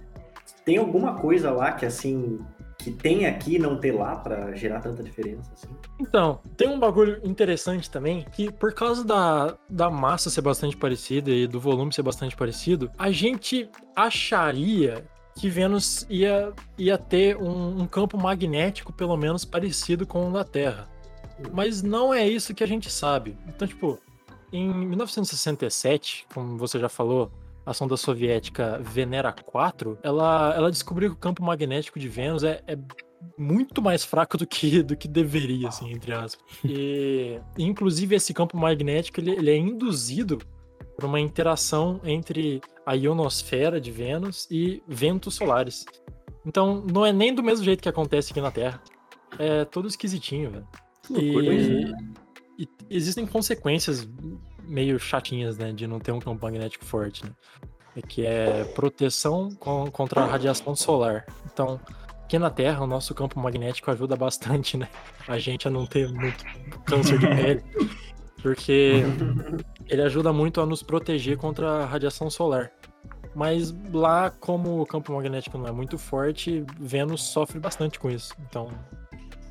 tem 0.63 0.77
alguma 0.77 1.15
coisa 1.19 1.51
lá 1.51 1.71
que, 1.71 1.85
assim, 1.85 2.39
que 2.87 2.91
tem 2.91 3.25
aqui 3.25 3.55
e 3.55 3.59
não 3.59 3.77
ter 3.77 3.91
lá 3.91 4.15
pra 4.15 4.55
gerar 4.55 4.79
tanta 4.79 5.03
diferença, 5.03 5.51
assim? 5.53 5.67
Então, 5.99 6.39
tem 6.55 6.69
um 6.69 6.79
bagulho 6.79 7.19
interessante 7.23 7.89
também, 7.89 8.25
que 8.31 8.49
por 8.49 8.73
causa 8.73 9.03
da, 9.03 9.57
da 9.69 9.89
massa 9.89 10.29
ser 10.29 10.41
bastante 10.41 10.77
parecida 10.77 11.29
e 11.29 11.45
do 11.47 11.59
volume 11.59 11.91
ser 11.91 12.01
bastante 12.01 12.35
parecido, 12.35 12.89
a 12.97 13.11
gente 13.11 13.69
acharia 13.93 15.05
que 15.35 15.49
Vênus 15.49 16.07
ia, 16.09 16.53
ia 16.77 16.97
ter 16.97 17.35
um, 17.35 17.81
um 17.81 17.87
campo 17.87 18.17
magnético 18.17 18.93
pelo 18.93 19.17
menos 19.17 19.43
parecido 19.43 20.07
com 20.07 20.29
o 20.29 20.31
da 20.31 20.45
Terra. 20.45 20.87
Mas 21.53 21.83
não 21.83 22.13
é 22.13 22.27
isso 22.27 22.55
que 22.55 22.63
a 22.63 22.67
gente 22.67 22.89
sabe. 22.89 23.37
Então, 23.47 23.67
tipo, 23.67 23.99
em 24.51 24.73
1967, 24.73 26.25
como 26.33 26.57
você 26.57 26.79
já 26.79 26.89
falou, 26.89 27.31
a 27.67 27.73
sonda 27.73 27.97
soviética 27.97 28.79
Venera 28.81 29.33
4, 29.33 29.99
ela, 30.01 30.53
ela 30.55 30.71
descobriu 30.71 31.09
que 31.09 31.17
o 31.17 31.19
campo 31.19 31.43
magnético 31.43 31.99
de 31.99 32.07
Vênus 32.07 32.41
é, 32.41 32.63
é 32.65 32.77
muito 33.37 33.81
mais 33.81 34.05
fraco 34.05 34.37
do 34.37 34.47
que, 34.47 34.81
do 34.81 34.95
que 34.95 35.05
deveria, 35.05 35.67
assim, 35.67 35.91
entre 35.91 36.13
aspas. 36.13 36.45
E, 36.63 37.41
inclusive, 37.57 38.15
esse 38.15 38.33
campo 38.33 38.57
magnético 38.57 39.19
ele, 39.19 39.31
ele 39.31 39.51
é 39.51 39.57
induzido 39.57 40.37
por 40.95 41.03
uma 41.03 41.19
interação 41.19 41.99
entre 42.05 42.61
a 42.85 42.93
ionosfera 42.93 43.81
de 43.81 43.91
Vênus 43.91 44.47
e 44.49 44.81
ventos 44.87 45.35
solares. 45.35 45.85
Então, 46.45 46.85
não 46.89 47.05
é 47.05 47.11
nem 47.11 47.35
do 47.35 47.43
mesmo 47.43 47.65
jeito 47.65 47.83
que 47.83 47.89
acontece 47.89 48.31
aqui 48.31 48.39
na 48.39 48.49
Terra. 48.49 48.81
É 49.37 49.65
todo 49.65 49.89
esquisitinho, 49.89 50.51
velho. 50.51 50.67
E, 51.11 52.63
e 52.63 52.67
existem 52.89 53.25
consequências 53.25 54.07
meio 54.67 54.99
chatinhas, 54.99 55.57
né, 55.57 55.71
de 55.71 55.87
não 55.87 55.99
ter 55.99 56.11
um 56.11 56.19
campo 56.19 56.45
magnético 56.45 56.85
forte, 56.85 57.25
né? 57.25 57.31
É 57.95 58.01
que 58.01 58.25
é 58.25 58.63
proteção 58.75 59.49
contra 59.55 60.21
a 60.21 60.25
radiação 60.25 60.75
solar. 60.75 61.25
Então, 61.51 61.79
aqui 62.23 62.37
na 62.37 62.49
Terra, 62.49 62.83
o 62.83 62.87
nosso 62.87 63.15
campo 63.15 63.39
magnético 63.39 63.89
ajuda 63.89 64.15
bastante, 64.15 64.77
né? 64.77 64.87
A 65.27 65.39
gente 65.39 65.67
a 65.67 65.71
não 65.71 65.85
ter 65.85 66.07
muito 66.11 66.45
câncer 66.85 67.17
de 67.17 67.27
pele. 67.27 67.63
Porque 68.43 69.03
ele 69.87 70.01
ajuda 70.03 70.31
muito 70.31 70.61
a 70.61 70.65
nos 70.65 70.83
proteger 70.83 71.37
contra 71.37 71.83
a 71.83 71.85
radiação 71.85 72.29
solar. 72.29 72.71
Mas 73.33 73.75
lá, 73.91 74.29
como 74.29 74.81
o 74.81 74.85
campo 74.85 75.13
magnético 75.13 75.57
não 75.57 75.67
é 75.67 75.71
muito 75.71 75.97
forte, 75.97 76.63
Vênus 76.79 77.23
sofre 77.23 77.59
bastante 77.59 77.99
com 77.99 78.11
isso. 78.11 78.33
Então, 78.47 78.71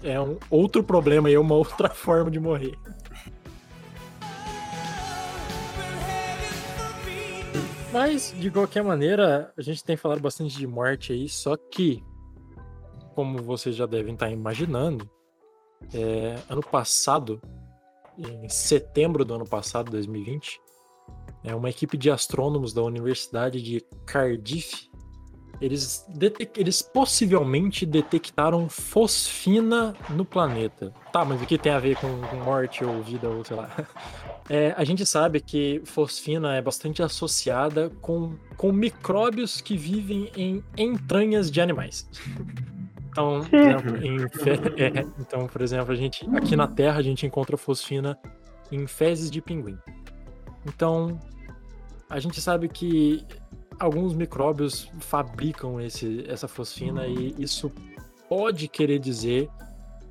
é 0.03 0.21
um 0.21 0.39
outro 0.51 0.83
problema 0.83 1.31
e 1.31 1.35
é 1.35 1.39
uma 1.39 1.55
outra 1.55 1.89
forma 1.95 2.31
de 2.31 2.39
morrer. 2.39 2.75
Mas, 7.97 8.35
de 8.39 8.51
qualquer 8.51 8.85
maneira, 8.85 9.51
a 9.57 9.63
gente 9.63 9.83
tem 9.83 9.97
falado 9.97 10.21
bastante 10.21 10.55
de 10.55 10.67
morte 10.67 11.15
aí, 11.15 11.31
só 11.31 11.57
que, 11.57 12.05
como 13.15 13.43
vocês 13.43 13.75
já 13.75 13.87
devem 13.87 14.13
estar 14.13 14.31
imaginando, 14.31 15.09
é, 15.95 16.37
ano 16.47 16.61
passado, 16.61 17.41
em 18.19 18.51
setembro 18.51 19.25
do 19.25 19.33
ano 19.33 19.47
passado, 19.47 19.91
2020, 19.91 20.61
é 21.43 21.55
uma 21.55 21.71
equipe 21.71 21.97
de 21.97 22.11
astrônomos 22.11 22.75
da 22.75 22.83
Universidade 22.83 23.63
de 23.63 23.83
Cardiff, 24.05 24.91
eles, 25.59 26.07
eles 26.55 26.83
possivelmente 26.83 27.87
detectaram 27.87 28.69
fosfina 28.69 29.95
no 30.11 30.23
planeta. 30.23 30.93
Tá, 31.11 31.25
mas 31.25 31.41
o 31.41 31.47
que 31.47 31.57
tem 31.57 31.73
a 31.73 31.79
ver 31.79 31.97
com, 31.97 32.21
com 32.29 32.37
morte 32.37 32.85
ou 32.85 33.03
vida 33.03 33.27
ou 33.27 33.43
sei 33.43 33.57
lá? 33.57 33.71
É, 34.49 34.73
a 34.77 34.85
gente 34.85 35.05
sabe 35.05 35.41
que 35.41 35.83
fosfina 35.85 36.55
é 36.55 36.63
bastante 36.63 37.03
associada 37.03 37.91
com, 38.01 38.37
com 38.57 38.71
micróbios 38.71 39.61
que 39.61 39.77
vivem 39.77 40.31
em 40.37 40.63
entranhas 40.77 41.51
de 41.51 41.61
animais. 41.61 42.09
Então, 43.11 43.41
exemplo, 43.53 43.97
em 44.05 44.17
é, 44.81 45.07
então, 45.19 45.47
por 45.47 45.63
exemplo, 45.63 45.93
a 45.93 45.97
gente 45.97 46.25
aqui 46.37 46.55
na 46.55 46.69
Terra 46.69 46.99
a 46.99 47.03
gente 47.03 47.27
encontra 47.27 47.57
fosfina 47.57 48.19
em 48.71 48.87
fezes 48.87 49.31
de 49.31 49.41
pinguim. 49.41 49.79
Então, 50.65 51.19
a 52.09 52.21
gente 52.21 52.41
sabe 52.41 52.69
que 52.69 53.25
alguns 53.81 54.15
micróbios 54.15 54.91
fabricam 55.01 55.81
esse, 55.81 56.25
essa 56.29 56.47
fosfina 56.47 57.07
e 57.07 57.35
isso 57.39 57.73
pode 58.29 58.69
querer 58.69 58.99
dizer 58.99 59.49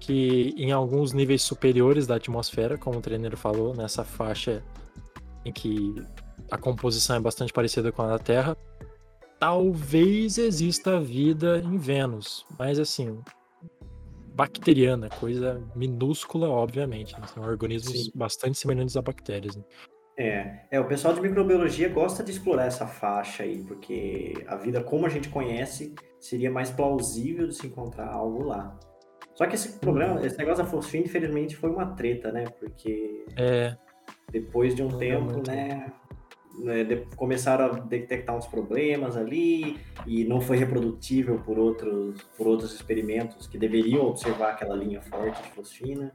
que 0.05 0.53
em 0.55 0.71
alguns 0.71 1.13
níveis 1.13 1.41
superiores 1.41 2.05
da 2.05 2.15
atmosfera, 2.15 2.77
como 2.77 2.99
o 2.99 3.01
treineiro 3.01 3.35
falou, 3.35 3.75
nessa 3.75 4.03
faixa 4.03 4.63
em 5.43 5.51
que 5.51 5.95
a 6.51 6.57
composição 6.57 7.15
é 7.15 7.19
bastante 7.19 7.51
parecida 7.51 7.91
com 7.91 8.03
a 8.03 8.09
da 8.09 8.19
Terra, 8.19 8.55
talvez 9.39 10.37
exista 10.37 10.99
vida 10.99 11.57
em 11.57 11.77
Vênus, 11.77 12.45
mas 12.57 12.77
assim, 12.77 13.19
bacteriana, 14.35 15.09
coisa 15.09 15.59
minúscula, 15.75 16.49
obviamente. 16.49 17.19
né? 17.19 17.25
São 17.33 17.43
organismos 17.43 18.05
Sim. 18.05 18.11
bastante 18.13 18.59
semelhantes 18.59 18.95
a 18.95 19.01
bactérias. 19.01 19.55
né? 19.55 19.63
É, 20.17 20.67
é, 20.71 20.79
o 20.79 20.87
pessoal 20.87 21.15
de 21.15 21.21
microbiologia 21.21 21.89
gosta 21.89 22.23
de 22.23 22.31
explorar 22.31 22.65
essa 22.65 22.85
faixa 22.85 23.41
aí, 23.41 23.63
porque 23.63 24.33
a 24.47 24.55
vida 24.55 24.83
como 24.83 25.07
a 25.07 25.09
gente 25.09 25.29
conhece 25.29 25.95
seria 26.19 26.51
mais 26.51 26.69
plausível 26.69 27.47
de 27.47 27.55
se 27.55 27.65
encontrar 27.65 28.07
algo 28.07 28.43
lá. 28.43 28.79
Só 29.35 29.45
que 29.45 29.55
esse 29.55 29.79
problema, 29.79 30.25
esse 30.25 30.37
negócio 30.37 30.63
da 30.63 30.69
fosfina, 30.69 31.05
infelizmente, 31.05 31.55
foi 31.55 31.69
uma 31.69 31.87
treta, 31.95 32.31
né? 32.31 32.45
Porque 32.59 33.25
É, 33.37 33.75
depois 34.31 34.73
de 34.75 34.81
um 34.81 34.87
Não 34.89 34.97
tempo, 34.97 35.41
né, 35.45 35.91
né, 36.59 36.83
de- 36.85 37.05
começaram 37.17 37.65
a 37.65 37.69
detectar 37.79 38.35
uns 38.35 38.47
problemas 38.47 39.17
ali 39.17 39.77
e 40.07 40.23
não 40.23 40.39
foi 40.39 40.55
reprodutível 40.57 41.37
por 41.39 41.59
outros, 41.59 42.21
por 42.37 42.47
outros 42.47 42.73
experimentos 42.73 43.45
que 43.45 43.57
deveriam 43.57 44.05
observar 44.07 44.51
aquela 44.51 44.73
linha 44.75 45.01
forte 45.01 45.41
de 45.43 45.49
fosfina. 45.49 46.13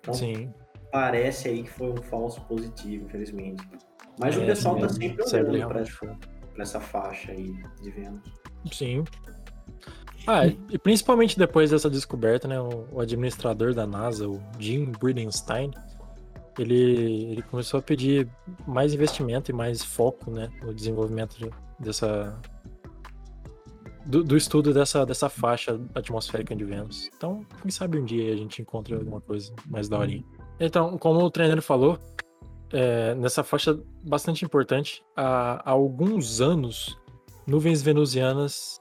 Então 0.00 0.14
sim. 0.14 0.50
parece 0.90 1.48
aí 1.48 1.62
que 1.64 1.70
foi 1.70 1.90
um 1.90 2.02
falso 2.02 2.40
positivo, 2.46 3.04
infelizmente. 3.04 3.62
Mas 4.18 4.36
o 4.38 4.42
É, 4.42 4.46
pessoal 4.46 4.78
tá 4.78 4.88
sempre 4.88 5.22
olhando 5.22 5.68
para 5.68 6.62
essa 6.62 6.80
faixa 6.80 7.32
aí 7.32 7.52
de 7.82 7.90
Vênus. 7.90 8.22
Sim. 8.72 9.04
Ah, 10.26 10.46
e 10.46 10.78
principalmente 10.78 11.38
depois 11.38 11.70
dessa 11.70 11.90
descoberta, 11.90 12.48
né, 12.48 12.58
o, 12.60 13.00
administrador 13.00 13.74
da 13.74 13.86
NASA, 13.86 14.28
o 14.28 14.40
Jim 14.58 14.92
Bridenstine, 14.98 15.72
ele, 16.58 17.32
ele 17.32 17.42
começou 17.42 17.78
a 17.78 17.82
pedir 17.82 18.28
mais 18.66 18.94
investimento 18.94 19.50
e 19.50 19.54
mais 19.54 19.84
foco, 19.84 20.30
né, 20.30 20.50
no 20.62 20.72
desenvolvimento 20.72 21.36
de- 21.36 21.50
dessa 21.78 22.40
do, 24.06 24.22
do 24.22 24.36
estudo 24.36 24.72
dessa, 24.72 25.04
dessa 25.04 25.28
faixa 25.28 25.80
atmosférica 25.94 26.54
de 26.54 26.64
Vênus. 26.64 27.10
Então, 27.16 27.44
quem 27.62 27.70
sabe 27.70 27.98
um 27.98 28.04
dia 28.04 28.32
a 28.32 28.36
gente 28.36 28.60
encontra 28.60 28.96
alguma 28.96 29.20
coisa 29.20 29.52
mais 29.66 29.88
daorinha. 29.88 30.24
Então, 30.60 30.98
como 30.98 31.20
o 31.20 31.30
treinador 31.30 31.62
falou, 31.62 31.98
é, 32.72 33.14
nessa 33.14 33.42
faixa 33.42 33.78
bastante 34.02 34.44
importante, 34.44 35.02
há, 35.16 35.62
há 35.68 35.70
alguns 35.70 36.40
anos, 36.40 36.98
nuvens 37.46 37.82
venusianas 37.82 38.80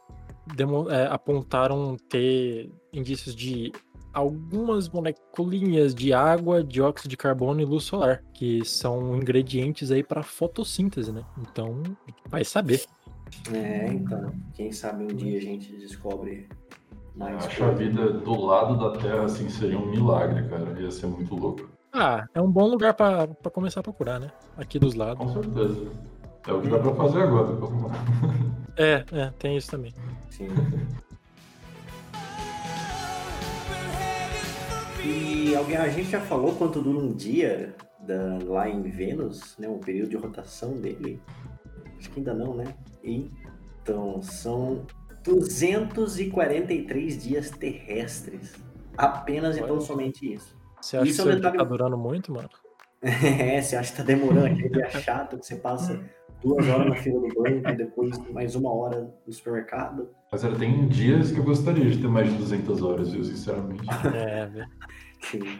é, 0.89 1.07
apontaram 1.07 1.97
ter 2.09 2.71
indícios 2.91 3.35
de 3.35 3.71
algumas 4.13 4.87
moleculinhas 4.87 5.95
de 5.95 6.13
água, 6.13 6.63
dióxido 6.63 7.09
de 7.09 7.17
carbono 7.17 7.59
e 7.59 7.65
luz 7.65 7.83
solar, 7.85 8.23
que 8.33 8.63
são 8.63 9.15
ingredientes 9.15 9.89
aí 9.91 10.03
para 10.03 10.21
fotossíntese, 10.21 11.11
né? 11.11 11.25
Então, 11.39 11.81
vai 12.27 12.45
saber. 12.45 12.83
É, 13.51 13.87
então, 13.87 14.31
quem 14.53 14.71
sabe 14.71 15.03
um 15.05 15.07
dia 15.07 15.39
a 15.39 15.41
gente 15.41 15.75
descobre 15.75 16.47
mais. 17.15 17.45
Acho 17.45 17.63
a 17.63 17.71
vida 17.71 18.11
do 18.11 18.39
lado 18.39 18.77
da 18.77 18.99
Terra, 18.99 19.23
assim, 19.23 19.49
seria 19.49 19.79
um 19.79 19.89
milagre, 19.89 20.47
cara. 20.47 20.79
Ia 20.79 20.91
ser 20.91 21.07
muito 21.07 21.33
louco. 21.35 21.67
Ah, 21.91 22.25
é 22.33 22.41
um 22.41 22.51
bom 22.51 22.67
lugar 22.67 22.93
para 22.93 23.27
começar 23.51 23.79
a 23.79 23.83
procurar, 23.83 24.19
né? 24.19 24.31
Aqui 24.57 24.77
dos 24.77 24.93
lados. 24.93 25.17
Com 25.17 25.41
certeza. 25.41 25.91
É 26.47 26.51
o 26.51 26.61
que 26.61 26.67
dá 26.67 26.79
pra 26.79 26.93
fazer 26.95 27.21
agora. 27.21 27.49
É, 28.75 29.05
é, 29.11 29.31
tem 29.37 29.55
isso 29.55 29.69
também. 29.69 29.93
Sim. 30.35 30.47
E 35.05 35.55
alguém, 35.55 35.77
a 35.77 35.87
gente 35.89 36.09
já 36.09 36.21
falou 36.21 36.55
quanto 36.55 36.81
dura 36.81 36.97
um 36.97 37.11
dia 37.13 37.75
da- 37.99 38.39
lá 38.45 38.69
em 38.69 38.81
Vênus, 38.81 39.55
né? 39.57 39.67
O 39.67 39.77
período 39.77 40.09
de 40.09 40.15
rotação 40.15 40.73
dele. 40.79 41.21
Acho 41.97 42.09
que 42.09 42.19
ainda 42.19 42.33
não, 42.33 42.55
né? 42.55 42.73
Então, 43.03 44.21
são 44.21 44.85
243 45.23 47.21
dias 47.21 47.49
terrestres. 47.51 48.53
Apenas 48.97 49.57
e 49.57 49.61
tão 49.61 49.71
Olha. 49.77 49.81
somente 49.81 50.33
isso. 50.33 50.55
Você 50.81 50.97
acha 50.97 51.07
Isso 51.07 51.23
que 51.23 51.29
é 51.29 51.31
um 51.31 51.35
detalhe- 51.35 51.57
tá 51.57 51.63
durando 51.63 51.97
muito, 51.97 52.31
mano? 52.33 52.49
É, 53.57 53.61
você 53.61 53.75
acha 53.75 53.91
que 53.91 53.97
tá 53.97 54.03
demorando 54.03 54.45
aquele 54.47 54.69
dia 54.69 54.89
chato 54.89 55.37
que 55.37 55.45
você 55.45 55.57
passa 55.57 56.01
duas 56.41 56.65
horas 56.69 56.87
na 56.87 56.95
fila 56.95 57.19
do 57.19 57.27
banco 57.43 57.69
e 57.69 57.75
depois 57.75 58.17
mais 58.31 58.55
uma 58.55 58.73
hora 58.73 59.13
no 59.27 59.33
supermercado? 59.33 60.09
Mas 60.33 60.43
olha, 60.43 60.57
tem 60.57 60.87
dias 60.87 61.31
que 61.31 61.37
eu 61.37 61.43
gostaria 61.43 61.87
de 61.87 61.99
ter 61.99 62.07
mais 62.07 62.27
de 62.27 62.35
200 62.39 62.81
horas, 62.81 63.11
viu, 63.11 63.23
sinceramente. 63.23 63.83
É, 64.15 64.47
velho. 64.47 64.67
Sim. 65.21 65.59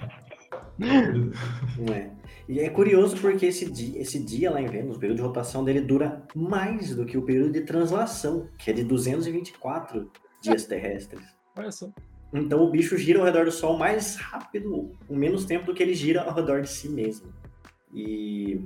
Não 1.78 1.94
é. 1.94 2.10
E 2.50 2.60
é 2.60 2.72
curioso 2.72 3.16
porque 3.18 3.46
esse 3.46 3.72
dia, 3.72 4.02
esse 4.02 4.18
dia 4.18 4.50
lá 4.50 4.60
em 4.60 4.66
Vênus, 4.66 4.98
o 4.98 5.00
período 5.00 5.18
de 5.18 5.24
rotação 5.24 5.64
dele 5.64 5.80
dura 5.80 6.24
mais 6.36 6.96
do 6.96 7.06
que 7.06 7.16
o 7.16 7.22
período 7.22 7.52
de 7.52 7.62
translação, 7.62 8.48
que 8.58 8.72
é 8.72 8.74
de 8.74 8.84
224 8.84 10.12
dias 10.42 10.66
terrestres. 10.66 11.24
Olha 11.56 11.72
só. 11.72 11.88
Então 12.34 12.64
o 12.64 12.72
bicho 12.72 12.98
gira 12.98 13.20
ao 13.20 13.26
redor 13.26 13.46
do 13.46 13.52
Sol 13.52 13.78
mais 13.78 14.16
rápido, 14.16 14.92
com 15.08 15.16
menos 15.16 15.46
tempo 15.46 15.68
do 15.68 15.76
que 15.76 15.84
ele 15.84 15.94
gira 15.94 16.24
ao 16.24 16.34
redor 16.34 16.64
de 16.64 16.70
si 16.70 16.90
mesmo. 16.90 17.32
E. 17.94 18.60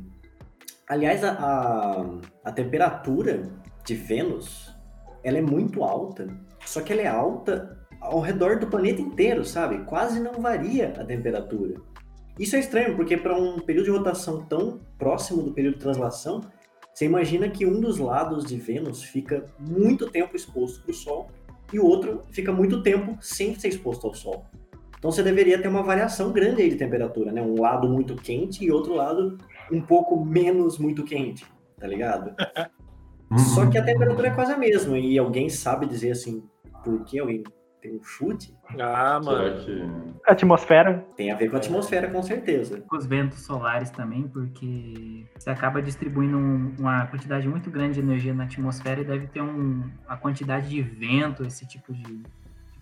Aliás, 0.88 1.22
a, 1.22 1.32
a, 1.34 2.06
a 2.46 2.52
temperatura 2.54 3.52
de 3.86 3.94
Vênus 3.94 4.77
ela 5.28 5.40
é 5.40 5.42
muito 5.42 5.84
alta, 5.84 6.28
só 6.66 6.82
que 6.82 6.94
ela 6.94 7.02
é 7.02 7.08
alta 7.08 7.78
ao 8.00 8.22
redor 8.22 8.60
do 8.60 8.68
planeta 8.68 9.02
inteiro, 9.02 9.44
sabe? 9.44 9.84
Quase 9.84 10.22
não 10.22 10.42
varia 10.42 10.94
a 10.98 11.04
temperatura. 11.04 11.76
Isso 12.40 12.56
é 12.56 12.60
estranho, 12.60 12.96
porque 12.96 13.18
para 13.18 13.36
um 13.36 13.60
período 13.60 13.86
de 13.86 13.92
rotação 13.92 14.46
tão 14.46 14.80
próximo 14.98 15.42
do 15.42 15.52
período 15.52 15.74
de 15.74 15.82
translação, 15.82 16.42
você 16.94 17.06
imagina 17.06 17.50
que 17.50 17.66
um 17.66 17.82
dos 17.82 17.98
lados 17.98 18.46
de 18.46 18.58
Vênus 18.58 19.04
fica 19.04 19.46
muito 19.60 20.10
tempo 20.10 20.36
exposto 20.36 20.82
para 20.82 20.92
o 20.92 20.94
Sol 20.94 21.30
e 21.74 21.80
o 21.80 21.86
outro 21.86 22.22
fica 22.32 22.54
muito 22.54 22.82
tempo 22.82 23.18
sem 23.20 23.54
ser 23.54 23.68
exposto 23.68 24.08
ao 24.08 24.14
Sol. 24.14 24.46
Então 24.98 25.12
você 25.12 25.22
deveria 25.22 25.62
ter 25.62 25.68
uma 25.68 25.84
variação 25.84 26.32
grande 26.32 26.62
aí 26.62 26.70
de 26.70 26.78
temperatura, 26.78 27.34
né? 27.34 27.42
Um 27.42 27.60
lado 27.60 27.90
muito 27.90 28.16
quente 28.16 28.64
e 28.64 28.72
outro 28.72 28.96
lado 28.96 29.38
um 29.70 29.82
pouco 29.82 30.24
menos 30.24 30.78
muito 30.78 31.04
quente, 31.04 31.46
tá 31.78 31.86
ligado? 31.86 32.34
Só 33.36 33.66
que 33.68 33.78
a 33.78 33.84
temperatura 33.84 34.28
é 34.28 34.32
quase 34.32 34.54
a 34.54 34.58
mesma 34.58 34.98
e 34.98 35.18
alguém 35.18 35.50
sabe 35.50 35.86
dizer 35.86 36.12
assim, 36.12 36.44
por 36.84 37.04
que 37.04 37.20
alguém 37.20 37.44
tem 37.82 37.96
um 37.96 38.04
chute? 38.04 38.54
Ah, 38.80 39.20
mano. 39.24 39.60
Que. 39.64 39.84
Atmosfera. 40.26 41.06
Tem 41.16 41.32
a 41.32 41.36
ver 41.36 41.50
com 41.50 41.56
a 41.56 41.60
atmosfera, 41.60 42.10
com 42.10 42.22
certeza. 42.24 42.82
com 42.88 42.96
os 42.98 43.06
ventos 43.06 43.40
solares 43.46 43.90
também, 43.90 44.24
porque 44.28 45.26
você 45.38 45.50
acaba 45.50 45.82
distribuindo 45.82 46.38
um- 46.38 46.74
uma 46.80 47.06
quantidade 47.08 47.48
muito 47.48 47.70
grande 47.70 47.96
de 47.96 48.00
energia 48.00 48.34
na 48.34 48.44
atmosfera 48.46 49.02
e 49.02 49.06
deve 49.06 49.28
ter 49.28 49.42
um, 49.42 49.84
a 50.08 50.16
quantidade 50.18 50.70
de 50.70 50.82
vento, 50.82 51.44
esse 51.44 51.68
tipo 51.68 51.94
de, 51.94 52.24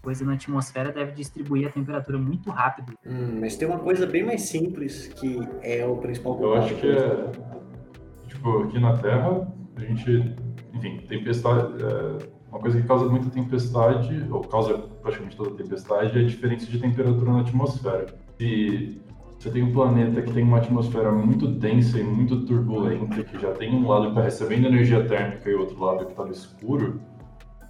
coisa 0.01 0.23
na 0.23 0.33
atmosfera 0.33 0.91
deve 0.91 1.11
distribuir 1.13 1.67
a 1.67 1.71
temperatura 1.71 2.17
muito 2.19 2.49
rápido. 2.51 2.93
Hum, 3.05 3.39
mas 3.41 3.55
tem 3.55 3.67
uma 3.67 3.79
coisa 3.79 4.05
bem 4.05 4.23
mais 4.23 4.43
simples 4.43 5.07
que 5.07 5.39
é 5.63 5.83
o 5.85 5.97
principal 5.97 6.39
Eu 6.41 6.53
acho 6.55 6.75
que 6.75 6.87
é. 6.87 7.31
Tipo, 8.27 8.63
aqui 8.63 8.79
na 8.79 8.95
Terra, 8.97 9.47
a 9.78 9.82
gente. 9.82 10.36
Enfim, 10.73 10.97
tempestade. 11.07 11.84
é, 11.84 12.36
uma 12.49 12.59
coisa 12.61 12.80
que 12.80 12.88
causa 12.88 13.05
muita 13.09 13.30
tempestade, 13.30 14.28
ou 14.32 14.41
causa 14.41 14.78
praticamente 15.01 15.36
toda 15.36 15.51
tempestade, 15.51 16.17
é 16.17 16.21
a 16.21 16.26
diferença 16.26 16.65
de 16.67 16.80
temperatura 16.80 17.34
na 17.34 17.41
atmosfera. 17.41 18.05
Se 18.38 19.01
você 19.38 19.49
tem 19.49 19.61
um 19.61 19.73
planeta 19.73 20.21
que 20.21 20.32
tem 20.32 20.43
uma 20.43 20.57
atmosfera 20.57 21.11
muito 21.11 21.47
densa 21.47 21.99
e 21.99 22.03
muito 22.03 22.45
turbulenta, 22.45 23.23
que 23.23 23.38
já 23.39 23.51
tem 23.51 23.76
um 23.76 23.88
lado 23.88 24.03
que 24.03 24.09
está 24.09 24.21
recebendo 24.21 24.67
energia 24.67 25.05
térmica 25.05 25.49
e 25.49 25.53
outro 25.53 25.80
lado 25.80 26.05
que 26.05 26.11
está 26.11 26.23
no 26.23 26.32
escuro, 26.32 27.01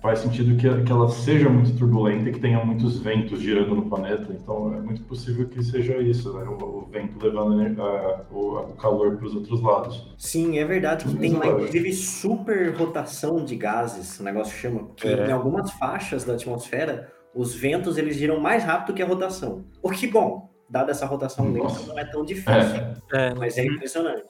faz 0.05 0.19
sentido 0.19 0.55
que, 0.55 0.83
que 0.83 0.91
ela 0.91 1.09
seja 1.09 1.49
muito 1.49 1.75
turbulenta 1.75 2.29
e 2.29 2.31
que 2.31 2.39
tenha 2.39 2.63
muitos 2.63 2.99
ventos 2.99 3.39
girando 3.39 3.73
no 3.73 3.89
planeta. 3.89 4.31
Então 4.31 4.71
é 4.71 4.79
muito 4.79 5.01
possível 5.03 5.47
que 5.49 5.63
seja 5.63 5.97
isso, 5.97 6.31
né? 6.37 6.43
o, 6.47 6.63
o 6.63 6.85
vento 6.91 7.17
levando 7.25 7.81
a- 7.81 8.25
o, 8.31 8.59
o 8.59 8.73
calor 8.75 9.17
para 9.17 9.25
os 9.25 9.33
outros 9.35 9.59
lados. 9.63 10.13
Sim, 10.15 10.59
é 10.59 10.63
verdade 10.65 11.05
que 11.05 11.15
tem 11.17 11.33
lá, 11.33 11.47
inclusive, 11.47 11.91
super 11.93 12.75
rotação 12.75 13.43
de 13.43 13.55
gases, 13.55 14.19
o 14.19 14.23
negócio 14.23 14.55
chama, 14.55 14.89
que 14.95 15.07
É. 15.07 15.27
em 15.27 15.31
algumas 15.31 15.71
faixas 15.71 16.23
da 16.23 16.33
atmosfera, 16.33 17.11
os 17.33 17.55
ventos 17.55 17.97
eles 17.97 18.15
giram 18.15 18.39
mais 18.39 18.63
rápido 18.63 18.95
que 18.95 19.01
a 19.01 19.07
rotação. 19.07 19.65
O 19.81 19.89
que, 19.89 20.05
bom, 20.05 20.51
dada 20.69 20.91
essa 20.91 21.07
rotação 21.07 21.51
lenta, 21.51 21.79
não 21.87 21.97
é 21.97 22.05
tão 22.05 22.23
difícil, 22.23 22.51
É, 23.11 23.29
É, 23.29 23.33
mas 23.33 23.57
é 23.57 23.65
impressionante. 23.65 24.23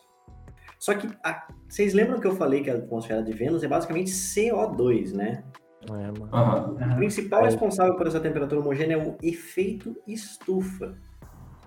Só 0.80 0.94
que, 0.94 1.08
a- 1.24 1.48
vocês 1.68 1.94
lembram 1.94 2.20
que 2.20 2.28
eu 2.28 2.36
falei 2.36 2.62
que 2.62 2.70
a 2.70 2.76
atmosfera 2.76 3.22
de 3.24 3.34
Vênus 3.34 3.62
é 3.64 3.68
basicamente 3.68 4.12
CO2, 4.12 5.12
né? 5.14 5.44
É, 5.90 6.08
mano. 6.20 6.30
aham. 6.32 6.94
O 6.94 6.96
principal 6.98 7.44
responsável 7.44 7.96
por 7.96 8.08
essa 8.08 8.20
temperatura 8.20 8.62
homogênea 8.62 8.96
é 8.96 8.98
o 8.98 9.16
efeito 9.22 9.96
estufa. 10.08 10.96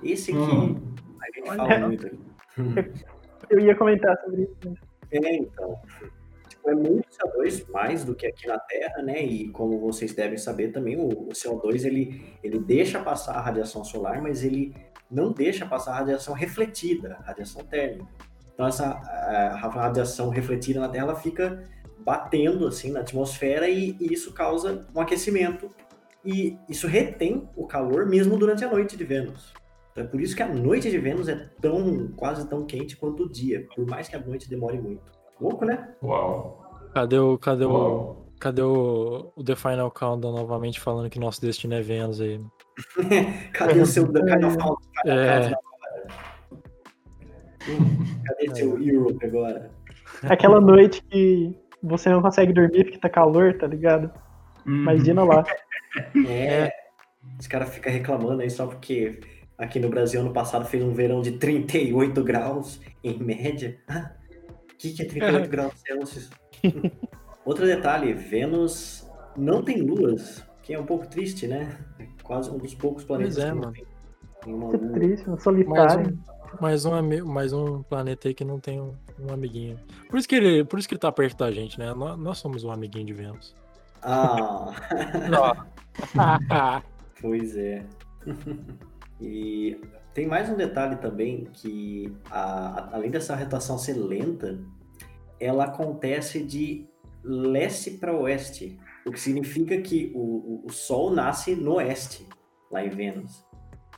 Esse 0.03 0.31
aqui 0.33 0.41
Hum. 0.41 0.95
a 1.21 1.37
gente 1.37 1.49
Olha. 1.51 1.57
fala 1.59 1.87
muito 1.87 2.07
aqui. 2.07 2.19
Eu 3.51 3.61
ia 3.61 3.75
comentar 3.77 4.16
sobre 4.25 4.43
isso. 4.43 4.75
É, 5.11 5.37
então. 5.37 5.77
Tipo, 6.49 6.71
é 6.71 6.75
muito 6.75 7.09
CO2 7.09 7.71
mais 7.71 8.05
do 8.05 8.14
que 8.14 8.27
aqui 8.27 8.47
na 8.47 8.59
Terra, 8.59 9.03
né? 9.03 9.23
E 9.23 9.49
como 9.51 9.79
vocês 9.79 10.14
devem 10.14 10.37
saber 10.37 10.69
também, 10.73 10.97
o, 10.97 11.07
o 11.09 11.29
CO2 11.29 11.85
ele, 11.87 12.23
ele 12.43 12.59
deixa 12.59 13.01
passar 13.01 13.35
a 13.37 13.41
radiação 13.41 13.85
solar, 13.85 14.21
mas 14.21 14.45
ele 14.45 14.75
não 15.11 15.33
deixa 15.33 15.64
passar 15.64 15.93
a 15.93 15.99
radiação 16.01 16.35
refletida, 16.35 17.16
a 17.21 17.23
radiação 17.29 17.64
térmica. 17.64 18.07
Então 18.53 18.66
essa 18.66 18.87
a, 18.89 19.55
a 19.55 19.69
radiação 19.69 20.29
refletida 20.31 20.81
na 20.81 20.89
Terra 20.89 21.05
ela 21.05 21.14
fica 21.16 21.64
batendo 22.05 22.67
assim 22.67 22.91
na 22.91 23.01
atmosfera 23.01 23.69
e, 23.69 23.97
e 24.01 24.13
isso 24.13 24.33
causa 24.33 24.87
um 24.95 25.01
aquecimento 25.01 25.71
e 26.25 26.59
isso 26.69 26.87
retém 26.87 27.49
o 27.57 27.67
calor 27.67 28.07
mesmo 28.07 28.37
durante 28.37 28.65
a 28.65 28.71
noite 28.71 28.97
de 28.97 29.05
Vênus. 29.05 29.53
Então 29.93 30.05
é 30.05 30.07
por 30.07 30.21
isso 30.21 30.37
que 30.37 30.43
a 30.43 30.49
noite 30.49 30.91
de 30.91 30.99
Vênus 30.99 31.29
é 31.29 31.49
tão 31.61 32.09
quase 32.17 32.49
tão 32.49 32.65
quente 32.65 32.97
quanto 32.97 33.25
o 33.25 33.29
dia, 33.29 33.67
por 33.75 33.87
mais 33.87 34.09
que 34.09 34.17
a 34.17 34.21
noite 34.21 34.49
demore 34.49 34.79
muito. 34.79 35.11
Louco, 35.41 35.65
né? 35.65 35.95
Uau. 36.03 36.65
Cadê 36.93 37.19
o. 37.19 37.39
Cadê 37.39 37.65
o. 37.65 37.71
Uau. 37.71 38.29
Cadê 38.41 38.63
o, 38.63 39.33
o 39.35 39.43
The 39.43 39.57
Final 39.57 39.91
Countdown 39.91 40.33
novamente 40.33 40.79
falando 40.79 41.11
que 41.11 41.19
nosso 41.19 41.41
destino 41.41 41.75
é 41.75 41.81
Vênus 41.81 42.21
aí? 42.21 42.41
Cadê 43.53 43.81
o 43.81 43.87
seu 43.87 44.11
Carnaval? 44.13 44.79
É. 45.05 45.53
Cadê 48.25 48.55
seu 48.55 48.81
Europe 48.81 49.27
agora? 49.27 49.71
Aquela 50.23 50.61
noite 50.61 51.03
que 51.05 51.57
você 51.83 52.09
não 52.11 52.20
consegue 52.22 52.53
dormir 52.53 52.85
porque 52.85 52.99
tá 52.99 53.09
calor, 53.09 53.55
tá 53.59 53.66
ligado? 53.66 54.11
Uhum. 54.66 54.83
Imagina 54.83 55.24
lá. 55.24 55.45
É. 56.29 56.70
Os 57.41 57.47
caras 57.47 57.70
ficam 57.70 57.91
reclamando 57.93 58.43
aí 58.43 58.51
só 58.51 58.66
porque 58.66 59.20
aqui 59.57 59.81
no 59.81 59.89
Brasil 59.89 60.20
ano 60.20 60.33
passado 60.33 60.66
fez 60.66 60.83
um 60.85 60.93
verão 60.93 61.22
de 61.22 61.33
38 61.33 62.22
graus 62.22 62.81
em 63.03 63.18
média. 63.18 63.79
O 63.89 64.76
que, 64.76 64.93
que 64.93 65.03
é 65.03 65.07
38 65.07 65.49
graus 65.51 65.72
Celsius? 65.87 66.31
Outro 67.45 67.64
detalhe, 67.64 68.12
Vênus 68.12 69.09
não 69.37 69.62
tem 69.62 69.81
luas, 69.81 70.45
que 70.62 70.74
é 70.74 70.79
um 70.79 70.85
pouco 70.85 71.07
triste, 71.09 71.47
né? 71.47 71.79
Quase 72.22 72.51
um 72.51 72.59
dos 72.59 72.74
poucos 72.74 73.03
planetas 73.05 73.37
Pois 73.37 73.47
é, 73.47 73.49
que 73.51 73.55
não 73.55 73.61
mano. 73.62 73.72
tem, 74.45 74.55
uma 74.55 74.70
Que 74.70 74.76
lua. 74.76 74.93
triste, 74.93 75.26
um 75.26 75.31
Mais 75.31 75.43
solitário. 75.43 76.18
Mais, 76.61 76.85
um, 76.85 77.25
mais 77.27 77.53
um 77.53 77.83
planeta 77.83 78.29
aí 78.29 78.35
que 78.35 78.45
não 78.45 78.59
tem 78.61 78.81
um, 78.81 78.95
um 79.19 79.33
amiguinho. 79.33 79.79
Por 80.09 80.19
isso, 80.19 80.29
que 80.29 80.35
ele, 80.35 80.65
por 80.65 80.79
isso 80.79 80.89
que 80.89 80.95
ele 80.95 81.01
tá 81.01 81.11
perto 81.13 81.37
da 81.39 81.51
gente, 81.51 81.79
né? 81.79 81.93
Nós, 81.95 82.19
nós 82.19 82.39
somos 82.39 82.65
um 82.65 82.71
amiguinho 82.71 83.07
de 83.07 83.13
Vênus. 83.13 83.55
Ah, 84.03 84.73
pois 87.21 87.57
é. 87.57 87.85
e 89.21 89.81
tem 90.15 90.27
mais 90.27 90.49
um 90.49 90.57
detalhe 90.57 90.97
também 90.97 91.45
que 91.53 92.13
a- 92.31 92.41
a- 92.91 92.97
além 92.97 93.11
dessa 93.11 93.35
rotação 93.37 93.77
ser 93.79 93.95
lenta, 93.95 94.59
ela 95.41 95.65
acontece 95.65 96.43
de 96.45 96.87
leste 97.25 97.93
para 97.93 98.15
oeste, 98.17 98.79
o 99.07 99.11
que 99.11 99.21
significa 99.21 99.81
que 99.81 100.13
o, 100.15 100.19
o- 100.21 100.63
o 100.67 100.73
Sol 100.73 101.11
nasce 101.13 101.55
no 101.57 101.75
oeste, 101.75 102.27
lá 102.71 102.85
em 102.85 102.91
Vênus. 102.91 103.45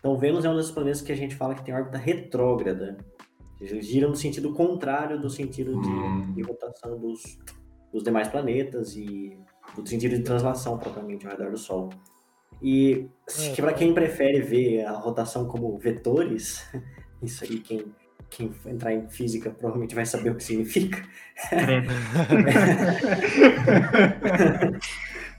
Então 0.01 0.19
Vênus 0.19 0.45
é 0.45 0.51
um 0.51 0.55
dos 0.55 0.71
planetas 0.73 1.01
que 1.03 1.13
a 1.13 1.17
gente 1.17 1.35
fala 1.37 1.55
que 1.55 1.65
tem 1.65 1.73
órbita 1.75 1.99
retrógrada. 1.99 2.97
Ele 3.61 3.81
gira 3.83 4.09
no 4.09 4.17
sentido 4.17 4.53
contrário 4.55 5.21
do 5.21 5.29
sentido 5.29 5.79
de, 5.81 5.89
Hum. 5.89 6.33
de 6.33 6.43
rotação 6.43 6.99
dos, 6.99 7.39
dos 7.93 8.03
demais 8.03 8.27
planetas 8.29 8.97
e 8.97 9.37
do 9.77 9.87
sentido 9.87 10.17
de 10.17 10.23
translação 10.23 10.79
propriamente 10.79 11.27
ao 11.27 11.33
redor 11.33 11.51
do 11.51 11.59
Sol. 11.59 11.91
E 12.63 13.07
É, 13.39 13.55
para 13.57 13.73
tá. 13.73 13.79
quem 13.79 13.93
prefere 13.95 14.41
ver 14.41 14.85
a 14.87 14.93
rotação 14.93 15.47
como 15.47 15.77
vetores, 15.79 16.67
isso 17.23 17.45
aí 17.45 17.59
quem, 17.61 17.85
quem 18.31 18.51
entrar 18.67 18.93
em 18.95 19.07
física 19.09 19.51
provavelmente 19.51 19.95
vai 19.95 20.07
saber 20.07 20.31
o 20.31 20.35
que 20.37 20.45
significa. 20.45 21.03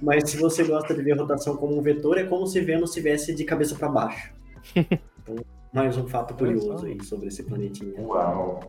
Mas 0.01 0.29
se 0.29 0.37
você 0.37 0.63
gosta 0.63 0.93
de 0.93 1.01
ver 1.01 1.17
rotação 1.17 1.57
como 1.57 1.77
um 1.77 1.81
vetor, 1.81 2.17
é 2.17 2.23
como 2.23 2.45
se 2.47 2.61
Vênus 2.61 2.91
estivesse 2.91 3.33
de 3.35 3.43
cabeça 3.43 3.75
para 3.75 3.89
baixo. 3.89 4.31
Então, 4.75 5.35
mais 5.73 5.97
um 5.97 6.07
fato 6.07 6.33
curioso 6.33 6.85
aí 6.85 7.01
sobre 7.03 7.27
esse 7.27 7.43
planetinha. 7.43 7.93
Uau. 8.01 8.59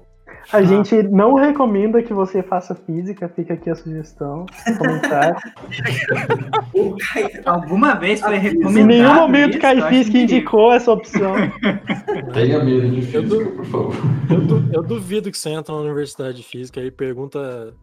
A 0.53 0.63
gente 0.63 1.03
não 1.05 1.35
recomenda 1.35 2.03
que 2.03 2.13
você 2.15 2.43
faça 2.43 2.75
física, 2.75 3.29
fica 3.29 3.55
aqui 3.55 3.69
a 3.71 3.75
sugestão. 3.75 4.47
O 6.75 6.97
Alguma 7.45 7.95
vez 7.95 8.21
foi 8.21 8.37
Em 8.37 8.41
recomendado. 8.41 8.79
Em 8.81 8.87
nenhum 8.87 9.15
momento 9.15 9.51
isso? 9.51 9.61
Caio 9.61 9.85
acho 9.85 9.89
Fisk 9.95 10.13
que- 10.13 10.19
indicou 10.23 10.73
essa 10.73 10.91
opção. 10.93 11.35
Tenha 12.33 12.63
medo 12.65 12.89
de 12.89 13.15
Eu 13.15 13.23
física, 13.23 13.51
por 13.51 13.65
favor. 13.67 13.95
eu, 14.31 14.41
du- 14.41 14.71
eu 14.73 14.83
duvido 14.83 15.31
que 15.31 15.37
você 15.39 15.51
entra 15.51 15.75
na 15.75 15.81
universidade 15.81 16.39
de 16.39 16.43
física 16.43 16.81
e 16.81 16.91
pergunta. 16.91 17.75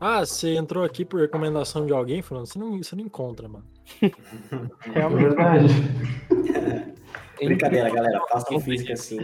Ah, 0.00 0.24
você 0.24 0.54
entrou 0.54 0.84
aqui 0.84 1.04
por 1.04 1.20
recomendação 1.20 1.84
de 1.84 1.92
alguém? 1.92 2.22
Falando, 2.22 2.46
você 2.46 2.58
não, 2.58 2.78
você 2.78 2.96
não 2.96 3.04
encontra, 3.04 3.48
mano. 3.48 3.64
É 4.02 4.10
Realmente. 4.94 5.22
verdade. 5.22 5.68
Brincadeira, 7.44 7.90
galera. 7.90 8.20
Façam 8.30 8.60
física 8.60 8.92
assim. 8.92 9.18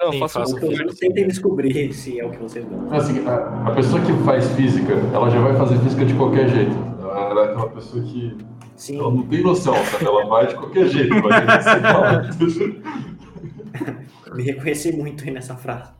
Não, 0.00 0.12
Sim, 0.12 0.22
um 0.22 0.60
Pelo 0.60 0.76
menos 0.76 0.94
tentem 0.96 1.26
descobrir 1.26 1.92
se 1.92 2.20
é 2.20 2.24
o 2.24 2.30
que 2.30 2.38
vocês 2.38 2.64
gostam. 2.64 2.92
Assim, 2.92 3.26
a, 3.26 3.68
a 3.68 3.74
pessoa 3.74 4.00
que 4.02 4.12
faz 4.24 4.48
física, 4.52 4.92
ela 5.12 5.28
já 5.30 5.40
vai 5.40 5.56
fazer 5.56 5.78
física 5.78 6.04
de 6.04 6.14
qualquer 6.14 6.48
jeito. 6.48 6.76
Ela 7.00 7.40
é 7.40 7.44
aquela 7.44 7.68
pessoa 7.70 8.04
que 8.04 8.36
Sim, 8.76 8.98
ela 8.98 9.10
não 9.10 9.22
tem 9.22 9.42
noção, 9.42 9.74
sabe? 9.86 10.04
Ela 10.04 10.26
vai 10.26 10.46
de 10.46 10.54
qualquer 10.54 10.86
jeito. 10.88 11.14
Vai 11.22 11.46
me 14.36 14.42
reconheci 14.42 14.94
muito 14.94 15.24
aí 15.24 15.30
nessa 15.30 15.56
frase. 15.56 15.90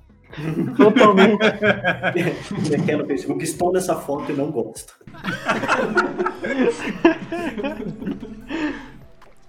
Totalmente. 0.76 1.38
Aqui 1.46 2.96
no 2.96 3.06
Facebook, 3.06 3.42
estou 3.42 3.72
nessa 3.72 3.94
foto 3.94 4.30
e 4.30 4.34
não 4.34 4.50
gosto. 4.50 4.94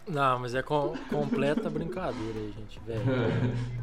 Não, 0.07 0.39
mas 0.39 0.55
é 0.55 0.61
com- 0.63 0.95
completa 1.09 1.69
brincadeira 1.69 2.39
aí, 2.39 2.53
gente, 2.57 2.79
velho. 2.85 3.03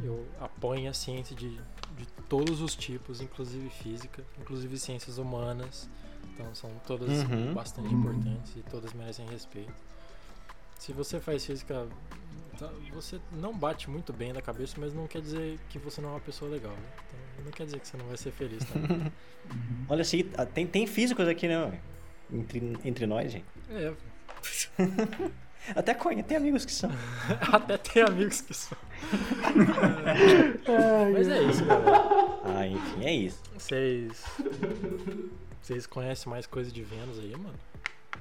Eu 0.02 0.26
apoio 0.40 0.88
a 0.88 0.94
ciência 0.94 1.36
de, 1.36 1.50
de 1.50 2.06
todos 2.28 2.60
os 2.62 2.74
tipos, 2.74 3.20
inclusive 3.20 3.68
física, 3.68 4.24
inclusive 4.40 4.78
ciências 4.78 5.18
humanas. 5.18 5.88
Então 6.32 6.54
são 6.54 6.70
todas 6.86 7.22
Uhum. 7.24 7.52
bastante 7.52 7.92
importantes 7.92 8.56
e 8.56 8.60
todas 8.62 8.92
merecem 8.94 9.26
respeito. 9.28 9.72
Se 10.78 10.92
você 10.92 11.20
faz 11.20 11.44
física, 11.44 11.86
tá- 12.58 12.70
você 12.92 13.20
não 13.30 13.56
bate 13.56 13.88
muito 13.90 14.12
bem 14.12 14.32
na 14.32 14.40
cabeça, 14.42 14.76
mas 14.80 14.94
não 14.94 15.06
quer 15.06 15.20
dizer 15.20 15.58
que 15.68 15.78
você 15.78 16.00
não 16.00 16.08
é 16.08 16.12
uma 16.12 16.20
pessoa 16.20 16.50
legal, 16.50 16.72
né? 16.72 16.88
Então, 17.06 17.44
não 17.44 17.52
quer 17.52 17.66
dizer 17.66 17.80
que 17.80 17.86
você 17.86 17.96
não 17.98 18.06
vai 18.06 18.16
ser 18.16 18.32
feliz 18.32 18.64
também. 18.64 19.12
Olha 19.88 20.00
assim, 20.02 20.24
tem, 20.54 20.66
tem 20.66 20.86
físicos 20.86 21.28
aqui, 21.28 21.46
né? 21.46 21.78
Entre, 22.32 22.76
entre 22.84 23.06
nós, 23.06 23.30
gente. 23.32 23.44
é, 23.70 23.92
Até 25.74 25.94
conheço, 25.94 26.28
tem 26.28 26.36
amigos 26.36 26.64
que 26.66 26.72
são. 26.72 26.90
até 27.52 27.78
tem 27.78 28.02
amigos 28.02 28.42
que 28.42 28.52
são. 28.52 28.76
Ai, 30.66 31.12
Mas 31.12 31.28
é 31.28 31.42
isso, 31.42 31.64
galera. 31.64 32.02
Ah, 32.44 32.66
enfim, 32.66 33.04
é 33.04 33.14
isso. 33.14 33.40
Vocês. 33.58 34.22
Vocês 35.62 35.86
conhecem 35.86 36.30
mais 36.30 36.46
coisa 36.46 36.70
de 36.70 36.82
Vênus 36.82 37.18
aí, 37.18 37.32
mano? 37.32 37.54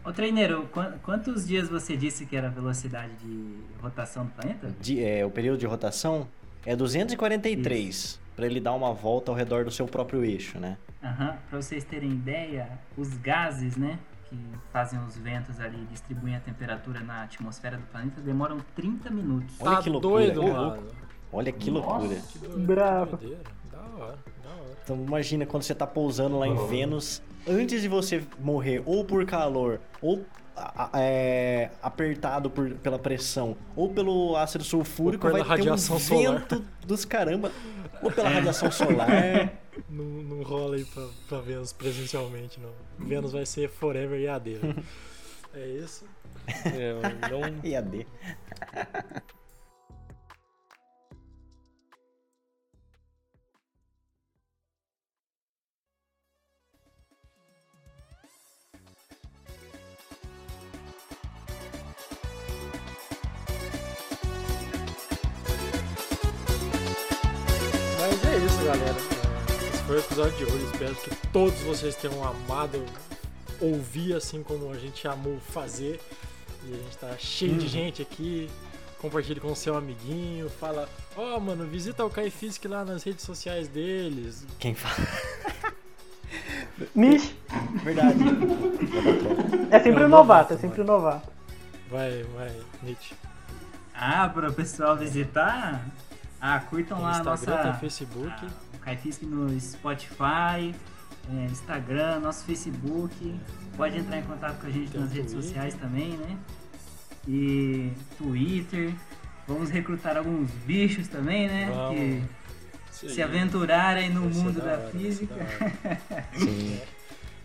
Ô, 0.06 0.12
treineiro, 0.14 0.68
quan- 0.72 0.94
quantos 1.04 1.46
dias 1.46 1.68
você 1.70 1.96
disse 1.98 2.26
que 2.26 2.36
era 2.36 2.48
a 2.48 2.52
velocidade 2.52 3.14
de 3.16 3.56
rotação 3.82 4.26
do 4.26 4.32
planeta? 4.32 4.74
De- 4.80 5.04
é, 5.04 5.26
o 5.26 5.30
período 5.30 5.60
de 5.60 5.66
rotação 5.66 6.28
é 6.66 6.76
243 6.76 8.20
para 8.36 8.46
ele 8.46 8.60
dar 8.60 8.74
uma 8.74 8.94
volta 8.94 9.32
ao 9.32 9.36
redor 9.38 9.64
do 9.66 9.72
seu 9.72 9.86
próprio 9.88 10.24
eixo, 10.24 10.60
né? 10.60 10.78
Aham, 11.04 11.38
pra 11.50 11.62
vocês 11.62 11.84
terem 11.84 12.12
ideia, 12.12 12.68
os 12.98 13.14
gases, 13.18 13.76
né, 13.78 14.00
que 14.30 14.38
fazem 14.72 15.00
os 15.06 15.18
ventos 15.18 15.60
ali, 15.60 15.86
distribuem 15.92 16.36
a 16.36 16.40
temperatura 16.40 17.00
na 17.02 17.24
atmosfera 17.24 17.78
do 17.78 17.84
planeta, 17.88 18.22
demoram 18.22 18.58
30 18.76 19.10
minutos. 19.10 19.56
Olha 19.60 19.76
tá 19.78 19.82
que 19.84 19.90
loucura, 19.90 20.14
doido, 20.32 20.42
cara. 20.42 20.54
mano. 20.54 20.84
Olha 21.32 21.52
que 21.52 21.70
Nossa. 21.72 21.88
loucura. 21.90 22.22
Que 22.22 22.38
doido, 22.40 22.60
Bravo. 22.66 23.18
que. 23.18 23.38
Da 23.72 23.80
hora, 23.82 24.18
da 24.44 24.50
hora. 24.50 24.74
Então 24.84 24.96
imagina 24.96 25.46
quando 25.46 25.64
você 25.64 25.76
tá 25.76 25.86
pousando 25.88 26.38
lá 26.40 26.48
em 26.48 26.54
Oh. 26.58 26.68
Vênus, 26.68 27.22
antes 27.48 27.82
de 27.82 27.88
você 27.88 28.24
morrer 28.40 28.82
ou 28.86 29.04
por 29.04 29.26
calor, 29.26 29.80
ou 30.02 30.24
é, 30.94 31.70
apertado 31.82 32.50
por- 32.50 32.72
pela 32.76 33.00
pressão, 33.00 33.58
ou 33.76 33.90
pelo 33.90 34.36
ácido 34.38 34.64
sulfúrico, 34.64 35.26
Ou 35.28 35.34
vai 35.44 35.58
ter 35.60 35.72
um 35.72 35.78
solar. 35.78 36.40
vento 36.40 36.64
dos 36.86 37.04
caramba, 37.06 37.52
ou 38.02 38.12
pela 38.12 38.30
radiação 38.30 38.72
solar. 38.72 39.10
Não, 39.90 40.06
não 40.06 40.44
rola 40.44 40.76
aí 40.76 40.86
pra, 40.86 41.08
pra 41.28 41.40
Vênus 41.42 41.74
presencialmente, 41.74 42.60
não. 42.60 42.72
Vênus 43.00 43.32
vai 43.32 43.46
ser 43.46 43.70
forever 43.70 44.20
EAD. 44.22 44.60
né? 44.62 44.76
É 45.56 45.68
isso. 45.68 46.04
É, 46.66 46.94
não, 47.30 47.64
e 47.64 47.76
galera. 68.76 68.98
Esse 69.72 69.84
foi 69.84 69.96
o 69.96 70.00
episódio 70.00 70.38
de 70.38 70.46
hoje. 70.46 70.66
Espero 70.66 70.96
que 70.96 71.28
todos 71.28 71.60
vocês 71.62 71.96
tenham 71.96 72.24
amado 72.24 72.84
ouvir 73.62 74.16
assim 74.16 74.42
como 74.42 74.72
a 74.72 74.78
gente 74.78 75.08
amou 75.08 75.40
fazer. 75.40 76.00
E 76.66 76.74
a 76.74 76.78
gente 76.78 76.98
tá 76.98 77.16
cheio 77.18 77.56
de 77.56 77.68
gente 77.68 78.02
aqui. 78.02 78.50
Compartilhe 79.00 79.40
com 79.40 79.52
o 79.52 79.56
seu 79.56 79.76
amiguinho. 79.76 80.50
Fala, 80.50 80.88
ó, 81.16 81.40
mano, 81.40 81.66
visita 81.66 82.04
o 82.06 82.10
Kai 82.10 82.30
Fisk 82.30 82.66
lá 82.66 82.84
nas 82.84 83.04
redes 83.04 83.24
sociais 83.26 83.68
deles. 83.68 84.46
Quem 84.60 84.74
fala? 84.74 84.96
Mish, 86.96 87.36
Verdade. 87.84 88.18
é 89.70 89.80
sempre 89.80 90.02
É 90.02 90.06
um 90.06 90.08
um 90.08 90.10
novato, 90.10 90.54
é 90.54 90.56
novato, 90.56 90.58
sempre 90.58 90.82
um 90.82 90.86
novato. 90.86 91.32
Vai, 91.92 92.24
vai, 92.36 92.52
Nietzsche. 92.82 93.14
Ah, 93.94 94.28
para 94.28 94.50
o 94.50 94.54
pessoal 94.54 94.98
visitar, 94.98 95.86
ah, 96.46 96.60
curtam 96.60 96.98
Tem 96.98 97.06
lá 97.06 97.12
Instagram, 97.12 97.56
nossa... 97.56 97.64
tem 97.64 97.80
Facebook. 97.80 98.28
Ah, 98.28 98.50
o 98.74 98.78
Caifisk 98.80 99.22
no 99.22 99.62
Spotify, 99.62 100.76
é, 101.32 101.46
Instagram, 101.50 102.20
nosso 102.20 102.44
Facebook. 102.44 103.40
Pode 103.78 103.98
entrar 103.98 104.18
em 104.18 104.24
contato 104.24 104.60
com 104.60 104.68
a 104.68 104.70
gente 104.70 104.92
Tem 104.92 105.00
nas 105.00 105.14
redes 105.14 105.32
Twitter. 105.32 105.48
sociais 105.48 105.74
também, 105.76 106.18
né? 106.18 106.38
E 107.26 107.94
Twitter. 108.18 108.94
Vamos 109.48 109.70
recrutar 109.70 110.18
alguns 110.18 110.52
bichos 110.66 111.08
também, 111.08 111.48
né? 111.48 111.72
Vamos. 111.74 111.96
Que 113.00 113.10
se 113.10 113.22
aventurarem 113.22 114.10
no 114.10 114.22
mundo 114.22 114.60
da 114.60 114.76
da 114.76 114.82
hora, 114.84 114.92
física. 114.92 115.34
da. 115.36 116.26
Sim. 116.38 116.82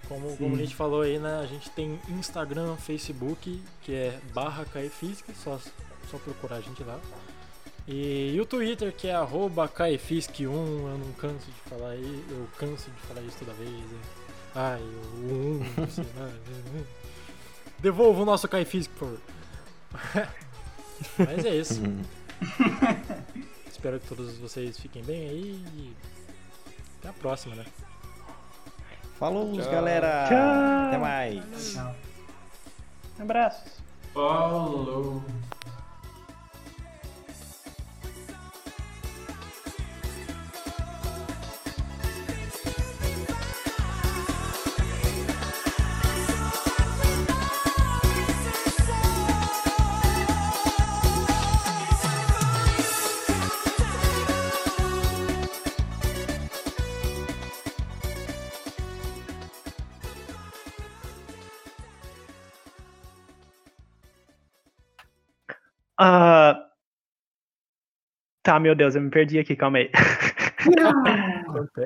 Como, 0.09 0.31
Sim. 0.31 0.37
como 0.39 0.57
a 0.57 0.59
gente 0.59 0.75
falou 0.75 1.03
aí, 1.03 1.21
né? 1.21 1.39
A 1.41 1.47
gente 1.47 1.71
tem 1.71 2.01
Instagram, 2.09 2.75
Facebook, 2.75 3.63
que 3.83 3.95
é 3.95 4.19
barra 4.35 4.65
Caifisca, 4.65 5.33
só, 5.35 5.57
só 6.11 6.19
procurar 6.19 6.57
a 6.57 6.61
gente 6.61 6.83
lá. 6.83 6.99
E, 7.89 8.35
e 8.35 8.41
o 8.41 8.45
Twitter, 8.45 8.93
que 8.95 9.09
é 9.09 9.15
arroba 9.15 9.67
Caifisc1, 9.67 10.43
eu 10.43 10.99
não 10.99 11.13
canso 11.15 11.47
de 11.47 11.71
falar 11.71 11.91
aí, 11.91 12.25
eu 12.29 12.47
canso 12.59 12.91
de 12.91 13.01
falar 13.07 13.23
isso 13.23 13.39
toda 13.39 13.53
vez. 13.55 13.71
né? 13.71 13.99
Ai, 14.55 14.81
o 14.83 15.63
1, 15.77 15.81
não 15.81 15.89
sei 15.91 16.05
lá. 16.19 16.27
né? 16.27 16.85
Devolva 17.81 18.23
o 18.23 18.25
nosso 18.27 18.47
Caifisc, 18.49 18.91
por 18.91 19.19
favor. 19.93 20.29
Mas 21.19 21.45
é 21.45 21.57
isso. 21.57 21.81
Espero 23.71 24.01
que 24.01 24.09
todos 24.09 24.37
vocês 24.39 24.79
fiquem 24.79 25.03
bem 25.05 25.29
aí 25.29 25.65
e 25.77 25.97
até 26.99 27.09
a 27.09 27.13
próxima, 27.13 27.55
né? 27.55 27.65
Falou, 29.19 29.53
Tchau. 29.61 29.71
galera! 29.73 30.27
Tchau. 30.29 30.89
Até 30.89 30.99
mais! 30.99 31.73
Tchau. 31.73 31.95
Abraços. 33.19 33.73
Falou! 34.13 35.23
Ah, 65.99 66.65
Tá, 68.43 68.59
meu 68.59 68.75
Deus, 68.75 68.95
eu 68.95 69.03
me 69.03 69.11
perdi 69.11 69.39
aqui, 69.39 69.55
calma 69.55 69.79
aí. 69.79 69.91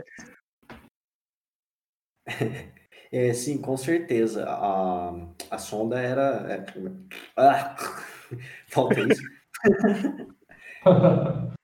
É, 3.10 3.34
sim, 3.34 3.60
com 3.60 3.76
certeza. 3.76 4.48
A, 4.48 5.12
a 5.50 5.58
sonda 5.58 6.00
era. 6.00 6.46
é, 6.50 6.64
ah, 7.36 7.76
falta 8.68 9.00
isso. 9.00 9.22